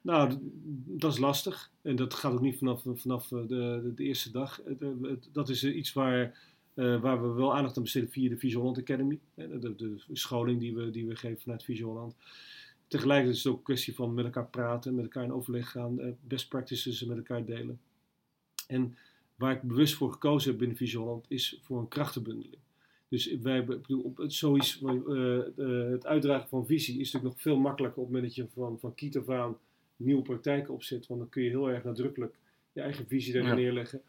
Nou, 0.00 0.38
dat 0.86 1.12
is 1.12 1.18
lastig. 1.18 1.70
En 1.82 1.96
dat 1.96 2.14
gaat 2.14 2.32
ook 2.32 2.40
niet 2.40 2.58
vanaf, 2.58 2.82
vanaf 2.94 3.28
de, 3.28 3.46
de, 3.46 3.92
de 3.94 4.04
eerste 4.04 4.30
dag. 4.30 4.60
Dat 5.32 5.48
is 5.48 5.64
iets 5.64 5.92
waar, 5.92 6.38
eh, 6.78 7.00
waar 7.00 7.22
we 7.22 7.28
wel 7.28 7.54
aandacht 7.56 7.76
aan 7.76 7.82
besteden 7.82 8.10
via 8.10 8.28
de 8.28 8.36
Visio 8.36 8.58
Holland 8.58 8.78
Academy. 8.78 9.18
Eh, 9.34 9.48
De, 9.48 9.58
de, 9.58 9.74
de 9.76 10.00
scholing 10.12 10.60
die 10.60 10.74
we, 10.74 10.90
die 10.90 11.06
we 11.06 11.16
geven 11.16 11.40
vanuit 11.40 11.64
Visio 11.64 11.86
Holland. 11.86 12.14
Tegelijkertijd 12.86 13.36
is 13.36 13.42
het 13.44 13.52
ook 13.52 13.58
een 13.58 13.64
kwestie 13.64 13.94
van 13.94 14.14
met 14.14 14.24
elkaar 14.24 14.46
praten, 14.46 14.94
met 14.94 15.04
elkaar 15.04 15.24
in 15.24 15.32
overleg 15.32 15.70
gaan, 15.70 16.00
eh, 16.00 16.08
best 16.20 16.48
practices 16.48 17.04
met 17.04 17.16
elkaar 17.16 17.44
delen. 17.44 17.80
En 18.66 18.96
waar 19.34 19.52
ik 19.52 19.62
bewust 19.62 19.94
voor 19.94 20.12
gekozen 20.12 20.50
heb 20.50 20.58
binnen 20.58 20.76
Visio 20.76 21.00
Holland 21.00 21.24
is 21.28 21.58
voor 21.62 21.78
een 21.78 21.88
krachtenbundeling. 21.88 22.62
Dus 23.08 23.36
wij 23.42 23.64
bedoel, 23.64 24.02
op 24.02 24.16
het, 24.16 24.32
zoiets, 24.32 24.82
het 25.90 26.06
uitdragen 26.06 26.48
van 26.48 26.66
visie 26.66 27.00
is 27.00 27.12
natuurlijk 27.12 27.34
nog 27.34 27.42
veel 27.42 27.58
makkelijker 27.58 27.98
op 27.98 28.04
het 28.04 28.14
moment 28.14 28.36
dat 28.36 28.44
je 28.46 28.60
van, 28.60 28.78
van 28.80 28.94
kiet 28.94 29.16
af 29.16 29.28
aan 29.28 29.56
nieuwe 29.96 30.22
praktijken 30.22 30.74
opzet. 30.74 31.06
Want 31.06 31.20
dan 31.20 31.28
kun 31.28 31.42
je 31.42 31.48
heel 31.48 31.70
erg 31.70 31.84
nadrukkelijk 31.84 32.34
je 32.72 32.80
eigen 32.80 33.06
visie 33.06 33.32
daarin 33.32 33.50
Ja. 33.50 33.56
neerleggen. 33.56 34.02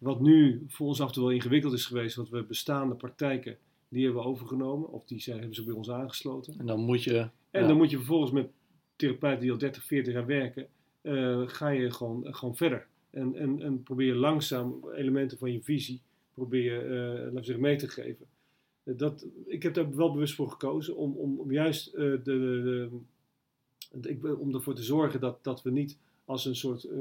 Wat 0.00 0.20
nu 0.20 0.64
voor 0.68 0.86
ons 0.86 1.00
af 1.00 1.08
en 1.08 1.14
toe 1.14 1.22
wel 1.22 1.32
ingewikkeld 1.32 1.72
is 1.72 1.86
geweest, 1.86 2.16
want 2.16 2.28
we 2.28 2.42
bestaande 2.42 2.94
praktijken, 2.94 3.58
die 3.88 4.04
hebben 4.04 4.22
we 4.22 4.28
overgenomen. 4.28 4.88
Of 4.88 5.04
die 5.04 5.20
zijn, 5.20 5.38
hebben 5.38 5.54
ze 5.54 5.64
bij 5.64 5.74
ons 5.74 5.90
aangesloten. 5.90 6.58
En 6.58 6.66
dan 6.66 6.80
moet 6.80 7.02
je... 7.02 7.28
En 7.50 7.60
ja. 7.60 7.66
dan 7.66 7.76
moet 7.76 7.90
je 7.90 7.96
vervolgens 7.96 8.32
met 8.32 8.50
therapeuten 8.96 9.40
die 9.40 9.52
al 9.52 9.58
30, 9.58 9.84
40 9.84 10.12
jaar 10.12 10.26
werken, 10.26 10.66
eh, 11.00 11.42
ga 11.46 11.68
je 11.68 11.90
gewoon, 11.90 12.34
gewoon 12.34 12.56
verder. 12.56 12.86
En, 13.10 13.36
en, 13.36 13.62
en 13.62 13.82
probeer 13.82 14.14
langzaam 14.14 14.88
elementen 14.94 15.38
van 15.38 15.52
je 15.52 15.62
visie 15.62 16.00
probeer 16.34 16.84
eh, 16.84 17.18
laten 17.18 17.34
we 17.34 17.44
zeggen, 17.44 17.60
mee 17.60 17.76
te 17.76 17.88
geven. 17.88 18.26
Eh, 18.82 18.96
Dat, 18.96 19.26
ik 19.46 19.62
heb 19.62 19.74
daar 19.74 19.96
wel 19.96 20.12
bewust 20.12 20.34
voor 20.34 20.50
gekozen 20.50 20.96
om, 20.96 21.16
om, 21.16 21.38
om 21.38 21.52
juist 21.52 21.92
de, 21.92 22.20
de, 22.22 22.88
om 24.38 24.54
ervoor 24.54 24.74
te 24.74 24.82
zorgen 24.82 25.20
dat, 25.20 25.44
dat 25.44 25.62
we 25.62 25.70
niet 25.70 25.98
als 26.30 26.44
een 26.44 26.56
soort 26.56 26.84
eh, 26.84 26.98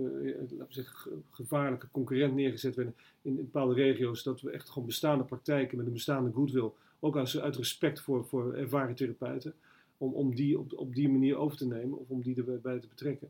ge- 0.70 1.18
gevaarlijke 1.32 1.88
concurrent 1.92 2.36
neergezet 2.36 2.76
werden 2.76 2.96
in, 3.22 3.36
bepaalde 3.36 3.74
regio's. 3.74 4.24
Dat 4.24 4.42
we 4.42 4.52
echt 4.52 4.70
gewoon 4.70 4.88
bestaande 4.88 5.24
praktijken 5.24 5.78
met 5.78 5.86
een 5.86 5.94
bestaande 5.94 6.32
goodwill, 6.32 6.70
ook 7.00 7.16
als, 7.16 7.40
uit 7.40 7.56
respect 7.56 8.02
voor, 8.02 8.26
voor 8.26 8.54
ervaren 8.54 8.96
therapeuten, 8.96 9.54
om, 9.98 10.14
om 10.14 10.36
die 10.36 10.60
op, 10.60 10.74
op 10.78 10.96
die 10.96 11.10
manier 11.10 11.38
over 11.38 11.58
te 11.58 11.68
nemen 11.68 11.98
of 11.98 12.10
om 12.10 12.22
die 12.22 12.36
erbij 12.36 12.80
te 12.80 12.88
betrekken. 12.88 13.30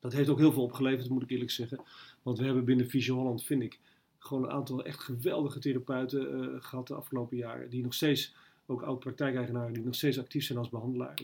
Dat 0.00 0.12
heeft 0.12 0.28
ook 0.28 0.38
heel 0.38 0.52
veel 0.52 0.62
opgeleverd, 0.62 1.08
moet 1.08 1.22
ik 1.22 1.30
eerlijk 1.30 1.50
zeggen. 1.50 1.80
Want 2.22 2.38
we 2.38 2.44
hebben 2.44 2.64
binnen 2.64 2.88
Visio 2.88 3.14
Holland, 3.16 3.44
vind 3.44 3.62
ik, 3.62 3.78
gewoon 4.18 4.42
een 4.42 4.50
aantal 4.50 4.84
echt 4.84 4.98
geweldige 5.00 5.58
therapeuten 5.58 6.32
eh, 6.42 6.48
gehad 6.58 6.86
de 6.86 6.94
afgelopen 6.94 7.36
jaren. 7.36 7.70
Die 7.70 7.82
nog 7.82 7.94
steeds, 7.94 8.34
ook 8.66 8.82
oud-praktijkeigenaren, 8.82 9.72
die 9.72 9.84
nog 9.84 9.94
steeds 9.94 10.18
actief 10.18 10.44
zijn 10.44 10.58
als 10.58 10.68
behandelaar. 10.68 11.18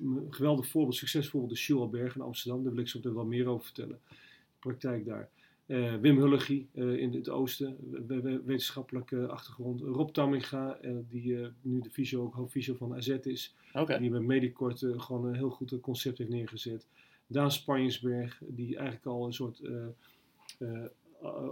Een 0.00 0.26
geweldig 0.30 0.66
voorbeeld, 0.66 0.94
succesvol, 0.96 1.48
de 1.48 1.74
Alberg 1.74 2.14
in 2.14 2.20
Amsterdam. 2.20 2.62
Daar 2.62 2.72
wil 2.72 2.80
ik 2.82 2.88
zo 2.88 2.98
meteen 2.98 3.14
wel 3.14 3.24
meer 3.24 3.46
over 3.46 3.64
vertellen. 3.64 3.98
De 4.08 4.14
praktijk 4.58 5.04
daar. 5.04 5.28
Eh, 5.66 5.94
Wim 5.96 6.18
Hullegie 6.18 6.68
eh, 6.72 6.96
in 6.96 7.12
het 7.12 7.28
oosten, 7.28 7.76
we- 8.06 8.20
we- 8.20 8.42
wetenschappelijke 8.44 9.26
achtergrond. 9.26 9.80
Rob 9.80 10.10
Tamminga, 10.10 10.76
eh, 10.76 10.92
die 11.08 11.36
nu 11.62 11.80
de 11.80 11.90
fysio, 11.90 12.22
ook 12.22 12.34
hoofdfysio 12.34 12.74
van 12.74 12.94
AZ 12.94 13.08
is. 13.08 13.54
Die 13.98 14.10
met 14.10 14.22
Medicort 14.22 14.78
gewoon 14.96 15.24
een 15.26 15.34
heel 15.34 15.50
goed 15.50 15.80
concept 15.80 16.18
heeft 16.18 16.30
neergezet. 16.30 16.86
Daan 17.26 17.52
Spanjensberg, 17.52 18.42
die 18.46 18.76
eigenlijk 18.76 19.06
al 19.06 19.26
een 19.26 19.32
soort 19.32 19.62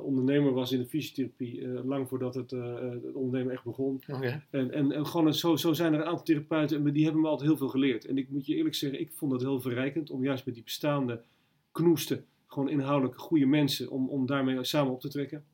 ondernemer 0.03 0.53
was 0.53 0.73
in 0.73 0.79
de 0.79 0.87
fysiotherapie, 0.87 1.65
eh, 1.65 1.85
lang 1.85 2.09
voordat 2.09 2.35
het, 2.35 2.53
eh, 2.53 2.81
het 2.81 3.15
ondernemen 3.15 3.53
echt 3.53 3.65
begon. 3.65 4.03
En, 4.51 4.73
en, 4.73 4.93
en 4.93 5.07
gewoon 5.07 5.35
zo, 5.35 5.57
zo 5.57 5.73
zijn 5.73 5.93
er 5.93 6.01
een 6.01 6.07
aantal 6.07 6.25
therapeuten 6.25 6.87
en 6.87 6.93
die 6.93 7.05
hebben 7.05 7.23
me 7.23 7.29
altijd 7.29 7.49
heel 7.49 7.59
veel 7.59 7.69
geleerd. 7.69 8.05
En 8.05 8.19
ik 8.19 8.31
moet 8.31 8.47
je 8.47 8.55
eerlijk 8.55 8.75
zeggen, 8.75 9.01
ik 9.01 9.13
vond 9.13 9.33
het 9.33 9.41
heel 9.41 9.61
verrijkend 9.61 10.11
om 10.11 10.25
juist 10.25 10.45
met 10.45 10.55
die 10.55 10.63
bestaande 10.63 11.23
knoesten, 11.73 12.25
gewoon 12.47 12.69
inhoudelijk 12.69 13.21
goede 13.21 13.47
mensen, 13.47 13.91
om, 13.91 14.09
om 14.09 14.27
daarmee 14.27 14.65
samen 14.65 14.93
op 14.93 15.01
te 15.01 15.09
trekken. 15.09 15.45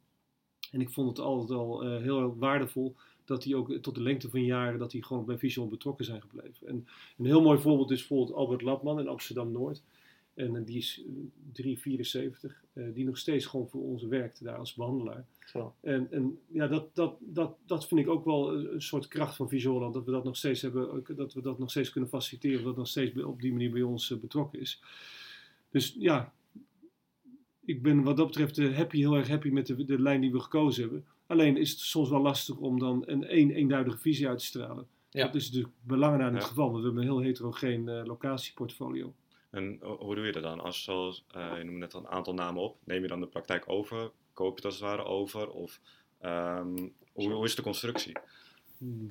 En 0.71 0.81
ik 0.81 0.91
vond 0.91 1.09
het 1.09 1.19
altijd 1.19 1.59
al 1.59 1.85
eh, 1.85 2.03
heel 2.03 2.37
waardevol 2.37 2.97
dat 3.25 3.43
die 3.43 3.57
ook 3.57 3.73
tot 3.73 3.95
de 3.95 4.03
lengte 4.03 4.31
van 4.31 4.45
jaren, 4.45 4.79
dat 4.79 4.91
die 4.91 5.05
gewoon 5.05 5.25
bij 5.25 5.39
Vision 5.39 5.69
betrokken 5.69 6.05
zijn 6.05 6.21
gebleven. 6.21 6.69
En 6.69 6.87
een 7.19 7.27
heel 7.27 7.43
mooi 7.43 7.59
voorbeeld 7.59 7.91
is 7.91 7.99
bijvoorbeeld 7.99 8.37
Albert 8.39 8.63
Lapman 8.63 9.01
in 9.01 9.09
Amsterdam-Noord. 9.09 9.83
En 10.37 10.57
eh, 10.57 10.63
die 10.65 10.77
is 10.77 11.03
eh, 11.07 11.13
374, 11.53 12.65
eh, 12.73 12.85
die 12.95 13.05
nog 13.05 13.19
steeds 13.19 13.47
gewoon 13.47 13.69
voor 13.69 13.83
ons 13.83 14.03
werkt 14.03 14.45
daar 14.45 14.57
als 14.57 14.75
behandelaar. 14.75 15.25
Zo. 15.47 15.75
En, 15.81 16.11
en 16.11 16.39
ja, 16.49 16.67
dat, 16.67 16.95
dat, 16.95 17.17
dat, 17.21 17.57
dat 17.67 17.87
vind 17.87 18.01
ik 18.01 18.09
ook 18.09 18.25
wel 18.25 18.55
een 18.55 18.75
een 18.75 18.83
soort 18.83 19.09
kracht 19.09 19.37
van 19.37 19.49
Vision 19.49 19.73
Holland, 19.75 19.95
dat 19.95 20.05
we 20.05 20.11
dat 20.11 20.25
nog 20.25 20.37
steeds 20.37 20.63
hebben, 20.63 21.05
dat 21.17 21.33
we 21.33 21.41
dat 21.41 21.59
nog 21.59 21.71
steeds 21.71 21.91
kunnen 21.91 22.11
faciliteren, 22.11 22.65
dat 22.65 22.77
nog 22.77 22.89
steeds 22.89 23.23
op 23.23 23.41
die 23.41 23.53
manier 23.53 23.71
bij 23.71 23.83
ons 23.83 24.11
eh, 24.11 24.19
betrokken 24.19 24.61
is. 24.61 24.83
Dus 25.71 25.97
ja, 25.99 26.33
ik 27.65 27.83
ben 27.83 28.03
wat 28.03 28.17
dat 28.17 28.27
betreft 28.27 28.59
eh, 28.59 28.77
happy, 28.77 28.99
heel 28.99 29.15
erg 29.17 29.29
happy 29.29 29.49
met 29.49 29.67
de, 29.67 29.85
de 29.85 30.01
lijn 30.01 30.21
die 30.21 30.33
we 30.33 30.41
gekozen 30.41 30.83
hebben. 30.83 31.05
Alleen 31.27 31.57
is 31.57 31.71
het 31.71 31.79
soms 31.79 32.09
wel 32.09 32.21
lastig 32.23 32.57
om 32.57 32.79
dan 32.79 33.03
een 33.07 33.25
één, 33.25 33.51
eenduidige 33.51 33.99
visie 33.99 34.29
uit 34.29 34.39
te 34.39 34.45
stralen. 34.45 34.87
Ja. 35.11 35.27
Dat 35.27 35.35
is 35.35 35.47
natuurlijk 35.47 35.75
belangrijk 35.83 36.29
aan 36.29 36.35
het 36.35 36.43
Ja. 36.43 36.49
geval, 36.49 36.71
want 36.71 36.79
we 36.79 36.85
hebben 36.85 37.03
een 37.03 37.09
heel 37.09 37.21
heterogeen 37.21 37.89
eh, 37.89 38.05
locatieportfolio. 38.05 39.15
En 39.57 39.79
ho- 39.81 39.97
hoe 39.99 40.15
doe 40.15 40.27
je 40.27 40.33
dat 40.33 40.43
dan? 40.43 40.61
Als 40.61 40.83
zoals, 40.83 41.25
eh, 41.31 41.53
je 41.59 41.65
noemde 41.65 41.81
net 41.81 41.95
al 41.95 42.01
een 42.01 42.09
aantal 42.09 42.35
namen 42.35 42.63
op. 42.63 42.77
Neem 42.85 43.03
je 43.03 43.09
dan 43.09 43.21
de 43.21 43.27
praktijk 43.27 43.65
over? 43.67 44.11
Koop 44.33 44.49
je 44.49 44.55
het 44.55 44.65
als 44.65 44.75
het 44.75 44.83
ware 44.85 45.05
over? 45.05 45.51
Of 45.51 45.81
ehm, 46.21 46.77
hoe, 47.13 47.33
hoe 47.33 47.45
is 47.45 47.55
de 47.55 47.63
constructie? 47.63 48.17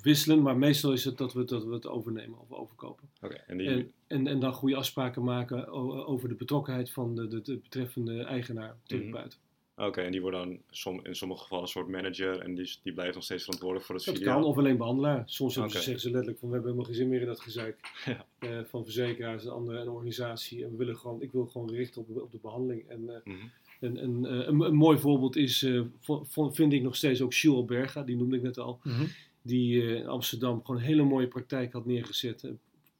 Wisselen, 0.00 0.42
maar 0.42 0.56
meestal 0.56 0.92
is 0.92 1.04
het 1.04 1.18
dat 1.18 1.32
we, 1.32 1.44
dat 1.44 1.64
we 1.64 1.74
het 1.74 1.86
overnemen 1.86 2.38
of 2.40 2.52
overkopen. 2.52 3.08
Oké, 3.20 3.34
en 3.34 3.56
die, 3.56 3.68
En, 3.68 3.92
en, 4.06 4.26
en 4.26 4.40
dan 4.40 4.52
goede 4.52 4.76
afspraken 4.76 5.24
maken 5.24 5.68
over 6.06 6.28
de 6.28 6.34
betrokkenheid 6.34 6.90
van 6.90 7.14
de, 7.14 7.28
de, 7.28 7.40
de 7.42 7.56
betreffende 7.56 8.22
eigenaar, 8.24 8.76
therapeut. 8.84 9.38
Oké, 9.76 10.00
en 10.00 10.12
die 10.12 10.20
wordt 10.20 10.36
dan 10.36 10.58
som, 10.70 11.00
in 11.04 11.14
sommige 11.16 11.42
gevallen 11.42 11.64
een 11.64 11.70
soort 11.70 11.88
manager 11.88 12.38
en 12.40 12.54
die, 12.54 12.76
die 12.82 12.92
blijft 12.92 13.14
nog 13.14 13.24
steeds 13.24 13.42
verantwoordelijk 13.42 13.86
voor 13.86 13.94
het 13.96 14.04
Dat 14.04 14.14
filiaal. 14.16 14.40
kan, 14.40 14.48
of 14.48 14.56
alleen 14.58 14.76
behandelaar. 14.76 15.22
Soms 15.26 15.54
zeggen 15.54 16.00
ze 16.00 16.10
letterlijk 16.10 16.38
van 16.38 16.48
we 16.48 16.54
hebben 16.54 16.72
helemaal 16.72 16.84
geen 16.84 16.94
zin 17.00 17.08
meer 17.08 17.20
in 17.20 17.26
dat 17.26 17.40
gezeik 17.40 17.78
Ja. 18.04 18.26
eh, 18.38 18.58
van 18.64 18.84
verzekeraars 18.84 19.44
en 19.44 19.52
andere 19.52 19.78
en 19.78 19.88
organisatie. 19.88 20.64
En 20.64 20.70
we 20.70 20.76
willen 20.76 20.96
gewoon, 20.96 21.22
ik 21.22 21.32
wil 21.32 21.46
gewoon 21.46 21.70
richten 21.70 22.00
op, 22.00 22.20
op 22.22 22.32
de 22.32 22.38
behandeling. 22.42 22.88
En, 22.88 23.08
eh, 23.08 23.20
Mhm. 23.24 23.46
en, 23.80 23.96
en 23.96 24.24
eh, 24.26 24.46
een, 24.46 24.60
een 24.60 24.74
mooi 24.74 24.98
voorbeeld 24.98 25.36
is, 25.36 25.62
eh, 25.62 25.80
vo- 26.00 26.50
vind 26.50 26.72
ik 26.72 26.82
nog 26.82 26.96
steeds 26.96 27.20
ook 27.22 27.32
Jules 27.34 27.64
Berga, 27.64 28.02
die 28.02 28.16
noemde 28.16 28.36
ik 28.36 28.42
net 28.42 28.58
al. 28.58 28.80
Mhm. 28.82 29.04
Die 29.42 29.82
eh, 29.82 29.94
in 29.94 30.06
Amsterdam 30.06 30.60
gewoon 30.64 30.80
een 30.80 30.86
hele 30.86 31.02
mooie 31.02 31.28
praktijk 31.28 31.72
had 31.72 31.86
neergezet. 31.86 32.48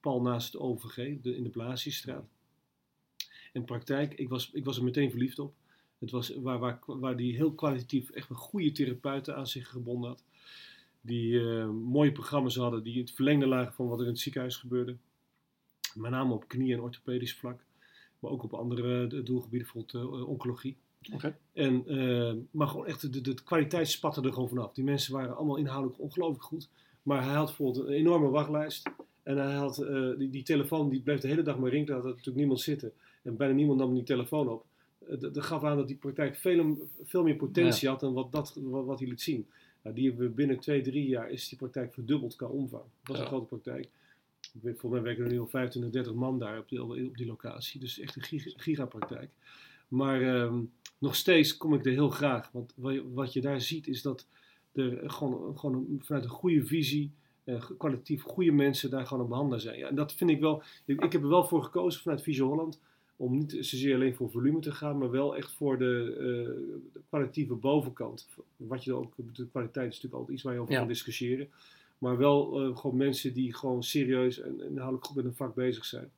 pal 0.00 0.20
naast 0.22 0.52
het 0.52 0.62
OVG, 0.62 1.20
de, 1.22 1.36
in 1.36 1.42
de 1.42 1.48
Blasiestraat. 1.50 2.24
En 3.52 3.64
praktijk, 3.64 4.14
ik 4.14 4.28
was, 4.28 4.50
ik 4.52 4.64
was 4.64 4.76
er 4.76 4.84
meteen 4.84 5.10
verliefd 5.10 5.38
op. 5.38 5.54
Het 5.98 6.10
was 6.10 6.34
waar, 6.34 6.58
waar, 6.58 6.78
waar 6.86 7.16
die 7.16 7.34
heel 7.34 7.52
kwalitatief 7.52 8.10
echt 8.10 8.30
een 8.30 8.36
goede 8.36 8.72
therapeuten 8.72 9.36
aan 9.36 9.46
zich 9.46 9.68
gebonden 9.68 10.10
had. 10.10 10.24
Die 11.00 11.40
eh, 11.40 11.68
mooie 11.68 12.12
programma's 12.12 12.56
hadden 12.56 12.82
die 12.82 12.98
het 12.98 13.10
verlengde 13.10 13.46
lagen 13.46 13.72
van 13.72 13.88
wat 13.88 13.98
er 13.98 14.04
in 14.04 14.10
het 14.10 14.20
ziekenhuis 14.20 14.56
gebeurde. 14.56 14.96
Met 15.94 16.10
name 16.10 16.34
op 16.34 16.48
knie- 16.48 16.72
en 16.72 16.80
orthopedisch 16.80 17.34
vlak. 17.34 17.64
Maar 18.18 18.30
ook 18.30 18.42
op 18.42 18.54
andere 18.54 19.02
eh, 19.02 19.24
doelgebieden, 19.24 19.68
bijvoorbeeld 19.72 19.94
eh, 19.94 20.28
oncologie. 20.28 20.76
Oké. 21.12 21.38
En, 21.52 21.84
maar 22.50 22.66
gewoon 22.68 22.86
echt, 22.86 23.12
de, 23.12 23.20
de, 23.20 23.42
kwaliteit 23.42 23.88
spatte 23.88 24.22
er 24.22 24.32
gewoon 24.32 24.48
vanaf. 24.48 24.72
Die 24.72 24.84
mensen 24.84 25.12
waren 25.12 25.36
allemaal 25.36 25.56
inhoudelijk 25.56 26.00
ongelooflijk 26.00 26.44
goed. 26.44 26.68
Maar 27.02 27.24
hij 27.24 27.34
had 27.34 27.46
bijvoorbeeld 27.46 27.86
een 27.86 27.92
enorme 27.92 28.28
wachtlijst. 28.28 28.90
En 29.22 29.36
hij 29.36 29.54
had 29.54 29.76
die, 30.18 30.30
die 30.30 30.42
telefoon, 30.42 30.88
die 30.88 31.00
bleef 31.00 31.20
de 31.20 31.28
hele 31.28 31.42
dag 31.42 31.58
maar 31.58 31.70
rinkelen. 31.70 31.96
Had 31.96 32.04
er 32.04 32.10
natuurlijk 32.10 32.38
niemand 32.38 32.60
zitten. 32.60 32.92
En 33.22 33.36
bijna 33.36 33.54
niemand 33.54 33.78
nam 33.78 33.94
die 33.94 34.02
telefoon 34.02 34.48
op. 34.48 34.64
Eh, 35.10 35.20
dat, 35.20 35.44
gaf 35.44 35.64
aan 35.64 35.76
dat 35.76 35.86
die 35.86 35.96
praktijk 35.96 36.36
veel, 36.36 36.88
veel 37.02 37.22
meer 37.22 37.36
potentie 37.36 37.88
had 37.88 38.00
dan 38.00 38.12
wat, 38.12 38.32
dat, 38.32 38.58
wat, 38.62 38.84
wat 38.84 38.98
hij 38.98 39.08
liet 39.08 39.20
zien. 39.22 39.46
Nou, 39.82 39.94
die 39.96 40.08
hebben 40.08 40.26
we 40.28 40.32
binnen 40.34 40.58
twee, 40.58 40.82
drie 40.82 41.08
jaar 41.08 41.30
is 41.30 41.48
die 41.48 41.58
praktijk 41.58 41.94
verdubbeld 41.94 42.36
qua 42.36 42.46
omvang. 42.46 42.82
Dat 42.82 42.90
was 43.02 43.16
Ja. 43.16 43.22
een 43.22 43.28
grote 43.28 43.46
praktijk. 43.46 43.88
Volgens 44.62 44.92
mij 44.92 45.02
werken 45.02 45.24
er 45.24 45.30
nu 45.30 45.40
al 45.40 45.46
25, 45.46 45.92
30 45.92 46.14
man 46.14 46.38
daar 46.38 46.58
op 46.58 46.68
die, 46.68 46.82
op 46.82 47.16
die 47.16 47.26
locatie. 47.26 47.80
Dus 47.80 47.98
echt 47.98 48.16
een 48.16 48.22
giga- 48.22 48.50
gigapraktijk. 48.56 49.30
Maar 49.88 50.22
ehm, 50.22 50.58
nog 50.98 51.14
steeds 51.16 51.56
kom 51.56 51.74
ik 51.74 51.84
er 51.86 51.92
heel 51.92 52.08
graag. 52.10 52.50
Want 52.52 52.72
wat 52.76 52.92
je, 52.92 53.12
wat 53.12 53.32
je 53.32 53.40
daar 53.40 53.60
ziet 53.60 53.86
is 53.88 54.02
dat 54.02 54.26
er 54.72 55.10
gewoon, 55.10 55.58
gewoon 55.58 55.74
een- 55.74 56.00
vanuit 56.04 56.24
een 56.24 56.30
goede 56.30 56.64
visie, 56.64 57.10
eh, 57.44 57.64
kwalitatief 57.78 58.22
goede 58.22 58.52
mensen 58.52 58.90
daar 58.90 59.06
gewoon 59.06 59.22
een 59.22 59.28
behandelaar 59.28 59.60
zijn. 59.60 59.78
Ja, 59.78 59.88
en 59.88 59.94
dat 59.94 60.12
vind 60.12 60.30
ik 60.30 60.40
wel, 60.40 60.62
ik, 60.84 61.04
ik 61.04 61.12
heb 61.12 61.22
er 61.22 61.28
wel 61.28 61.44
voor 61.44 61.62
gekozen 61.64 62.00
vanuit 62.02 62.22
Visio 62.22 62.46
Holland. 62.48 62.80
Om 63.16 63.36
niet 63.36 63.50
zozeer 63.60 63.94
alleen 63.94 64.14
voor 64.14 64.30
volume 64.30 64.60
te 64.60 64.72
gaan, 64.72 64.98
maar 64.98 65.10
wel 65.10 65.36
echt 65.36 65.52
voor 65.52 65.78
de, 65.78 66.14
eh, 66.18 66.24
de 66.92 67.00
kwalitatieve 67.08 67.54
bovenkant. 67.54 68.28
Wat 68.56 68.84
je 68.84 68.92
ook, 68.92 69.14
de 69.16 69.46
kwaliteit 69.46 69.86
is 69.88 69.94
natuurlijk 69.94 70.14
altijd 70.14 70.32
iets 70.36 70.42
waar 70.42 70.54
je 70.54 70.60
over 70.60 70.72
Ja. 70.72 70.78
kan 70.78 70.88
discussiëren. 70.88 71.48
Maar 71.98 72.16
wel 72.16 72.60
eh, 72.60 72.76
gewoon 72.76 72.96
mensen 72.96 73.32
die 73.34 73.54
gewoon 73.54 73.82
serieus 73.82 74.40
en 74.40 74.60
inhoudelijk 74.60 75.06
goed 75.06 75.16
met 75.16 75.24
hun 75.24 75.34
vak 75.34 75.54
bezig 75.54 75.84
zijn. 75.84 76.10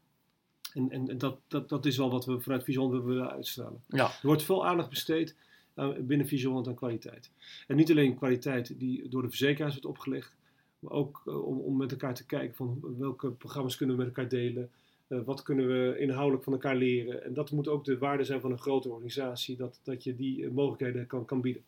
En, 0.75 0.91
en, 0.91 1.09
en 1.09 1.19
dat, 1.19 1.39
dat, 1.49 1.69
dat 1.69 1.87
is 1.87 1.97
wel 1.97 2.11
wat 2.11 2.25
we 2.25 2.41
vanuit 2.41 2.65
Vision 2.65 2.91
willen 2.91 3.07
willen 3.07 3.31
uitstralen. 3.31 3.83
Ja. 3.89 4.05
Er 4.07 4.19
wordt 4.23 4.43
veel 4.43 4.67
aandacht 4.67 4.89
besteed 4.89 5.35
aan, 5.75 6.07
binnen 6.07 6.27
Vision 6.27 6.67
aan 6.67 6.75
kwaliteit. 6.75 7.31
En 7.67 7.77
niet 7.77 7.91
alleen 7.91 8.17
kwaliteit 8.17 8.79
die 8.79 9.09
door 9.09 9.23
de 9.23 9.29
verzekeraars 9.29 9.73
wordt 9.73 9.87
opgelegd, 9.89 10.37
maar 10.79 10.93
ook 10.93 11.23
eh, 11.27 11.47
om, 11.47 11.59
om 11.59 11.77
met 11.77 11.91
elkaar 11.91 12.15
te 12.15 12.27
kijken 12.27 12.57
van 12.57 12.81
welke 12.99 13.31
programma's 13.31 13.77
kunnen 13.77 13.97
we 13.97 14.05
met 14.05 14.17
elkaar 14.17 14.31
delen. 14.31 14.71
Eh, 15.09 15.19
wat 15.25 15.43
kunnen 15.43 15.67
we 15.67 15.99
inhoudelijk 15.99 16.45
van 16.45 16.53
elkaar 16.53 16.77
leren. 16.77 17.25
En 17.25 17.35
dat 17.35 17.51
moet 17.51 17.69
ook 17.69 17.85
de 17.85 17.99
waarde 17.99 18.25
zijn 18.25 18.41
van 18.41 18.51
een 18.51 18.59
grote 18.59 18.89
organisatie, 18.89 19.57
dat, 19.57 19.81
dat 19.83 20.05
je 20.05 20.15
die 20.15 20.45
eh, 20.45 20.51
mogelijkheden 20.51 21.07
kan, 21.07 21.25
kan 21.25 21.41
bieden. 21.41 21.63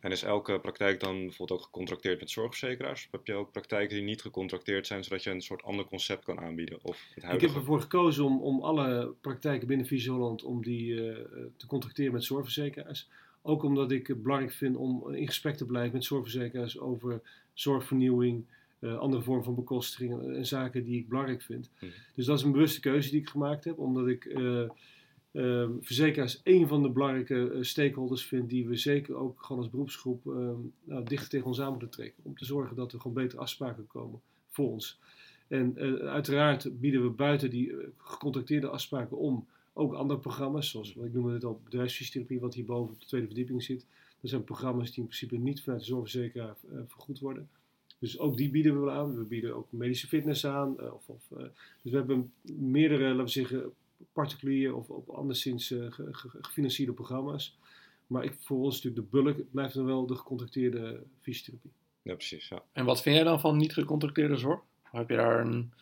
En 0.00 0.10
is 0.10 0.22
elke 0.22 0.60
praktijk 0.60 1.00
dan 1.00 1.18
bijvoorbeeld 1.18 1.58
ook 1.58 1.64
gecontracteerd 1.64 2.20
met 2.20 2.30
zorgverzekeraars? 2.30 3.04
Of 3.06 3.12
heb 3.12 3.26
je 3.26 3.34
ook 3.34 3.52
praktijken 3.52 3.96
die 3.96 4.04
niet 4.04 4.22
gecontracteerd 4.22 4.86
zijn, 4.86 5.04
zodat 5.04 5.22
je 5.22 5.30
een 5.30 5.42
soort 5.42 5.62
ander 5.62 5.84
concept 5.84 6.24
kan 6.24 6.40
aanbieden? 6.40 6.78
Of 6.82 7.04
het 7.14 7.24
Ik 7.32 7.40
heb 7.40 7.54
ervoor 7.54 7.80
gekozen 7.80 8.24
om, 8.24 8.40
om 8.40 8.60
alle 8.62 9.14
praktijken 9.20 9.68
binnen 9.68 9.86
Visie 9.86 10.10
Holland 10.10 10.44
om 10.44 10.62
die 10.62 11.10
eh, 11.10 11.16
te 11.56 11.66
contracteren 11.66 12.12
met 12.12 12.24
zorgverzekeraars. 12.24 13.08
Ook 13.42 13.62
omdat 13.62 13.90
ik 13.90 14.06
het 14.06 14.22
belangrijk 14.22 14.52
vind 14.52 14.76
om 14.76 15.14
in 15.14 15.26
gesprek 15.26 15.56
te 15.56 15.66
blijven 15.66 15.92
met 15.92 16.04
zorgverzekeraars 16.04 16.78
over 16.78 17.20
zorgvernieuwing, 17.52 18.44
eh, 18.82 18.98
andere 18.98 19.22
vormen 19.22 19.44
van 19.44 19.54
bekostiging 19.54 20.12
en, 20.12 20.36
en 20.36 20.46
zaken 20.46 20.84
die 20.84 20.98
ik 20.98 21.08
belangrijk 21.08 21.42
vind. 21.42 21.70
Mhm. 21.80 21.90
Dus 22.14 22.26
dat 22.26 22.38
is 22.38 22.44
een 22.44 22.52
bewuste 22.52 22.80
keuze 22.80 23.10
die 23.10 23.20
ik 23.20 23.28
gemaakt 23.28 23.64
heb, 23.64 23.78
omdat 23.78 24.08
ik 24.08 24.24
eh, 24.24 24.62
eh, 25.32 25.68
verzekeraars 25.80 26.42
één 26.42 26.68
van 26.68 26.82
de 26.82 26.90
belangrijke 26.90 27.50
eh, 27.50 27.62
stakeholders 27.62 28.24
vind 28.24 28.48
die 28.50 28.66
we 28.66 28.76
zeker 28.76 29.14
ook 29.14 29.42
gewoon 29.42 29.62
als 29.62 29.70
beroepsgroep 29.70 30.24
nou, 30.84 31.04
dichter 31.04 31.28
tegen 31.28 31.46
ons 31.46 31.60
aan 31.60 31.70
moeten 31.70 31.90
trekken. 31.90 32.24
Om 32.24 32.36
te 32.36 32.44
zorgen 32.44 32.76
dat 32.76 32.92
er 32.92 33.00
gewoon 33.00 33.16
betere 33.16 33.40
afspraken 33.40 33.86
komen 33.86 34.20
voor 34.48 34.70
ons. 34.70 35.00
En 35.48 35.78
uiteraard 36.08 36.80
bieden 36.80 37.02
we 37.02 37.10
buiten 37.10 37.50
die 37.50 37.74
gecontracteerde 37.96 38.68
afspraken 38.68 39.18
om 39.18 39.46
ook 39.72 39.94
andere 39.94 40.20
programma's, 40.20 40.70
zoals 40.70 40.96
ik 40.96 41.12
noemde 41.12 41.32
het 41.32 41.44
al 41.44 41.60
bedrijfsfysiotherapie, 41.64 42.40
wat 42.40 42.54
hierboven 42.54 42.94
op 42.94 43.00
de 43.00 43.06
tweede 43.06 43.26
verdieping 43.26 43.62
zit. 43.62 43.86
Dat 44.20 44.30
zijn 44.30 44.44
programma's 44.44 44.88
die 44.88 44.98
in 44.98 45.06
principe 45.06 45.36
niet 45.36 45.62
vanuit 45.62 45.80
de 45.80 45.86
zorgverzekeraar 45.86 46.56
vergoed 46.86 47.18
worden. 47.18 47.48
Dus 48.02 48.18
ook 48.18 48.36
die 48.36 48.50
bieden 48.50 48.74
we 48.74 48.78
wel 48.84 48.90
aan. 48.94 49.16
We 49.16 49.24
bieden 49.24 49.56
ook 49.56 49.66
medische 49.70 50.06
fitness 50.06 50.46
aan. 50.46 50.80
eh, 50.80 50.92
of, 50.94 51.08
of, 51.08 51.22
eh, 51.30 51.44
dus 51.82 51.92
we 51.92 51.96
hebben 51.96 52.32
meerdere, 52.42 53.08
laten 53.08 53.24
we 53.24 53.30
zeggen, 53.30 53.72
particulier 54.12 54.74
of, 54.74 54.88
of 54.90 55.08
anderszins 55.10 55.70
eh, 55.70 55.86
ge- 55.92 56.08
ge- 56.14 56.28
gefinancierde 56.40 56.92
programma's. 56.92 57.58
Maar 58.06 58.24
ik, 58.24 58.34
voor 58.40 58.58
ons 58.58 58.82
natuurlijk 58.82 59.02
de 59.12 59.22
bulk 59.22 59.36
blijft 59.50 59.74
dan 59.74 59.84
wel 59.84 60.06
de 60.06 60.14
gecontracteerde 60.14 61.02
fysiotherapie. 61.20 61.70
Ja, 62.02 62.14
precies. 62.14 62.48
Ja. 62.48 62.62
En 62.72 62.84
wat 62.84 63.02
vind 63.02 63.14
jij 63.16 63.24
dan 63.24 63.40
van 63.40 63.56
niet 63.56 63.72
gecontracteerde 63.72 64.36
zorg? 64.36 64.60
Heb 64.82 65.08
je 65.08 65.16
daar 65.16 65.46
een... 65.46 65.72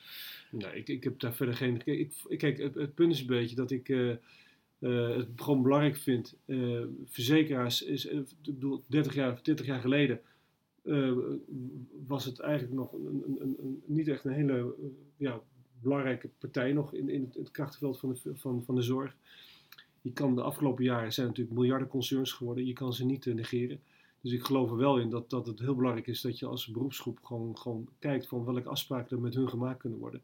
Nee, 0.50 0.72
ik, 0.74 0.88
ik 0.88 1.04
heb 1.04 1.20
daar 1.20 1.34
verder 1.34 1.54
geen. 1.54 1.82
Kijk, 1.82 1.98
ik, 2.28 2.38
kijk 2.38 2.58
het, 2.58 2.74
het 2.74 2.94
punt 2.94 3.12
is 3.12 3.20
een 3.20 3.26
beetje 3.26 3.56
dat 3.56 3.70
ik 3.70 3.88
eh, 3.88 4.10
eh, 4.10 5.16
het 5.16 5.28
gewoon 5.36 5.62
belangrijk 5.62 5.96
vind. 5.96 6.36
eh, 6.44 6.80
verzekeraars 7.06 7.82
is, 7.82 8.04
ik 8.06 8.24
bedoel, 8.44 8.82
30 8.86 9.14
jaar, 9.14 9.42
20 9.42 9.66
jaar 9.66 9.80
geleden 9.80 10.20
eh, 10.82 11.12
was 12.06 12.24
het 12.24 12.40
eigenlijk 12.40 12.74
nog 12.74 12.92
een, 12.92 13.24
een, 13.26 13.56
een, 13.58 13.82
niet 13.84 14.08
echt 14.08 14.24
een 14.24 14.32
hele 14.32 14.58
eh, 14.58 14.88
ja, 15.16 15.40
belangrijke 15.80 16.28
partij 16.38 16.72
nog 16.72 16.94
in, 16.94 17.08
in 17.08 17.24
het, 17.24 17.34
het 17.34 17.50
krachtenveld 17.50 17.98
van 17.98 18.08
de, 18.22 18.36
van, 18.36 18.62
van 18.64 18.74
de 18.74 18.82
zorg. 18.82 19.16
Je 20.02 20.12
kan 20.12 20.34
de 20.34 20.42
afgelopen 20.42 20.84
jaren 20.84 21.12
zijn 21.12 21.26
natuurlijk 21.26 21.56
miljarden 21.56 21.88
concerns 21.88 22.32
geworden. 22.32 22.66
Je 22.66 22.72
kan 22.72 22.92
ze 22.92 23.04
niet 23.04 23.26
eh, 23.26 23.34
negeren. 23.34 23.80
Dus 24.20 24.32
ik 24.32 24.42
geloof 24.42 24.70
er 24.70 24.76
wel 24.76 24.98
in 24.98 25.10
dat, 25.10 25.30
dat 25.30 25.46
het 25.46 25.58
heel 25.58 25.74
belangrijk 25.74 26.06
is 26.06 26.20
dat 26.20 26.38
je 26.38 26.46
als 26.46 26.66
beroepsgroep 26.66 27.24
gewoon, 27.24 27.58
gewoon 27.58 27.88
kijkt 27.98 28.26
van 28.26 28.44
welke 28.44 28.68
afspraken 28.68 29.16
er 29.16 29.22
met 29.22 29.34
hun 29.34 29.48
gemaakt 29.48 29.78
kunnen 29.78 29.98
worden. 29.98 30.22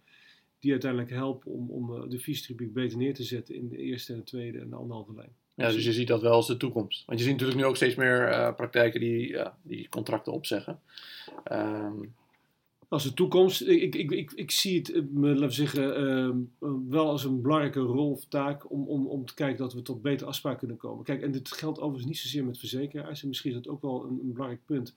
Die 0.59 0.71
uiteindelijk 0.71 1.11
helpen 1.11 1.53
om, 1.53 1.71
om 1.71 2.09
de 2.09 2.19
fysiotherapie 2.19 2.69
beter 2.69 2.99
neer 2.99 3.15
te 3.15 3.23
zetten 3.23 3.55
in 3.55 3.69
de 3.69 3.77
eerste 3.77 4.13
en 4.13 4.19
de 4.19 4.25
tweede 4.25 4.59
en 4.59 4.71
de 4.71 4.77
anderhalve 4.77 5.15
lijn. 5.15 5.33
Ja, 5.57 5.71
dus 5.71 5.85
je 5.85 5.93
ziet 5.93 6.09
dat 6.09 6.23
wel 6.23 6.33
als 6.33 6.47
de 6.47 6.57
toekomst. 6.57 7.03
Want 7.07 7.19
je 7.19 7.25
ziet 7.25 7.33
natuurlijk 7.33 7.61
nu 7.61 7.67
ook 7.67 7.77
steeds 7.77 7.95
meer 7.95 8.29
eh, 8.29 8.55
praktijken 8.55 9.01
die, 9.01 9.37
die 9.63 9.89
contracten 9.89 10.33
opzeggen. 10.33 10.81
Ehm, 11.45 11.95
Als 12.89 13.03
de 13.03 13.15
toekomst, 13.15 13.63
ik, 13.63 13.95
ik, 13.95 14.11
ik, 14.11 14.33
ik 14.33 14.51
zie 14.51 14.79
het, 14.79 14.93
eh, 14.93 15.03
laten 15.13 15.41
we 15.41 15.51
zeggen, 15.51 15.97
ehm, 15.97 16.39
eh, 16.61 16.71
wel 16.89 17.09
als 17.09 17.25
een 17.25 17.43
belangrijke 17.43 17.81
rol 17.81 18.11
of 18.11 18.25
taak 18.29 18.71
om, 18.71 18.87
om, 18.87 19.07
om 19.07 19.27
te 19.27 19.35
kijken 19.35 19.59
dat 19.59 19.73
we 19.73 19.83
tot 19.83 20.03
betere 20.03 20.29
afspraken 20.29 20.59
kunnen 20.59 20.77
komen. 20.77 21.05
Kijk, 21.05 21.23
en 21.23 21.33
dit 21.33 21.53
geldt 21.53 21.81
overigens 21.81 22.07
niet 22.07 22.19
zozeer 22.19 22.45
met 22.45 22.59
verzekeraars. 22.59 23.23
En 23.23 23.29
misschien 23.29 23.51
is 23.51 23.57
dat 23.57 23.69
ook 23.69 23.83
wel 23.83 24.05
een, 24.05 24.21
een 24.23 24.33
belangrijk 24.33 24.65
punt. 24.67 24.95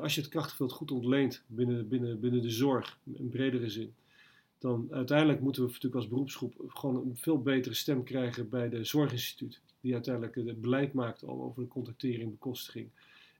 Als 0.00 0.14
je 0.14 0.20
het 0.20 0.30
krachtenveld 0.30 0.72
goed 0.72 0.90
ontleent 0.90 1.42
binnen, 1.46 1.88
binnen, 1.88 2.20
binnen 2.20 2.42
de 2.42 2.50
zorg, 2.50 2.98
in 3.12 3.28
bredere 3.28 3.70
zin, 3.70 3.94
dan 4.58 4.88
uiteindelijk 4.90 5.40
moeten 5.40 5.62
we 5.62 5.68
natuurlijk 5.68 5.94
als 5.94 6.08
beroepsgroep 6.08 6.54
gewoon 6.68 6.96
een 6.96 7.16
veel 7.16 7.42
betere 7.42 7.74
stem 7.74 8.02
krijgen 8.02 8.48
bij 8.48 8.68
de 8.68 8.84
zorginstituut. 8.84 9.60
Die 9.80 9.92
uiteindelijk 9.92 10.34
het 10.34 10.60
beleid 10.60 10.92
maakt 10.92 11.24
al 11.24 11.42
over 11.42 11.62
de 11.62 11.68
contractering, 11.68 12.30
bekostiging. 12.30 12.88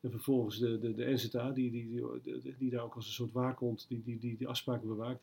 En 0.01 0.11
vervolgens 0.11 0.59
de, 0.59 0.79
de, 0.79 0.95
de 0.95 1.13
NZA, 1.13 1.51
die, 1.51 1.71
die, 1.71 2.03
die, 2.23 2.55
die, 2.59 2.71
daar 2.71 2.85
ook 2.85 2.95
als 2.95 3.07
een 3.07 3.13
soort 3.13 3.33
waakhond 3.33 3.85
die, 3.89 4.03
die, 4.05 4.19
die, 4.19 4.37
die 4.37 4.49
afspraken 4.49 4.89
bewaakt. 4.89 5.21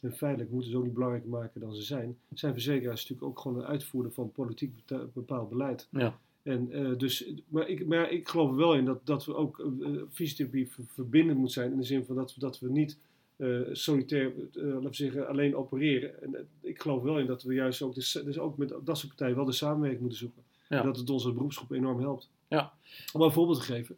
En 0.00 0.12
feitelijk 0.12 0.50
moeten 0.50 0.70
ze 0.70 0.76
ook 0.76 0.84
niet 0.84 0.94
belangrijker 0.94 1.30
maken 1.30 1.60
dan 1.60 1.74
ze 1.74 1.82
zijn. 1.82 2.18
Zijn 2.34 2.52
verzekeraars 2.52 3.00
natuurlijk 3.00 3.28
ook 3.28 3.38
gewoon 3.38 3.58
een 3.58 3.68
uitvoerder 3.68 4.12
van 4.12 4.32
politiek 4.32 4.72
bepaald 5.12 5.48
beleid. 5.48 5.88
ja. 5.90 6.18
En, 6.42 6.72
eh, 6.72 6.98
dus, 6.98 7.32
maar, 7.48 7.68
ik, 7.68 7.86
maar 7.86 8.10
ik 8.10 8.28
geloof 8.28 8.50
er 8.50 8.56
wel 8.56 8.74
in 8.74 8.84
dat, 8.84 9.06
dat 9.06 9.24
we 9.24 9.34
ook 9.34 9.58
eh, 9.60 9.90
fysiotherapie 10.10 10.68
ver- 10.68 10.84
verbindend 10.86 11.38
moet 11.38 11.52
zijn. 11.52 11.70
In 11.70 11.76
de 11.76 11.84
zin 11.84 12.04
van 12.04 12.16
dat 12.16 12.34
we, 12.34 12.40
dat 12.40 12.58
we 12.58 12.70
niet 12.70 12.96
eh, 13.40 13.60
solitair, 13.72 14.26
eh, 14.26 14.62
laten 14.62 14.82
we 14.82 14.94
zeggen, 14.94 15.28
alleen 15.28 15.56
opereren. 15.56 16.22
En 16.22 16.34
eh, 16.34 16.40
ik 16.60 16.80
geloof 16.80 17.02
wel 17.02 17.18
in 17.18 17.26
dat 17.26 17.42
we 17.42 17.54
juist 17.54 17.82
ook, 17.82 17.94
de, 17.94 18.22
dus 18.24 18.38
ook 18.38 18.56
met 18.56 18.68
dat 18.68 18.98
soort 18.98 19.08
partijen 19.08 19.36
wel 19.36 19.44
de 19.44 19.52
samenwerking 19.52 20.00
moeten 20.00 20.18
zoeken. 20.18 20.42
Ja. 20.68 20.78
En 20.78 20.84
dat 20.86 20.96
het 20.96 21.10
onze 21.10 21.32
beroepsgroep 21.32 21.70
enorm 21.70 22.00
helpt. 22.00 22.30
Ja. 22.48 22.72
Om 23.12 23.20
een 23.22 23.32
voorbeeld 23.32 23.58
te 23.58 23.64
geven. 23.72 23.96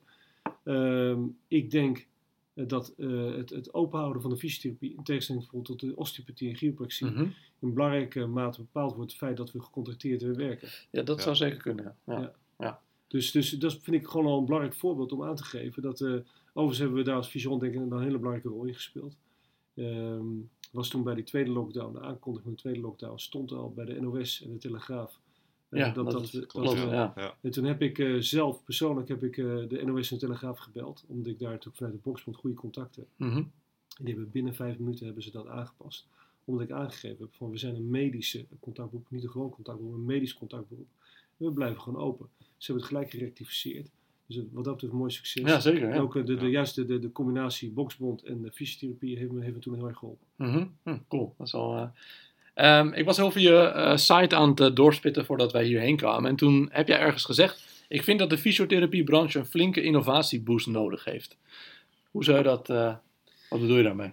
Ehm, 0.64 1.20
ik 1.48 1.70
denk 1.70 2.06
dat 2.54 2.94
eh, 2.98 3.34
het, 3.34 3.50
het 3.50 3.74
openhouden 3.74 4.22
van 4.22 4.30
de 4.30 4.36
fysiotherapie, 4.36 4.94
in 4.96 5.02
tegenstelling 5.02 5.44
bijvoorbeeld 5.44 5.78
tot 5.80 5.90
de 5.90 5.96
osteopathie 5.96 6.48
en 6.48 6.56
chiropractie, 6.56 7.06
Mhm. 7.06 7.26
in 7.58 7.74
belangrijke 7.74 8.26
mate 8.26 8.60
bepaald 8.60 8.94
wordt 8.94 9.10
het 9.10 9.20
feit 9.20 9.36
dat 9.36 9.52
we 9.52 9.60
gecontracteerd 9.60 10.22
weer 10.22 10.36
werken. 10.36 10.68
ja, 10.90 11.02
dat 11.02 11.16
Ja. 11.16 11.22
zou 11.22 11.36
zeker 11.36 11.58
kunnen. 11.58 11.96
Ja. 12.06 12.20
Ja. 12.20 12.32
Ja. 12.58 12.80
Dus, 13.08 13.30
dus 13.30 13.50
dat 13.50 13.72
vind 13.82 13.96
ik 13.96 14.06
gewoon 14.06 14.26
al 14.26 14.38
een 14.38 14.44
belangrijk 14.44 14.74
voorbeeld 14.74 15.12
om 15.12 15.22
aan 15.24 15.36
te 15.36 15.44
geven. 15.44 15.82
Dat, 15.82 16.00
eh, 16.00 16.12
overigens 16.48 16.78
hebben 16.78 16.96
we 16.98 17.02
daar 17.04 17.16
als 17.16 17.30
Vision 17.30 17.58
denk 17.58 17.74
ik 17.74 17.80
een 17.80 18.00
hele 18.00 18.16
belangrijke 18.18 18.48
rol 18.48 18.64
in 18.64 18.74
gespeeld. 18.74 19.16
Ehm, 19.74 20.26
was 20.70 20.88
toen 20.88 21.02
bij 21.02 21.14
die 21.14 21.24
tweede 21.24 21.50
lockdown, 21.50 21.92
de 21.92 22.00
aankondiging 22.00 22.42
van 22.42 22.52
de 22.52 22.58
tweede 22.58 22.80
lockdown, 22.80 23.18
stond 23.18 23.52
al 23.52 23.72
bij 23.72 23.84
de 23.84 24.00
NOS 24.00 24.42
en 24.42 24.50
de 24.52 24.58
Telegraaf. 24.58 25.20
eh, 25.68 25.78
Ja, 25.78 25.92
dat, 25.92 26.04
dat 26.12 26.30
klopt, 26.46 26.66
we- 26.84 26.90
ja. 26.90 27.12
En 27.40 27.50
toen 27.50 27.64
heb 27.64 27.82
ik 27.82 27.98
eh, 27.98 28.16
zelf, 28.18 28.64
persoonlijk, 28.64 29.08
heb 29.08 29.22
ik 29.24 29.36
eh, 29.36 29.44
de 29.68 29.82
NOS 29.84 30.10
en 30.10 30.18
de 30.18 30.24
Telegraaf 30.26 30.58
gebeld. 30.58 31.04
Omdat 31.08 31.32
ik 31.32 31.38
daar 31.38 31.50
natuurlijk 31.50 31.76
vanuit 31.76 31.94
de 31.96 32.00
Boxbond 32.02 32.36
goede 32.36 32.56
contacten 32.56 33.02
heb. 33.16 33.28
Mhm. 33.28 33.36
En 33.38 34.04
die 34.04 34.14
hebben 34.14 34.30
binnen 34.32 34.54
vijf 34.54 34.78
minuten 34.78 35.04
hebben 35.04 35.22
ze 35.22 35.30
dat 35.30 35.46
aangepast. 35.46 36.06
Omdat 36.44 36.64
ik 36.64 36.70
aangegeven 36.70 37.16
heb 37.20 37.34
van 37.34 37.50
we 37.50 37.56
zijn 37.56 37.74
een 37.74 37.90
medische 37.90 38.44
contactberoep, 38.60 39.06
niet 39.10 39.22
een 39.24 39.30
gewoon 39.30 39.50
contactberoep, 39.50 39.94
een 39.94 40.04
medisch 40.04 40.34
contactberoep. 40.34 40.86
En 41.38 41.46
we 41.46 41.52
blijven 41.52 41.80
gewoon 41.80 42.02
open. 42.02 42.28
Ze 42.38 42.72
hebben 42.72 42.84
het 42.84 42.92
gelijk 42.94 43.10
gerectificeerd. 43.10 43.90
Dus 44.34 44.44
wat 44.52 44.64
dat 44.64 44.72
betreft 44.72 44.92
een 44.92 44.98
mooi 44.98 45.10
succes. 45.12 45.42
Ja, 45.44 45.60
zeker. 45.60 45.90
En 45.90 46.00
ook 46.00 46.16
eh, 46.16 46.24
de, 46.24 46.34
de, 46.36 46.50
juist 46.50 46.74
de, 46.74 46.84
de, 46.84 46.98
de 46.98 47.12
combinatie 47.12 47.70
boksbond 47.70 48.22
en 48.22 48.42
de 48.42 48.52
fysiotherapie 48.52 49.18
heeft 49.18 49.30
me, 49.30 49.42
heeft 49.42 49.54
me 49.54 49.60
toen 49.60 49.74
heel 49.74 49.88
erg 49.88 49.98
geholpen. 49.98 50.26
Mhm. 50.36 50.64
Hm, 50.82 50.96
cool, 51.08 51.34
dat 51.38 51.46
is 51.46 51.52
wel... 51.52 51.76
eh, 51.76 51.86
Ehm, 52.54 52.92
ik 52.92 53.04
was 53.04 53.20
over 53.20 53.40
je 53.40 53.56
eh, 53.56 53.96
site 53.96 54.36
aan 54.36 54.52
het 54.54 54.76
doorspitten 54.76 55.24
voordat 55.24 55.52
wij 55.52 55.64
hierheen 55.64 55.96
kwamen. 55.96 56.30
En 56.30 56.36
toen 56.36 56.68
heb 56.72 56.88
jij 56.88 56.98
ergens 56.98 57.24
gezegd... 57.24 57.84
Ik 57.88 58.02
vind 58.02 58.18
dat 58.18 58.30
de 58.30 58.38
fysiotherapiebranche 58.38 59.38
een 59.38 59.46
flinke 59.46 59.82
innovatieboost 59.82 60.66
nodig 60.66 61.04
heeft. 61.04 61.36
Hoe 62.10 62.24
zou 62.24 62.36
je 62.36 62.42
dat... 62.42 62.70
eh, 62.70 62.94
wat 63.50 63.60
bedoel 63.60 63.76
je 63.76 63.82
daarmee? 63.82 64.12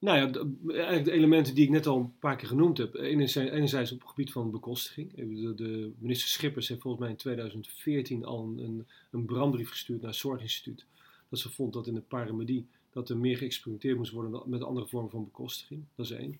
Nou 0.00 0.16
ja, 0.16 0.24
eigenlijk 0.72 1.04
de 1.04 1.10
elementen 1.10 1.54
die 1.54 1.64
ik 1.64 1.70
net 1.70 1.86
al 1.86 1.96
een 1.96 2.18
paar 2.18 2.36
keer 2.36 2.48
genoemd 2.48 2.78
heb. 2.78 2.94
Enerzijds, 2.94 3.92
op 3.92 4.00
het 4.00 4.08
gebied 4.08 4.32
van 4.32 4.50
bekostiging. 4.50 5.14
De, 5.56 5.92
minister 5.98 6.28
Schippers 6.28 6.68
heeft 6.68 6.80
volgens 6.80 7.02
mij 7.02 7.12
in 7.12 7.18
2014 7.18 8.24
al 8.24 8.42
een, 8.42 8.58
een, 8.58 8.86
een 9.10 9.24
brandbrief 9.24 9.70
gestuurd 9.70 10.00
naar 10.00 10.10
het 10.10 10.18
Zorginstituut. 10.18 10.86
Dat 11.28 11.38
ze 11.38 11.50
vond 11.50 11.72
dat 11.72 11.86
in 11.86 11.94
de 11.94 12.00
paramedie 12.00 12.66
dat 12.92 13.08
er 13.08 13.16
meer 13.16 13.36
geëxperimenteerd 13.36 13.96
moest 13.96 14.12
worden 14.12 14.42
met 14.46 14.62
andere 14.62 14.86
vormen 14.86 15.10
van 15.10 15.24
bekostiging. 15.24 15.84
Dat 15.94 16.06
is 16.06 16.12
één. 16.12 16.38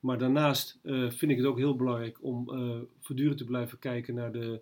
Maar 0.00 0.18
daarnaast 0.18 0.78
eh, 0.82 1.10
vind 1.10 1.30
ik 1.30 1.36
het 1.36 1.46
ook 1.46 1.58
heel 1.58 1.76
belangrijk 1.76 2.18
om 2.20 2.50
eh, 2.50 2.78
voortdurend 3.00 3.38
te 3.38 3.44
blijven 3.44 3.78
kijken 3.78 4.14
naar 4.14 4.32
de, 4.32 4.60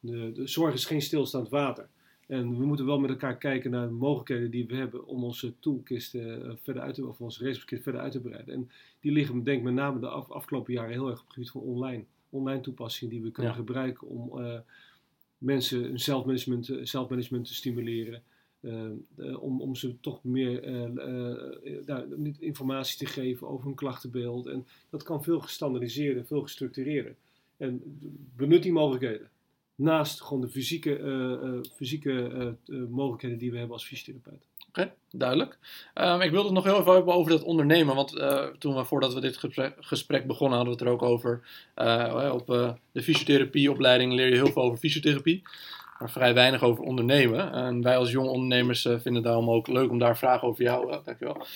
de, 0.00 0.32
de 0.32 0.46
zorg 0.46 0.74
is 0.74 0.84
geen 0.84 1.02
stilstaand 1.02 1.48
water. 1.48 1.88
En 2.26 2.58
we 2.58 2.64
moeten 2.66 2.86
wel 2.86 2.98
met 2.98 3.10
elkaar 3.10 3.36
kijken 3.36 3.70
naar 3.70 3.86
de 3.86 3.92
mogelijkheden 3.94 4.50
die 4.50 4.66
we 4.66 4.74
hebben 4.76 5.06
om 5.06 5.24
onze 5.24 5.52
toolkisten 5.58 6.44
eh, 6.44 6.52
verder 6.62 6.82
uit 6.82 6.94
te, 6.94 7.06
of 7.06 7.20
onze 7.20 7.44
racepakket 7.44 7.82
verder 7.82 8.00
uit 8.00 8.12
te 8.12 8.20
breiden. 8.20 8.54
En 8.54 8.70
die 9.00 9.12
liggen, 9.12 9.42
denk 9.44 9.58
ik, 9.58 9.64
met 9.64 9.74
name 9.74 10.00
de 10.00 10.08
af- 10.08 10.30
afgelopen 10.30 10.72
jaren 10.72 10.90
heel 10.92 11.08
erg 11.08 11.18
op 11.20 11.24
het 11.24 11.34
gebied 11.34 11.50
van 11.50 11.60
online. 11.60 12.04
Online 12.30 12.60
toepassingen 12.60 13.14
die 13.14 13.22
we 13.22 13.30
kunnen 13.30 13.52
Ja. 13.52 13.58
gebruiken 13.58 14.06
om 14.08 14.38
eh, 14.42 14.58
mensen 15.38 15.82
hun 15.82 16.00
zelfmanagement, 16.00 16.68
eh, 16.68 16.84
zelfmanagement 16.84 17.46
te 17.46 17.54
stimuleren. 17.54 18.22
Om, 19.40 19.74
ze 19.74 20.00
toch 20.00 20.24
meer 20.24 20.70
nou, 21.86 22.32
informatie 22.38 22.98
te 22.98 23.06
geven 23.12 23.48
over 23.48 23.66
hun 23.66 23.74
klachtenbeeld. 23.74 24.46
En 24.46 24.66
dat 24.90 25.02
kan 25.02 25.22
veel 25.22 25.40
gestandardiseerder, 25.40 26.24
veel 26.24 26.42
gestructureerder. 26.42 27.14
En 27.56 27.82
benut 28.36 28.62
die 28.62 28.72
mogelijkheden. 28.72 29.28
Naast 29.76 30.20
gewoon 30.20 30.40
de 30.40 30.48
fysieke, 30.48 30.96
eh, 30.96 31.32
eh, 31.32 31.60
fysieke 31.74 32.28
eh, 32.66 32.76
mogelijkheden 32.88 33.38
die 33.38 33.50
we 33.50 33.56
hebben 33.56 33.74
als 33.74 33.86
fysiotherapeut. 33.86 34.46
Oké, 34.68 34.92
duidelijk. 35.10 35.58
Ehm, 35.94 36.20
ik 36.20 36.30
wilde 36.30 36.46
het 36.46 36.54
nog 36.54 36.64
heel 36.64 36.80
even 36.80 36.92
hebben 36.92 37.14
over 37.14 37.30
dat 37.30 37.42
ondernemen. 37.42 37.94
Want 37.94 38.10
toen 38.58 38.74
we, 38.74 38.84
voordat 38.84 39.14
we 39.14 39.20
dit 39.20 39.36
gesprek, 39.36 39.74
gesprek 39.80 40.26
begonnen, 40.26 40.56
hadden 40.56 40.76
we 40.76 40.80
het 40.80 40.88
er 40.88 40.94
ook 40.94 41.10
over. 41.10 41.40
Op 42.32 42.50
eh, 42.50 42.72
de 42.92 43.02
fysiotherapieopleiding 43.02 44.12
leer 44.12 44.28
je 44.28 44.34
heel 44.34 44.52
veel 44.52 44.62
over 44.62 44.78
fysiotherapie. 44.78 45.42
Maar 45.98 46.10
vrij 46.10 46.34
weinig 46.34 46.62
over 46.62 46.84
ondernemen. 46.84 47.52
En 47.52 47.82
wij 47.82 47.96
als 47.96 48.10
jonge 48.10 48.28
ondernemers 48.28 48.82
vinden 48.82 49.14
het 49.14 49.24
daarom 49.24 49.50
ook 49.50 49.66
leuk 49.66 49.90
om 49.90 49.98
daar 49.98 50.18
vragen 50.18 50.48
over 50.48 50.62
jou, 50.62 51.00
dankjewel, 51.04 51.46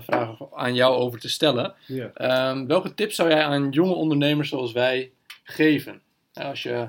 vragen 0.00 0.48
aan 0.54 0.74
jou 0.74 0.96
over 0.96 1.18
te 1.20 1.28
stellen. 1.28 1.74
Ehm, 2.14 2.66
welke 2.66 2.94
tips 2.94 3.14
zou 3.14 3.28
jij 3.28 3.42
aan 3.42 3.70
jonge 3.70 3.94
ondernemers 3.94 4.48
zoals 4.48 4.72
wij 4.72 5.12
geven? 5.44 6.00
Als 6.32 6.62
je 6.62 6.88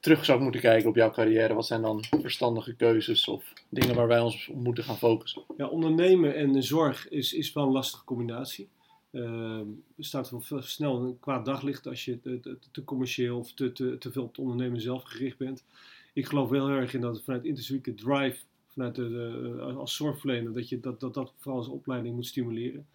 terug 0.00 0.24
zou 0.24 0.40
moeten 0.40 0.60
kijken 0.60 0.88
op 0.88 0.96
jouw 0.96 1.10
carrière, 1.10 1.54
wat 1.54 1.66
zijn 1.66 1.82
dan 1.82 2.04
verstandige 2.20 2.74
keuzes 2.74 3.28
of 3.28 3.52
dingen 3.68 3.94
waar 3.94 4.08
wij 4.08 4.20
ons 4.20 4.48
op 4.48 4.56
moeten 4.56 4.84
gaan 4.84 4.98
focussen? 4.98 5.42
Ja, 5.56 5.66
ondernemen 5.66 6.34
en 6.34 6.62
zorg 6.62 7.08
is, 7.08 7.32
is 7.32 7.52
wel 7.52 7.64
een 7.64 7.72
lastige 7.72 8.04
combinatie. 8.04 8.68
Er 9.12 9.64
staat 9.98 10.30
wel 10.30 10.62
snel 10.62 11.00
een 11.00 11.18
kwaad 11.20 11.44
daglicht 11.44 11.86
als 11.86 12.04
je 12.04 12.20
te, 12.20 12.40
te, 12.40 12.58
te 12.72 12.84
commercieel 12.84 13.38
of 13.38 13.52
te, 13.52 13.72
te, 13.72 13.98
te 13.98 14.12
veel 14.12 14.22
op 14.22 14.28
het 14.28 14.38
ondernemen 14.38 14.80
zelf 14.80 15.02
gericht 15.02 15.38
bent. 15.38 15.64
Ik 16.12 16.26
geloof 16.26 16.48
wel 16.48 16.66
heel 16.68 16.76
erg 16.76 16.94
in 16.94 17.00
dat 17.00 17.22
vanuit 17.22 17.44
intrinsieke 17.44 17.94
drive, 17.94 18.36
vanuit 18.66 18.94
de- 18.94 19.74
als 19.76 19.94
zorgverlener, 19.96 20.52
dat 20.52 20.68
je 20.68 20.80
dat, 20.80 21.00
dat, 21.00 21.14
dat 21.14 21.32
vooral 21.36 21.60
als 21.60 21.68
opleiding 21.68 22.14
moet 22.14 22.26
stimuleren. 22.26 22.86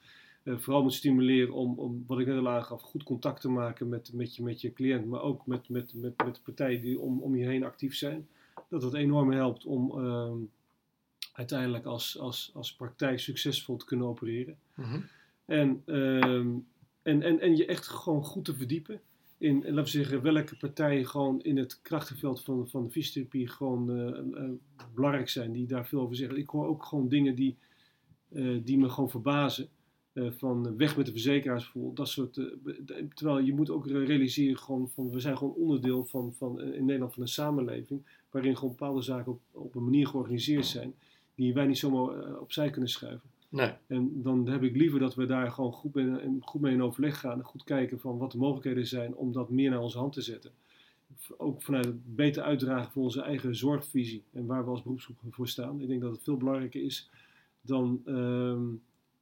Eh, 0.46 0.58
vooral 0.58 0.84
moet 0.84 0.94
stimuleren 0.94 1.54
om, 1.54 1.80
om, 1.80 2.04
wat 2.08 2.20
ik 2.20 2.28
net 2.28 2.38
al 2.38 2.50
aangaf, 2.50 2.82
goed 2.82 3.04
contact 3.04 3.42
te 3.42 3.50
maken 3.50 3.90
met, 3.90 4.14
met, 4.14 4.36
je, 4.36 4.44
met 4.44 4.62
je 4.62 4.74
cliënt, 4.74 5.06
maar 5.06 5.22
ook 5.22 5.48
met, 5.48 5.70
met, 5.70 5.94
met, 5.94 6.24
met 6.26 6.36
de 6.36 6.42
partijen 6.42 6.82
die 6.82 7.00
om, 7.00 7.22
om 7.22 7.36
je 7.36 7.46
heen 7.46 7.64
actief 7.64 7.96
zijn. 7.96 8.28
Dat 8.70 8.82
dat 8.82 8.94
enorm 8.94 9.32
helpt 9.32 9.66
om 9.66 9.92
ehm, 9.92 10.38
uiteindelijk 11.34 11.86
als, 11.86 12.20
als, 12.20 12.52
als 12.54 12.76
praktijk 12.76 13.20
succesvol 13.20 13.78
te 13.78 13.86
kunnen 13.86 14.08
opereren. 14.08 14.58
En, 15.46 15.82
ehm, 15.86 16.50
en, 17.02 17.22
en, 17.22 17.40
en 17.40 17.56
je 17.56 17.66
echt 17.66 17.88
gewoon 17.88 18.24
goed 18.24 18.46
te 18.46 18.56
verdiepen 18.56 19.02
in, 19.38 19.56
laten 19.56 19.76
we 19.76 19.90
zeggen, 19.90 20.22
welke 20.22 20.58
partijen 20.58 21.08
gewoon 21.08 21.42
in 21.42 21.58
het 21.58 21.82
krachtenveld 21.82 22.44
van, 22.44 22.68
van 22.68 22.84
de 22.84 22.92
fysiotherapie 22.92 23.48
gewoon 23.48 23.90
eh, 23.92 24.44
eh, 24.44 24.50
belangrijk 24.94 25.30
zijn, 25.30 25.52
die 25.52 25.68
daar 25.68 25.88
veel 25.88 26.02
over 26.02 26.16
zeggen. 26.16 26.38
Ik 26.38 26.50
hoor 26.50 26.68
ook 26.68 26.84
gewoon 26.84 27.10
dingen 27.10 27.36
die, 27.36 27.58
die 28.64 28.78
me 28.78 28.90
gewoon 28.90 29.10
verbazen. 29.10 29.70
Eh, 30.16 30.32
van 30.32 30.78
weg 30.78 30.98
met 30.98 31.06
de 31.06 31.12
verzekeraars 31.12 31.72
dat 31.94 32.08
soort. 32.08 32.38
eh, 32.38 32.46
terwijl 33.14 33.40
je 33.40 33.54
moet 33.54 33.70
ook 33.70 33.88
realiseren, 33.88 34.58
gewoon 34.58 34.90
van, 34.94 35.10
we 35.10 35.20
zijn 35.20 35.38
gewoon 35.38 35.54
onderdeel 35.54 36.06
van, 36.06 36.34
van 36.34 36.62
eh, 36.62 36.74
in 36.76 36.86
Nederland 36.86 37.14
van 37.14 37.22
een 37.24 37.28
samenleving, 37.30 38.02
waarin 38.32 38.56
gewoon 38.58 38.70
bepaalde 38.70 39.02
zaken 39.02 39.32
op, 39.32 39.40
op 39.52 39.76
een 39.76 39.84
manier 39.84 40.08
georganiseerd 40.08 40.66
zijn, 40.66 40.94
die 41.36 41.54
wij 41.54 41.66
niet 41.66 41.78
zomaar 41.78 42.40
opzij 42.40 42.70
kunnen 42.70 42.90
schuiven. 42.90 43.30
Nee. 43.50 43.72
En 43.88 44.22
dan 44.22 44.48
heb 44.48 44.64
ik 44.64 44.76
liever 44.76 45.00
dat 45.00 45.16
we 45.16 45.26
daar 45.26 45.52
gewoon 45.52 45.72
goed 45.72 45.94
mee, 45.94 46.22
in- 46.22 46.42
goed 46.42 46.62
mee 46.62 46.74
in 46.74 46.82
overleg 46.84 47.20
gaan. 47.20 47.38
En 47.38 47.44
goed 47.46 47.64
kijken 47.64 48.00
van 48.00 48.18
wat 48.18 48.32
de 48.32 48.38
mogelijkheden 48.38 48.88
zijn 48.88 49.16
om 49.16 49.32
dat 49.32 49.50
meer 49.50 49.70
naar 49.70 49.82
onze 49.82 49.98
hand 49.98 50.14
te 50.14 50.22
zetten. 50.22 50.52
Ook 51.38 51.62
vanuit 51.62 51.86
het 51.86 52.16
beter 52.16 52.44
uitdragen 52.44 52.92
van 52.92 53.02
onze 53.02 53.22
eigen 53.22 53.56
zorgvisie. 53.56 54.24
En 54.32 54.46
waar 54.46 54.64
we 54.64 54.70
als 54.70 54.82
beroepsgroep 54.84 55.18
voor 55.30 55.48
staan. 55.48 55.82
Ik 55.82 55.88
denk 55.88 56.02
dat 56.02 56.12
het 56.12 56.24
veel 56.24 56.38
belangrijker 56.38 56.84
is 56.84 57.10
dan, 57.62 58.02
ehm, 58.06 58.64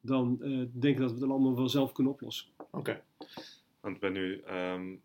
dan 0.06 0.38
eh, 0.42 0.50
denken 0.72 1.02
dat 1.02 1.12
we 1.14 1.20
het 1.22 1.30
allemaal 1.30 1.56
wel 1.56 1.70
zelf 1.70 1.92
kunnen 1.92 2.14
oplossen. 2.14 2.48
Oké. 2.72 3.02
Want 3.80 3.96
ik 3.96 4.02
ben 4.02 4.14
nu 4.14 4.40
ehm, 4.42 4.96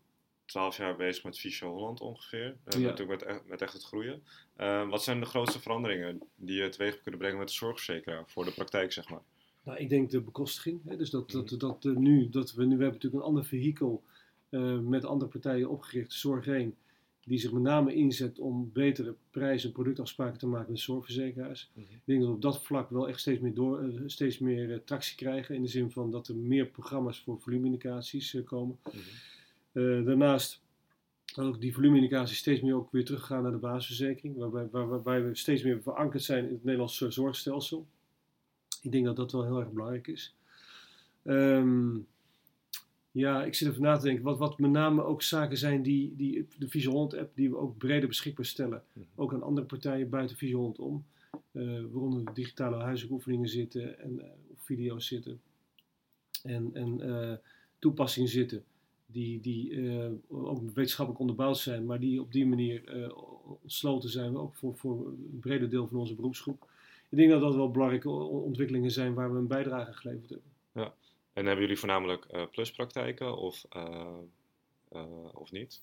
twaalf 0.45 0.77
jaar 0.77 0.95
bezig 0.95 1.23
met 1.23 1.39
Fysio 1.39 1.71
Holland 1.71 2.01
ongeveer. 2.01 2.45
Uh, 2.47 2.79
Ja. 2.81 2.87
Natuurlijk 2.89 3.19
met, 3.19 3.29
echt- 3.29 3.47
met 3.47 3.61
echt 3.61 3.73
het 3.73 3.83
groeien. 3.83 4.23
Eh, 4.55 4.89
wat 4.89 5.03
zijn 5.03 5.19
de 5.19 5.25
grootste 5.25 5.59
veranderingen 5.59 6.21
die 6.35 6.61
je 6.61 6.69
teweeg 6.69 6.89
hebt 6.91 7.01
kunnen 7.01 7.19
brengen 7.19 7.37
met 7.37 7.47
de 7.47 7.53
zorgverzekeraar 7.53 8.23
voor 8.27 8.45
de 8.45 8.51
praktijk, 8.53 8.91
zeg 8.91 9.09
maar? 9.09 9.21
Nou, 9.63 9.77
ik 9.77 9.89
denk 9.89 10.09
de 10.09 10.21
bekostiging. 10.21 10.81
Hè? 10.85 10.97
Dus 10.97 11.09
dat, 11.09 11.31
dat, 11.31 11.45
Mhm. 11.51 11.57
dat, 11.59 11.85
eh, 11.85 11.91
nu, 11.95 12.29
dat 12.29 12.53
we, 12.53 12.61
nu 12.61 12.77
we 12.77 12.83
hebben 12.83 12.93
natuurlijk 12.93 13.21
een 13.23 13.27
ander 13.29 13.45
vehikel 13.45 14.03
eh, 14.49 14.77
met 14.79 15.05
andere 15.05 15.31
partijen 15.31 15.69
opgericht, 15.69 16.13
Zorg 16.13 16.47
1, 16.47 16.75
die 17.25 17.39
zich 17.39 17.51
met 17.51 17.61
name 17.61 17.93
inzet 17.93 18.39
om 18.39 18.69
betere 18.73 19.15
prijs- 19.31 19.65
en 19.65 19.71
productafspraken 19.71 20.39
te 20.39 20.47
maken 20.47 20.71
met 20.71 20.79
zorgverzekeraars. 20.79 21.69
Mhm. 21.73 21.85
Ik 21.93 22.01
denk 22.05 22.19
dat 22.19 22.29
we 22.29 22.35
op 22.35 22.41
dat 22.41 22.63
vlak 22.63 22.89
wel 22.89 23.07
echt 23.09 23.19
steeds 23.19 23.39
meer, 23.39 23.53
door, 23.53 23.79
eh, 23.83 24.01
steeds 24.05 24.37
meer 24.39 24.71
eh, 24.71 24.79
tractie 24.85 25.15
krijgen. 25.15 25.55
In 25.55 25.61
de 25.61 25.67
zin 25.67 25.91
van 25.91 26.11
dat 26.11 26.27
er 26.27 26.35
meer 26.35 26.65
programma's 26.65 27.19
voor 27.19 27.39
volumeindicaties 27.39 28.33
eh, 28.33 28.43
komen. 28.45 28.79
Mhm. 28.83 30.03
Daarnaast 30.05 30.61
ook 31.35 31.61
die 31.61 31.73
volumeindicaties 31.73 32.37
steeds 32.37 32.61
meer 32.61 32.75
ook 32.75 32.91
weer 32.91 33.05
teruggaan 33.05 33.43
naar 33.43 33.51
de 33.51 33.57
basisverzekering. 33.57 34.37
Waarbij, 34.37 34.67
waar- 34.71 34.87
waarbij 34.87 35.23
we 35.25 35.35
steeds 35.35 35.63
meer 35.63 35.81
verankerd 35.81 36.23
zijn 36.23 36.45
in 36.47 36.53
het 36.53 36.63
Nederlandse 36.63 37.11
zorgstelsel. 37.11 37.87
Ik 38.81 38.91
denk 38.91 39.05
dat 39.05 39.15
dat 39.15 39.31
wel 39.31 39.43
heel 39.43 39.59
erg 39.59 39.71
belangrijk 39.71 40.07
is. 40.07 40.35
Ehm, 41.23 41.95
ja, 43.11 43.43
ik 43.43 43.55
zit 43.55 43.67
even 43.67 43.81
na 43.81 43.97
te 43.97 44.05
denken. 44.05 44.23
Wat, 44.23 44.37
wat 44.37 44.59
met 44.59 44.71
name 44.71 45.03
ook 45.03 45.21
zaken 45.21 45.57
zijn 45.57 45.81
die, 45.81 46.15
die 46.15 46.47
de 46.57 46.69
Vision 46.69 46.93
Holland 46.93 47.17
app, 47.17 47.35
die 47.35 47.49
we 47.49 47.57
ook 47.57 47.77
breder 47.77 48.07
beschikbaar 48.07 48.45
stellen. 48.45 48.83
Mhm. 48.93 49.05
Ook 49.15 49.33
aan 49.33 49.43
andere 49.43 49.67
partijen 49.67 50.09
buiten 50.09 50.37
Vision 50.37 50.59
Holland 50.59 50.79
om. 50.79 51.05
Eh, 51.51 51.81
waaronder 51.91 52.33
digitale 52.33 52.75
huishoekoefeningen 52.75 53.49
zitten 53.49 53.99
en 53.99 54.19
eh, 54.19 54.29
of 54.51 54.61
video's 54.61 55.07
zitten. 55.07 55.41
En, 56.43 56.69
en 56.73 57.01
eh, 57.01 57.37
toepassingen 57.79 58.29
zitten 58.29 58.63
die, 59.05 59.39
die 59.39 59.77
ook 60.27 60.61
wetenschappelijk 60.73 61.21
onderbouwd 61.21 61.57
zijn, 61.57 61.85
maar 61.85 61.99
die 61.99 62.21
op 62.21 62.31
die 62.31 62.45
manier 62.45 63.13
ontsloten 63.61 64.09
zijn, 64.09 64.37
ook 64.37 64.55
voor, 64.55 64.75
voor 64.77 65.07
een 65.07 65.37
breder 65.41 65.69
deel 65.69 65.87
van 65.87 65.97
onze 65.97 66.15
beroepsgroep. 66.15 66.67
Ik 67.09 67.17
denk 67.17 67.31
dat 67.31 67.41
dat 67.41 67.55
wel 67.55 67.71
belangrijke 67.71 68.09
ontwikkelingen 68.09 68.91
zijn 68.91 69.13
waar 69.13 69.31
we 69.33 69.37
een 69.37 69.47
bijdrage 69.47 69.87
aan 69.87 69.93
geleverd 69.93 70.29
hebben. 70.29 70.51
En 71.39 71.45
hebben 71.45 71.63
jullie 71.63 71.79
voornamelijk 71.79 72.25
eh, 72.25 72.43
pluspraktijken 72.51 73.37
of, 73.37 73.65
eh, 73.69 74.17
eh, 74.91 75.03
of 75.33 75.51
niet? 75.51 75.81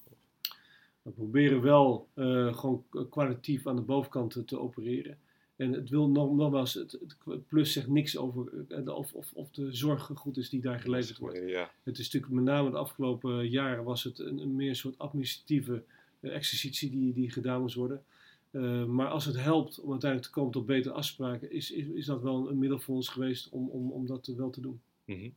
We 1.03 1.11
proberen 1.11 1.63
wel 1.63 2.09
gewoon 2.53 2.85
kwalitatief 3.11 3.67
aan 3.67 3.77
de 3.77 3.83
bovenkant 3.83 4.47
te, 4.47 4.59
opereren. 4.59 5.19
En 5.57 5.73
het 5.73 5.89
wil 5.89 6.09
nog, 6.09 6.35
nogmaals, 6.35 6.75
het, 6.75 6.99
het 7.25 7.47
plus 7.47 7.73
zegt 7.73 7.89
niks 7.89 8.17
over 8.17 8.67
of, 8.87 9.13
of, 9.13 9.33
of 9.33 9.51
de 9.51 9.73
zorg 9.73 10.11
goed 10.15 10.37
is 10.37 10.49
die 10.49 10.61
daar 10.61 10.81
geleverd 10.81 11.19
wordt. 11.19 11.39
Ja, 11.47 11.71
Het 11.83 11.99
is 11.99 12.05
natuurlijk 12.05 12.33
met 12.33 12.45
name 12.45 12.71
de 12.71 12.77
afgelopen 12.77 13.49
jaren 13.49 13.85
was 13.85 14.05
het 14.05 14.19
een, 14.19 14.39
een 14.39 14.57
meer 14.57 14.77
soort 14.77 14.99
administratieve 14.99 15.83
exercitie 16.21 16.91
die, 16.91 17.13
die 17.13 17.31
gedaan 17.31 17.61
moest 17.61 17.75
worden. 17.75 18.05
Maar 18.87 19.09
als 19.09 19.25
het 19.25 19.41
helpt 19.41 19.81
om 19.81 19.91
uiteindelijk 19.91 20.31
te 20.31 20.39
komen 20.39 20.53
tot 20.53 20.67
betere 20.67 20.95
afspraken, 20.95 21.53
is, 21.53 21.71
is, 21.71 21.87
is 21.87 22.07
dat 22.07 22.23
wel 22.23 22.51
een 22.51 22.59
middel 22.59 22.79
voor 22.79 22.95
ons 22.95 23.09
geweest 23.09 23.49
om, 23.49 23.69
om, 23.69 23.91
om 23.91 24.07
dat 24.07 24.27
wel 24.27 24.51
te 24.51 24.61
doen. 24.61 24.81
Mhm. 25.05 25.29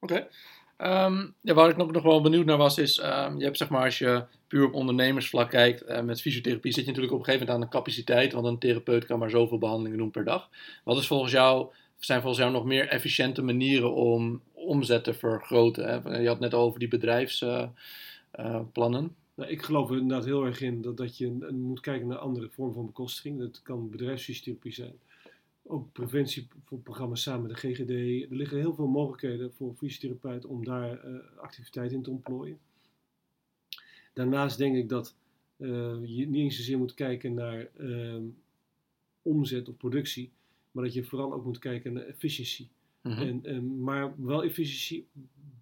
Oké. 0.00 0.28
Ehm, 0.76 1.26
ja, 1.40 1.54
waar 1.54 1.68
ik 1.68 1.76
nog, 1.76 1.92
nog 1.92 2.02
wel 2.02 2.20
benieuwd 2.20 2.44
naar 2.44 2.56
was, 2.56 2.78
is, 2.78 2.98
ehm, 2.98 3.38
je 3.38 3.44
hebt 3.44 3.56
zeg 3.56 3.68
maar, 3.68 3.84
als 3.84 3.98
je 3.98 4.24
puur 4.46 4.64
op 4.64 4.74
ondernemersvlak 4.74 5.50
kijkt, 5.50 5.82
eh, 5.82 6.02
met 6.02 6.20
fysiotherapie 6.20 6.72
zit 6.72 6.80
je 6.80 6.86
natuurlijk 6.86 7.14
op 7.14 7.20
een 7.20 7.24
gegeven 7.24 7.46
moment 7.46 7.64
aan 7.64 7.70
de 7.70 7.76
capaciteit, 7.76 8.32
want 8.32 8.46
een 8.46 8.58
therapeut 8.58 9.04
kan 9.04 9.18
maar 9.18 9.30
zoveel 9.30 9.58
behandelingen 9.58 9.98
doen 9.98 10.10
per 10.10 10.24
dag. 10.24 10.48
Wat 10.84 10.96
is 10.96 11.06
volgens 11.06 11.32
jou, 11.32 11.66
zijn 11.98 12.20
volgens 12.20 12.42
jou 12.42 12.52
nog 12.52 12.64
meer 12.64 12.88
efficiënte 12.88 13.42
manieren 13.42 13.94
om 13.94 14.40
omzet 14.52 15.04
te 15.04 15.14
vergroten? 15.14 15.88
Hè? 15.88 16.18
Je 16.18 16.28
had 16.28 16.40
net 16.40 16.54
over 16.54 16.78
die 16.78 16.88
bedrijfsplannen. 16.88 19.14
Nou, 19.34 19.50
ik 19.50 19.62
geloof 19.62 19.90
er 19.90 19.96
inderdaad 19.96 20.24
heel 20.24 20.44
erg 20.44 20.60
in 20.60 20.82
dat, 20.82 20.96
dat 20.96 21.18
je 21.18 21.48
moet 21.52 21.80
kijken 21.80 22.06
naar 22.06 22.18
andere 22.18 22.48
vormen 22.50 22.74
van 22.74 22.86
bekostiging. 22.86 23.38
Dat 23.38 23.62
kan 23.62 23.90
bedrijfsfysiotherapie 23.90 24.72
zijn. 24.72 24.98
Ook 25.68 25.92
preventieprogramma's 25.92 27.22
samen 27.22 27.46
met 27.46 27.50
de 27.50 27.68
GGD. 27.68 27.90
Er 28.30 28.36
liggen 28.36 28.58
heel 28.58 28.74
veel 28.74 28.86
mogelijkheden 28.86 29.52
voor 29.52 29.74
fysiotherapeuten 29.74 30.48
om 30.48 30.64
daar 30.64 31.04
eh, 31.04 31.38
activiteit 31.38 31.92
in 31.92 32.02
te 32.02 32.10
ontplooien. 32.10 32.58
Daarnaast 34.12 34.58
denk 34.58 34.76
ik 34.76 34.88
dat 34.88 35.14
eh, 35.56 35.68
je 36.04 36.26
niet 36.28 36.34
eens 36.34 36.56
zozeer 36.56 36.78
moet 36.78 36.94
kijken 36.94 37.34
naar 37.34 37.68
ehm, 37.76 38.22
omzet 39.22 39.68
of 39.68 39.76
productie, 39.76 40.30
maar 40.72 40.84
dat 40.84 40.94
je 40.94 41.04
vooral 41.04 41.32
ook 41.32 41.44
moet 41.44 41.58
kijken 41.58 41.92
naar 41.92 42.02
efficiëntie. 42.02 42.68
Mhm. 43.02 43.22
En, 43.22 43.40
en, 43.44 43.80
maar 43.80 44.24
wel 44.24 44.44
efficiëntie, 44.44 45.06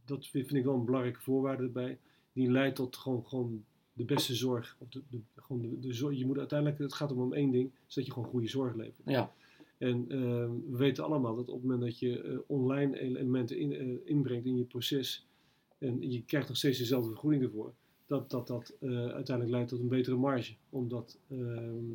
dat 0.05 0.27
vind 0.27 0.47
vind 0.47 0.59
ik 0.59 0.65
wel 0.65 0.75
een 0.75 0.85
belangrijke 0.85 1.21
voorwaarde 1.21 1.63
erbij. 1.63 1.99
Die 2.33 2.51
leidt 2.51 2.77
tot 2.77 2.97
gewoon, 2.97 3.27
gewoon 3.27 3.65
de 3.93 4.05
beste 4.05 4.35
zorg. 4.35 4.77
Of 4.79 4.89
de, 4.89 5.03
de, 5.09 5.21
gewoon 5.37 5.63
de, 5.63 5.81
de 5.81 5.93
zorg. 5.93 6.19
Je 6.19 6.27
moet 6.27 6.39
uiteindelijk, 6.39 6.79
het 6.79 6.95
gaat 6.95 7.13
om, 7.13 7.21
om 7.21 7.33
één 7.33 7.51
ding, 7.51 7.71
is 7.89 7.95
dat 7.95 8.07
je 8.07 8.13
gewoon 8.13 8.29
goede 8.29 8.49
zorg 8.49 8.75
levert. 8.75 9.03
Ja, 9.05 9.33
En 9.79 10.05
ehm, 10.09 10.51
we 10.71 10.77
weten 10.77 11.05
allemaal 11.05 11.37
dat 11.37 11.49
op 11.49 11.55
het 11.55 11.63
moment 11.63 11.83
dat 11.83 11.99
je 11.99 12.23
eh, 12.23 12.39
online 12.47 13.01
elementen 13.01 13.59
in, 13.59 13.73
eh, 13.73 14.11
inbrengt 14.11 14.47
in 14.47 14.57
je 14.57 14.65
proces 14.65 15.27
en 15.79 16.11
je 16.11 16.23
krijgt 16.23 16.49
nog 16.49 16.57
steeds 16.57 16.79
dezelfde 16.79 17.11
vergoeding 17.11 17.43
ervoor, 17.43 17.75
dat 18.07 18.31
dat, 18.31 18.47
dat 18.47 18.75
eh, 18.81 18.91
uiteindelijk 18.91 19.51
leidt 19.51 19.69
tot 19.69 19.81
een 19.81 19.89
betere 19.89 20.17
marge. 20.17 20.55
Omdat 20.71 21.19
ehm, 21.29 21.93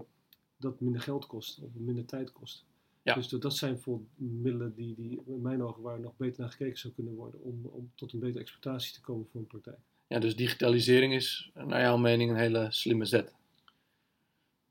dat 0.58 0.80
minder 0.80 1.02
geld 1.02 1.26
kost 1.26 1.60
of 1.62 1.70
minder 1.74 2.06
tijd 2.06 2.32
kost. 2.32 2.66
Ja. 3.02 3.14
Dus 3.14 3.28
dat, 3.28 3.42
dat 3.42 3.56
zijn 3.56 3.80
voor 3.80 4.00
middelen 4.16 4.74
die, 4.76 4.96
die 4.96 5.22
in 5.26 5.42
mijn 5.42 5.64
ogen 5.64 5.82
waar 5.82 6.00
nog 6.00 6.18
beter 6.18 6.42
naar 6.42 6.52
gekeken 6.52 6.78
zou 6.78 6.94
kunnen 6.94 7.14
worden 7.14 7.42
om, 7.42 7.66
om 7.66 7.92
tot 7.96 8.14
een 8.14 8.20
betere 8.20 8.40
exploitatie 8.40 8.94
te 8.94 9.02
komen 9.02 9.28
voor 9.32 9.40
een 9.42 9.48
praktijk. 9.48 9.80
ja, 10.08 10.20
dus 10.20 10.36
digitalisering 10.36 11.14
is 11.14 11.52
naar 11.54 11.82
jouw 11.82 11.98
mening 11.98 12.30
een 12.32 12.38
hele 12.38 12.68
slimme 12.70 13.06
zet 13.06 13.34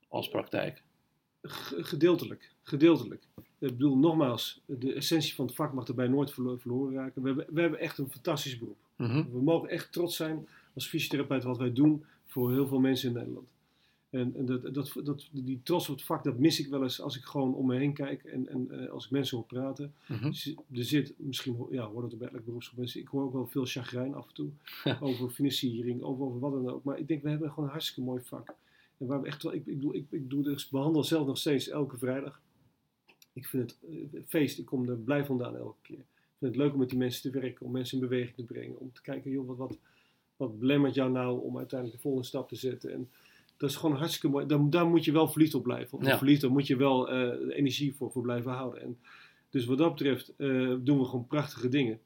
als 0.08 0.28
praktijk. 0.28 0.82
G- 1.42 1.74
gedeeltelijk, 1.76 2.54
gedeeltelijk. 2.68 3.22
Ik 3.58 3.68
bedoel, 3.68 3.96
nogmaals, 3.96 4.60
de 4.66 4.92
essentie 4.92 5.34
van 5.34 5.46
het 5.46 5.54
vak 5.54 5.72
mag 5.72 5.88
erbij 5.88 6.08
nooit 6.08 6.30
verlo- 6.30 6.56
verloren 6.56 6.94
raken. 6.94 7.22
We 7.22 7.28
hebben, 7.28 7.46
we 7.54 7.60
hebben 7.60 7.80
echt 7.80 7.98
een 7.98 8.10
fantastisch 8.10 8.58
beroep. 8.58 8.76
Mhm. 8.96 9.24
We 9.32 9.42
mogen 9.42 9.68
echt 9.68 9.92
trots 9.92 10.16
zijn 10.16 10.46
als 10.74 10.88
fysiotherapeut 10.88 11.44
wat 11.44 11.58
wij 11.58 11.72
doen 11.72 12.04
voor 12.26 12.52
heel 12.52 12.66
veel 12.66 12.80
mensen 12.80 13.08
in 13.08 13.14
Nederland. 13.14 13.48
En, 14.10 14.34
en 14.36 14.46
dat, 14.46 14.74
dat, 14.74 14.92
dat, 15.04 15.28
die 15.30 15.60
trots 15.62 15.88
op 15.88 15.96
het 15.96 16.04
vak, 16.04 16.24
dat 16.24 16.38
mis 16.38 16.60
ik 16.60 16.68
wel 16.68 16.82
eens 16.82 17.00
als 17.00 17.16
ik 17.16 17.24
gewoon 17.24 17.54
om 17.54 17.66
me 17.66 17.76
heen 17.76 17.92
kijk 17.92 18.24
en, 18.24 18.48
en 18.48 18.70
eh, 18.70 18.90
als 18.90 19.04
ik 19.04 19.10
mensen 19.10 19.36
hoor 19.36 19.46
praten. 19.46 19.92
Mhm. 20.06 20.24
Dus 20.28 20.54
er 20.72 20.84
zit, 20.84 21.12
misschien 21.16 21.66
ja, 21.70 21.86
hoort 21.86 22.10
het 22.10 22.18
bij 22.18 22.28
elk 22.28 22.44
beroepsgroep 22.44 22.78
mensen, 22.78 23.00
ik 23.00 23.08
hoor 23.08 23.22
ook 23.22 23.32
wel 23.32 23.46
veel 23.46 23.64
chagrijn 23.64 24.14
af 24.14 24.28
en 24.28 24.34
toe 24.34 24.50
over 25.00 25.30
financiering, 25.30 26.02
over, 26.02 26.24
over 26.24 26.40
wat 26.40 26.52
dan 26.52 26.68
ook. 26.68 26.84
Maar 26.84 26.98
ik 26.98 27.08
denk, 27.08 27.22
we 27.22 27.28
hebben 27.28 27.48
gewoon 27.48 27.64
een 27.64 27.70
hartstikke 27.70 28.10
mooi 28.10 28.22
vak. 28.24 28.54
En 28.98 29.06
waar 29.06 29.20
we 29.20 29.26
echt 29.26 29.42
wel, 29.42 29.52
ik, 29.54 29.66
ik, 29.66 29.80
doe, 29.80 29.94
ik, 29.94 30.06
ik 30.10 30.30
doe 30.30 30.42
dus, 30.42 30.68
behandel 30.68 31.04
zelf 31.04 31.26
nog 31.26 31.38
steeds 31.38 31.68
elke 31.68 31.98
vrijdag. 31.98 32.40
Ik 33.38 33.46
vind 33.46 33.62
het 33.62 33.78
eh, 34.14 34.20
feest, 34.26 34.58
ik 34.58 34.64
kom 34.64 34.88
er 34.88 34.96
blij 34.96 35.24
vandaan 35.24 35.56
elke 35.56 35.76
keer. 35.82 35.98
Ik 35.98 36.38
vind 36.38 36.54
het 36.54 36.62
leuk 36.62 36.72
om 36.72 36.78
met 36.78 36.88
die 36.88 36.98
mensen 36.98 37.32
te 37.32 37.40
werken, 37.40 37.66
om 37.66 37.72
mensen 37.72 38.00
in 38.00 38.08
beweging 38.08 38.36
te 38.36 38.44
brengen. 38.44 38.78
Om 38.78 38.92
te 38.92 39.02
kijken, 39.02 39.30
joh, 39.30 39.46
wat, 39.46 39.56
wat, 39.56 39.78
wat 40.36 40.58
belemmert 40.58 40.94
jou 40.94 41.10
nou 41.10 41.42
om 41.42 41.56
uiteindelijk 41.58 41.96
de 41.98 42.02
volgende 42.02 42.26
stap 42.28 42.48
te 42.48 42.56
zetten. 42.56 42.92
En 42.92 43.10
dat 43.56 43.70
is 43.70 43.76
gewoon 43.76 43.96
hartstikke 43.96 44.28
mooi. 44.28 44.46
Daar, 44.46 44.70
daar 44.70 44.86
moet 44.86 45.04
je 45.04 45.12
wel 45.12 45.28
verliefd 45.28 45.54
op 45.54 45.62
blijven. 45.62 45.98
Of 45.98 46.04
Ja. 46.04 46.18
verliefd, 46.18 46.40
daar 46.40 46.50
moet 46.50 46.66
je 46.66 46.76
wel 46.76 47.10
eh, 47.10 47.56
energie 47.56 47.94
voor, 47.94 48.10
voor 48.10 48.22
blijven 48.22 48.50
houden. 48.50 48.82
En 48.82 48.98
dus 49.50 49.64
wat 49.64 49.78
dat 49.78 49.94
betreft 49.94 50.34
eh, 50.36 50.74
doen 50.80 50.98
we 50.98 51.04
gewoon 51.04 51.26
prachtige 51.26 51.68
dingen. 51.68 52.00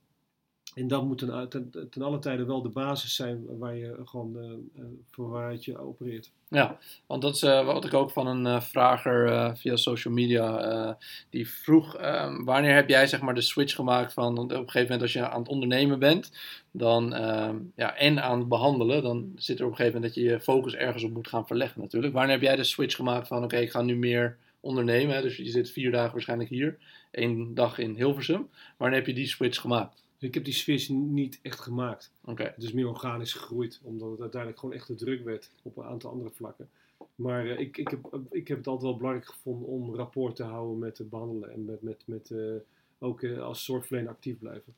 En 0.75 0.89
dat 0.89 1.05
moet 1.05 1.19
ten, 1.19 1.71
ten, 1.91 2.03
alle 2.03 2.19
tijde 2.19 2.45
wel 2.45 2.63
de 2.63 2.69
basis 2.69 3.15
zijn 3.15 3.59
waar 3.59 3.77
je 3.77 3.97
gewoon 4.05 4.39
eh, 4.39 4.51
eh, 4.83 4.85
voor 5.11 5.31
waaruit 5.31 5.65
je 5.65 5.79
opereert. 5.79 6.31
Ja, 6.49 6.79
want 7.07 7.23
dat 7.23 7.35
is 7.35 7.43
eh, 7.43 7.65
wat 7.65 7.85
ik 7.85 7.95
ook 7.95 8.11
van 8.11 8.27
een 8.27 8.63
vrager 8.63 9.57
via 9.57 9.77
social 9.77 10.15
media, 10.15 10.99
die 11.31 11.49
vroeg, 11.49 11.97
ehm, 11.97 12.45
wanneer 12.45 12.75
heb 12.75 12.89
jij 12.89 13.07
zeg 13.07 13.21
maar 13.21 13.35
de 13.35 13.41
switch 13.41 13.75
gemaakt 13.75 14.13
van, 14.13 14.39
op 14.39 14.51
een 14.51 14.57
gegeven 14.57 14.83
moment 14.83 15.03
als 15.03 15.13
je 15.13 15.29
aan 15.29 15.41
het 15.41 15.49
ondernemen 15.49 15.99
bent, 15.99 16.33
dan, 16.71 17.15
ehm, 17.15 17.57
ja, 17.77 17.97
en 17.97 18.23
aan 18.23 18.39
het 18.39 18.49
behandelen, 18.49 19.03
dan 19.03 19.33
zit 19.37 19.59
er 19.59 19.65
op 19.65 19.71
een 19.71 19.77
gegeven 19.77 20.01
moment 20.01 20.15
dat 20.15 20.25
je 20.25 20.31
je 20.31 20.41
focus 20.41 20.75
ergens 20.75 21.05
op 21.05 21.13
moet 21.13 21.29
gaan 21.29 21.47
verleggen 21.47 21.81
natuurlijk. 21.81 22.13
Wanneer 22.13 22.33
heb 22.33 22.43
jij 22.43 22.57
de 22.57 22.65
switch 22.65 22.97
gemaakt 22.97 23.29
van, 23.29 23.45
oké, 23.45 23.57
ik 23.57 23.71
ga 23.71 23.83
nu 23.83 23.97
meer 23.97 24.37
ondernemen, 24.61 25.15
hè? 25.15 25.23
dus 25.23 25.37
je 25.37 25.51
zit 25.51 25.71
vier 25.71 25.91
dagen 25.91 26.13
waarschijnlijk 26.13 26.51
hier, 26.51 26.79
één 27.11 27.55
dag 27.55 27.79
in 27.79 27.95
Hilversum. 27.95 28.49
Wanneer 28.77 28.99
heb 28.99 29.07
je 29.07 29.15
die 29.15 29.27
switch 29.27 29.61
gemaakt? 29.61 30.03
Ik 30.23 30.35
heb 30.35 30.45
die 30.45 30.55
switch 30.55 30.89
niet 30.89 31.39
echt 31.43 31.61
gemaakt. 31.61 32.13
Oké, 32.25 32.43
Het 32.43 32.63
is 32.63 32.73
meer 32.73 32.89
organisch 32.89 33.33
gegroeid, 33.33 33.81
omdat 33.83 34.11
het 34.11 34.21
uiteindelijk 34.21 34.61
gewoon 34.61 34.75
echt 34.75 34.87
te 34.87 34.95
druk 34.95 35.25
werd 35.25 35.51
op 35.63 35.77
een 35.77 35.85
aantal 35.85 36.11
andere 36.11 36.31
vlakken. 36.31 36.69
Maar 37.15 37.47
eh, 37.47 37.59
ik, 37.61 37.77
ik, 37.77 37.89
heb, 37.89 38.19
ik 38.31 38.49
heb 38.49 38.57
het 38.59 38.67
altijd 38.67 38.87
wel 38.91 38.97
belangrijk 38.97 39.27
gevonden 39.29 39.69
om 39.69 39.95
rapport 39.95 40.37
te 40.37 40.43
houden 40.43 40.79
met 40.79 40.99
het 40.99 41.11
behandelen 41.11 41.53
en 41.53 41.65
met, 41.65 41.83
met, 41.83 42.03
met 42.05 42.31
eh, 42.31 42.55
ook 42.99 43.23
eh, 43.23 43.39
als 43.41 43.65
zorgverlener 43.65 44.11
actief 44.11 44.39
blijven. 44.39 44.75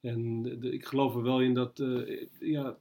En 0.00 0.42
de- 0.42 0.58
de- 0.58 0.72
ik 0.72 0.84
geloof 0.84 1.14
er 1.14 1.22
wel 1.22 1.40
in 1.42 1.54
dat, 1.54 1.80
eh, 1.80 2.26
ja, 2.40 2.76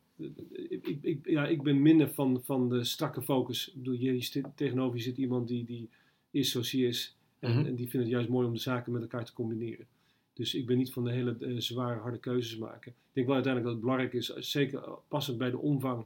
ik, 0.69 0.97
ik, 1.01 1.19
ja, 1.29 1.47
ik 1.47 1.61
ben 1.63 1.81
minder 1.81 2.09
van, 2.13 2.41
van 2.43 2.69
de 2.69 2.83
strakke 2.83 3.21
focus. 3.21 3.67
Ik 3.67 3.73
bedoel, 3.75 3.93
je, 3.93 4.41
tegenover 4.55 4.97
je 4.97 5.03
zit 5.03 5.17
iemand 5.17 5.47
die, 5.47 5.65
die 5.65 5.89
is 6.31 6.51
zoals 6.51 6.71
hij 6.71 6.81
is. 6.81 7.15
En, 7.39 7.51
Mhm. 7.51 7.65
en 7.65 7.75
die 7.75 7.89
vindt 7.89 8.05
het 8.05 8.15
juist 8.15 8.29
mooi 8.29 8.47
om 8.47 8.53
de 8.53 8.59
zaken 8.59 8.91
met 8.91 9.01
elkaar 9.01 9.25
te 9.25 9.33
combineren. 9.33 9.85
Dus 10.37 10.55
ik 10.55 10.65
ben 10.65 10.77
niet 10.77 10.93
van 10.93 11.03
de 11.03 11.11
hele 11.11 11.37
eh, 11.39 11.57
zware, 11.57 11.99
harde 11.99 12.17
keuzes 12.17 12.57
maken. 12.57 12.91
Ik 12.91 13.13
denk 13.13 13.25
wel 13.25 13.35
uiteindelijk 13.35 13.63
dat 13.63 13.73
het 13.73 13.81
belangrijk 13.81 14.13
is, 14.13 14.31
eh, 14.31 14.41
zeker 14.41 14.83
passend 15.07 15.37
bij 15.37 15.49
de 15.49 15.57
omvang. 15.57 16.05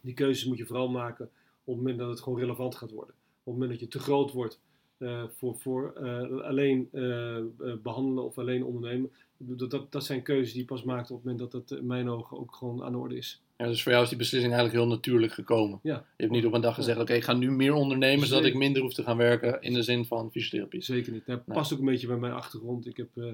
Die 0.00 0.14
keuzes 0.14 0.44
moet 0.44 0.58
je 0.58 0.66
vooral 0.66 0.88
maken 0.88 1.30
op 1.64 1.74
het 1.74 1.76
moment 1.76 1.98
dat 1.98 2.08
het 2.08 2.20
gewoon 2.20 2.38
relevant 2.38 2.74
gaat 2.74 2.90
worden. 2.90 3.14
Op 3.14 3.44
het 3.44 3.52
moment 3.52 3.70
dat 3.70 3.80
je 3.80 3.88
te 3.88 3.98
groot 3.98 4.32
wordt 4.32 4.60
eh, 5.00 5.24
voor, 5.28 5.56
voor 5.56 5.92
eh, 5.92 6.40
alleen 6.40 6.88
eh, 6.92 7.36
eh, 7.36 7.44
behandelen 7.82 8.24
of 8.24 8.38
alleen 8.38 8.64
ondernemen. 8.64 9.10
Dat, 9.36 9.70
dat, 9.70 9.92
dat 9.92 10.04
zijn 10.04 10.22
keuzes 10.22 10.52
die 10.52 10.60
je 10.60 10.66
pas 10.66 10.82
maakt 10.82 11.10
op 11.10 11.16
het 11.16 11.24
moment 11.24 11.50
dat 11.50 11.68
dat 11.68 11.78
in 11.78 11.86
mijn 11.86 12.08
ogen 12.08 12.38
ook 12.38 12.54
gewoon 12.54 12.82
aan 12.82 12.92
de 12.92 12.98
orde 12.98 13.16
is. 13.16 13.42
Ja, 13.60 13.66
dus 13.66 13.82
voor 13.82 13.92
jou 13.92 14.04
is 14.04 14.08
die 14.10 14.18
beslissing 14.18 14.52
eigenlijk 14.52 14.82
heel 14.82 14.94
natuurlijk 14.94 15.32
gekomen. 15.32 15.78
Ja. 15.82 15.94
Je 15.94 16.22
hebt 16.22 16.30
niet 16.30 16.44
op 16.46 16.52
een 16.52 16.60
dag 16.60 16.74
gezegd, 16.74 16.98
oké, 16.98 17.12
ik 17.12 17.24
ga 17.24 17.32
nu 17.32 17.50
meer 17.50 17.72
ondernemen, 17.72 18.26
zodat 18.26 18.44
ik 18.44 18.54
minder 18.54 18.82
hoef 18.82 18.94
te 18.94 19.02
gaan 19.02 19.16
werken 19.16 19.62
in 19.62 19.72
de 19.72 19.82
zin 19.82 20.04
van 20.04 20.30
fysiotherapie. 20.30 20.80
Zeker 20.80 21.12
niet. 21.12 21.26
Dat 21.26 21.44
past 21.44 21.72
ook 21.72 21.78
een 21.78 21.84
beetje 21.84 22.06
bij 22.06 22.16
mijn 22.16 22.32
achtergrond. 22.32 22.86
Ik 22.86 22.96
heb 22.96 23.08
eh, 23.16 23.32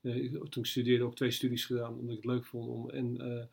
eh, 0.00 0.32
toen 0.32 0.62
ik 0.62 0.68
studeerde 0.68 1.04
ook 1.04 1.16
twee 1.16 1.30
studies 1.30 1.64
gedaan, 1.64 1.94
omdat 1.94 2.16
ik 2.16 2.22
het 2.22 2.32
leuk 2.32 2.44
vond 2.44 2.68
om 2.68 2.90
en 2.90 3.20
eh, 3.20 3.44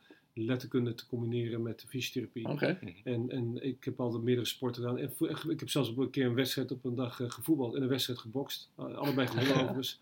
letterkunde 0.43 0.93
te 0.93 1.07
combineren 1.07 1.61
met 1.61 1.79
de 1.79 1.87
fysiotherapie. 1.87 2.47
Oké, 2.47 2.79
En, 3.03 3.29
en 3.29 3.63
ik 3.63 3.83
heb 3.83 3.99
altijd 3.99 4.23
meerdere 4.23 4.47
sporten 4.47 4.81
gedaan. 4.81 4.97
En 4.97 5.11
ik 5.49 5.59
heb 5.59 5.69
zelfs 5.69 5.89
op 5.89 5.97
een 5.97 6.09
keer 6.09 6.25
een 6.25 6.33
wedstrijd 6.33 6.71
op 6.71 6.85
een 6.85 6.95
dag 6.95 7.21
eh, 7.21 7.29
gevoetbald 7.29 7.75
en 7.75 7.81
een 7.81 7.87
wedstrijd 7.87 8.19
gebokst. 8.19 8.69
Allebei 8.75 9.27
gewonnen 9.31 9.55
overigens. 9.55 9.99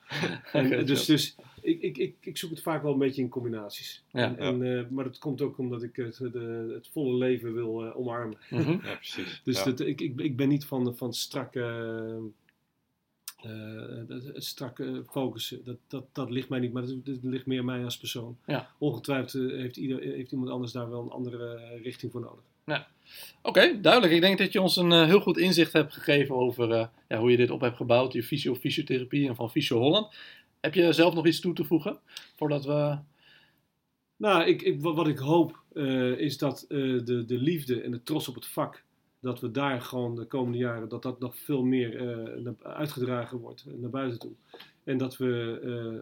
En, 0.51 0.65
Oké, 0.65 0.75
eh, 0.75 0.85
dus 0.85 1.05
dus 1.05 1.35
ik, 1.61 1.81
ik, 1.81 1.97
ik, 1.97 2.15
ik 2.19 2.37
zoek 2.37 2.49
het 2.49 2.61
vaak 2.61 2.83
wel 2.83 2.91
een 2.91 2.99
beetje 2.99 3.21
in 3.21 3.29
combinaties. 3.29 4.03
Ja. 4.11 4.35
En, 4.35 4.37
en, 4.37 4.77
eh, 4.77 4.89
maar 4.89 5.03
dat 5.03 5.17
komt 5.17 5.41
ook 5.41 5.57
omdat 5.57 5.83
ik 5.83 5.95
het, 5.95 6.17
de, 6.17 6.71
het 6.73 6.87
volle 6.87 7.17
leven 7.17 7.53
wil 7.53 7.93
omarmen. 7.93 8.37
Mhm. 8.49 8.71
Ja, 8.71 8.95
precies. 8.95 9.41
Dus 9.43 9.57
ja. 9.57 9.63
dat, 9.63 9.79
ik, 9.79 10.01
ik, 10.01 10.19
ik 10.19 10.35
ben 10.35 10.47
niet 10.47 10.65
van, 10.65 10.95
van 10.95 11.13
strakke, 11.13 12.31
strakke 14.33 15.03
focussen. 15.09 15.63
Dat, 15.63 15.77
dat, 15.87 16.05
dat 16.11 16.29
ligt 16.29 16.49
mij 16.49 16.59
niet, 16.59 16.73
maar 16.73 16.85
dat, 16.85 17.05
dat 17.05 17.17
ligt 17.21 17.45
meer 17.45 17.65
mij 17.65 17.83
als 17.83 17.97
persoon. 17.97 18.37
Ja. 18.45 18.69
Ongetwijfeld 18.77 19.51
eh, 19.51 19.57
heeft, 19.57 19.77
ieder, 19.77 20.01
heeft 20.01 20.31
iemand 20.31 20.49
anders 20.49 20.71
daar 20.71 20.89
wel 20.89 21.01
een 21.01 21.09
andere 21.09 21.55
eh, 21.55 21.83
richting 21.83 22.11
voor 22.11 22.21
nodig. 22.21 22.43
Oké, 23.41 23.81
duidelijk. 23.81 24.13
Ik 24.13 24.21
denk 24.21 24.37
dat 24.37 24.53
je 24.53 24.61
ons 24.61 24.75
een 24.75 24.91
eh, 24.91 25.05
heel 25.05 25.19
goed 25.19 25.37
inzicht 25.37 25.73
hebt 25.73 25.93
gegeven 25.93 26.35
over 26.35 26.71
eh, 26.71 26.87
ja, 27.07 27.19
hoe 27.19 27.31
je 27.31 27.37
dit 27.37 27.49
op 27.49 27.61
hebt 27.61 27.75
gebouwd, 27.75 28.13
je 28.13 28.23
fysio 28.23 28.55
fysiotherapie 28.55 29.27
en 29.27 29.35
van 29.35 29.51
Fysio 29.51 29.79
Holland. 29.79 30.15
Heb 30.59 30.73
je 30.73 30.93
zelf 30.93 31.13
nog 31.13 31.27
iets 31.27 31.39
toe 31.39 31.53
te 31.53 31.63
voegen 31.63 31.99
voordat 32.35 32.65
we... 32.65 32.97
Nou, 34.17 34.43
ik, 34.45 34.61
ik, 34.61 34.81
wat 34.81 35.07
ik 35.07 35.17
hoop 35.17 35.61
eh, 35.73 36.19
is 36.19 36.37
dat 36.37 36.65
eh, 36.69 36.77
de, 36.77 37.23
de 37.25 37.37
liefde 37.37 37.81
en 37.81 37.91
de 37.91 38.03
trots 38.03 38.27
op 38.27 38.35
het 38.35 38.47
vak, 38.47 38.83
dat 39.27 39.39
we 39.39 39.51
daar 39.51 39.81
gewoon 39.81 40.15
de 40.15 40.25
komende 40.25 40.57
jaren, 40.57 40.89
dat 40.89 41.03
dat 41.03 41.19
nog 41.19 41.37
veel 41.37 41.63
meer 41.63 41.95
eh, 41.95 42.51
uitgedragen 42.61 43.37
wordt 43.37 43.65
eh, 43.67 43.73
naar 43.73 43.89
buiten 43.89 44.19
toe. 44.19 44.31
En 44.83 44.97
dat 44.97 45.17
we 45.17 45.59
eh, 45.63 46.01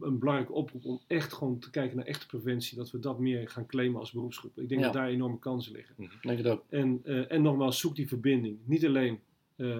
een 0.00 0.18
belangrijke 0.18 0.52
oproep 0.52 0.84
om 0.84 1.00
echt 1.06 1.32
gewoon 1.32 1.58
te 1.58 1.70
kijken 1.70 1.96
naar 1.96 2.06
echte 2.06 2.26
preventie, 2.26 2.76
dat 2.76 2.90
we 2.90 2.98
dat 2.98 3.18
meer 3.18 3.48
gaan 3.48 3.66
claimen 3.66 4.00
als 4.00 4.12
beroepsgroep. 4.12 4.58
Ik 4.58 4.68
denk 4.68 4.80
Ja. 4.80 4.86
dat 4.86 4.96
daar 4.96 5.08
enorme 5.08 5.38
kansen 5.38 5.72
liggen. 5.72 5.94
Ik 5.98 6.10
denk 6.22 6.38
het 6.38 6.46
ook. 6.46 6.64
En, 6.68 7.00
en 7.28 7.42
nogmaals, 7.42 7.80
zoek 7.80 7.96
die 7.96 8.08
verbinding. 8.08 8.58
Niet 8.64 8.86
alleen 8.86 9.20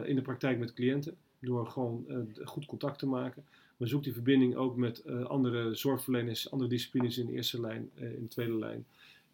in 0.04 0.14
de 0.14 0.22
praktijk 0.22 0.58
met 0.58 0.72
cliënten, 0.72 1.16
door 1.38 1.66
gewoon 1.66 2.06
goed 2.44 2.66
contact 2.66 2.98
te 2.98 3.06
maken. 3.06 3.44
Maar 3.76 3.88
zoek 3.88 4.04
die 4.04 4.12
verbinding 4.12 4.54
ook 4.56 4.76
met 4.76 5.06
andere 5.06 5.74
zorgverleners, 5.74 6.50
andere 6.50 6.70
disciplines 6.70 7.18
in 7.18 7.26
de 7.26 7.32
eerste 7.32 7.60
lijn, 7.60 7.90
in 7.94 8.22
de 8.22 8.28
tweede 8.28 8.58
lijn. 8.58 8.86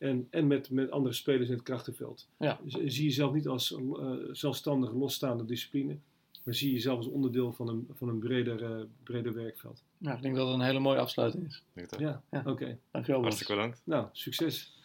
En, 0.03 0.27
en 0.31 0.47
met, 0.47 0.71
met 0.71 0.91
andere 0.91 1.15
spelers 1.15 1.49
in 1.49 1.55
het 1.55 1.63
krachtenveld. 1.65 2.27
Ja. 2.39 2.61
Dus, 2.63 2.79
eh, 2.79 2.83
zie 2.87 3.05
jezelf 3.05 3.33
niet 3.33 3.49
als 3.49 3.75
eh, 3.75 4.13
zelfstandige, 4.33 4.95
losstaande 4.97 5.45
discipline. 5.45 5.97
Maar 6.45 6.55
zie 6.55 6.73
jezelf 6.73 6.97
als 6.97 7.07
onderdeel 7.07 7.53
van 7.53 7.69
een, 7.69 7.89
van 7.93 8.09
een 8.09 8.19
breder, 8.19 8.65
eh, 8.65 8.81
breder 9.03 9.35
werkveld. 9.35 9.83
Ja, 9.99 10.17
ik 10.17 10.23
denk 10.23 10.37
dat 10.37 10.47
het 10.47 10.55
een 10.55 10.65
hele 10.65 10.79
mooie 10.79 10.99
afsluiting 10.99 11.47
is. 11.47 11.57
Ik 11.57 11.63
denk 11.73 11.91
dat- 11.91 12.01
Ja, 12.01 12.23
Ja. 12.31 12.43
oké. 12.47 12.79
Dankjewel. 12.91 13.21
Hartstikke 13.23 13.53
bedankt. 13.55 13.81
Nou, 13.85 14.07
succes. 14.13 14.81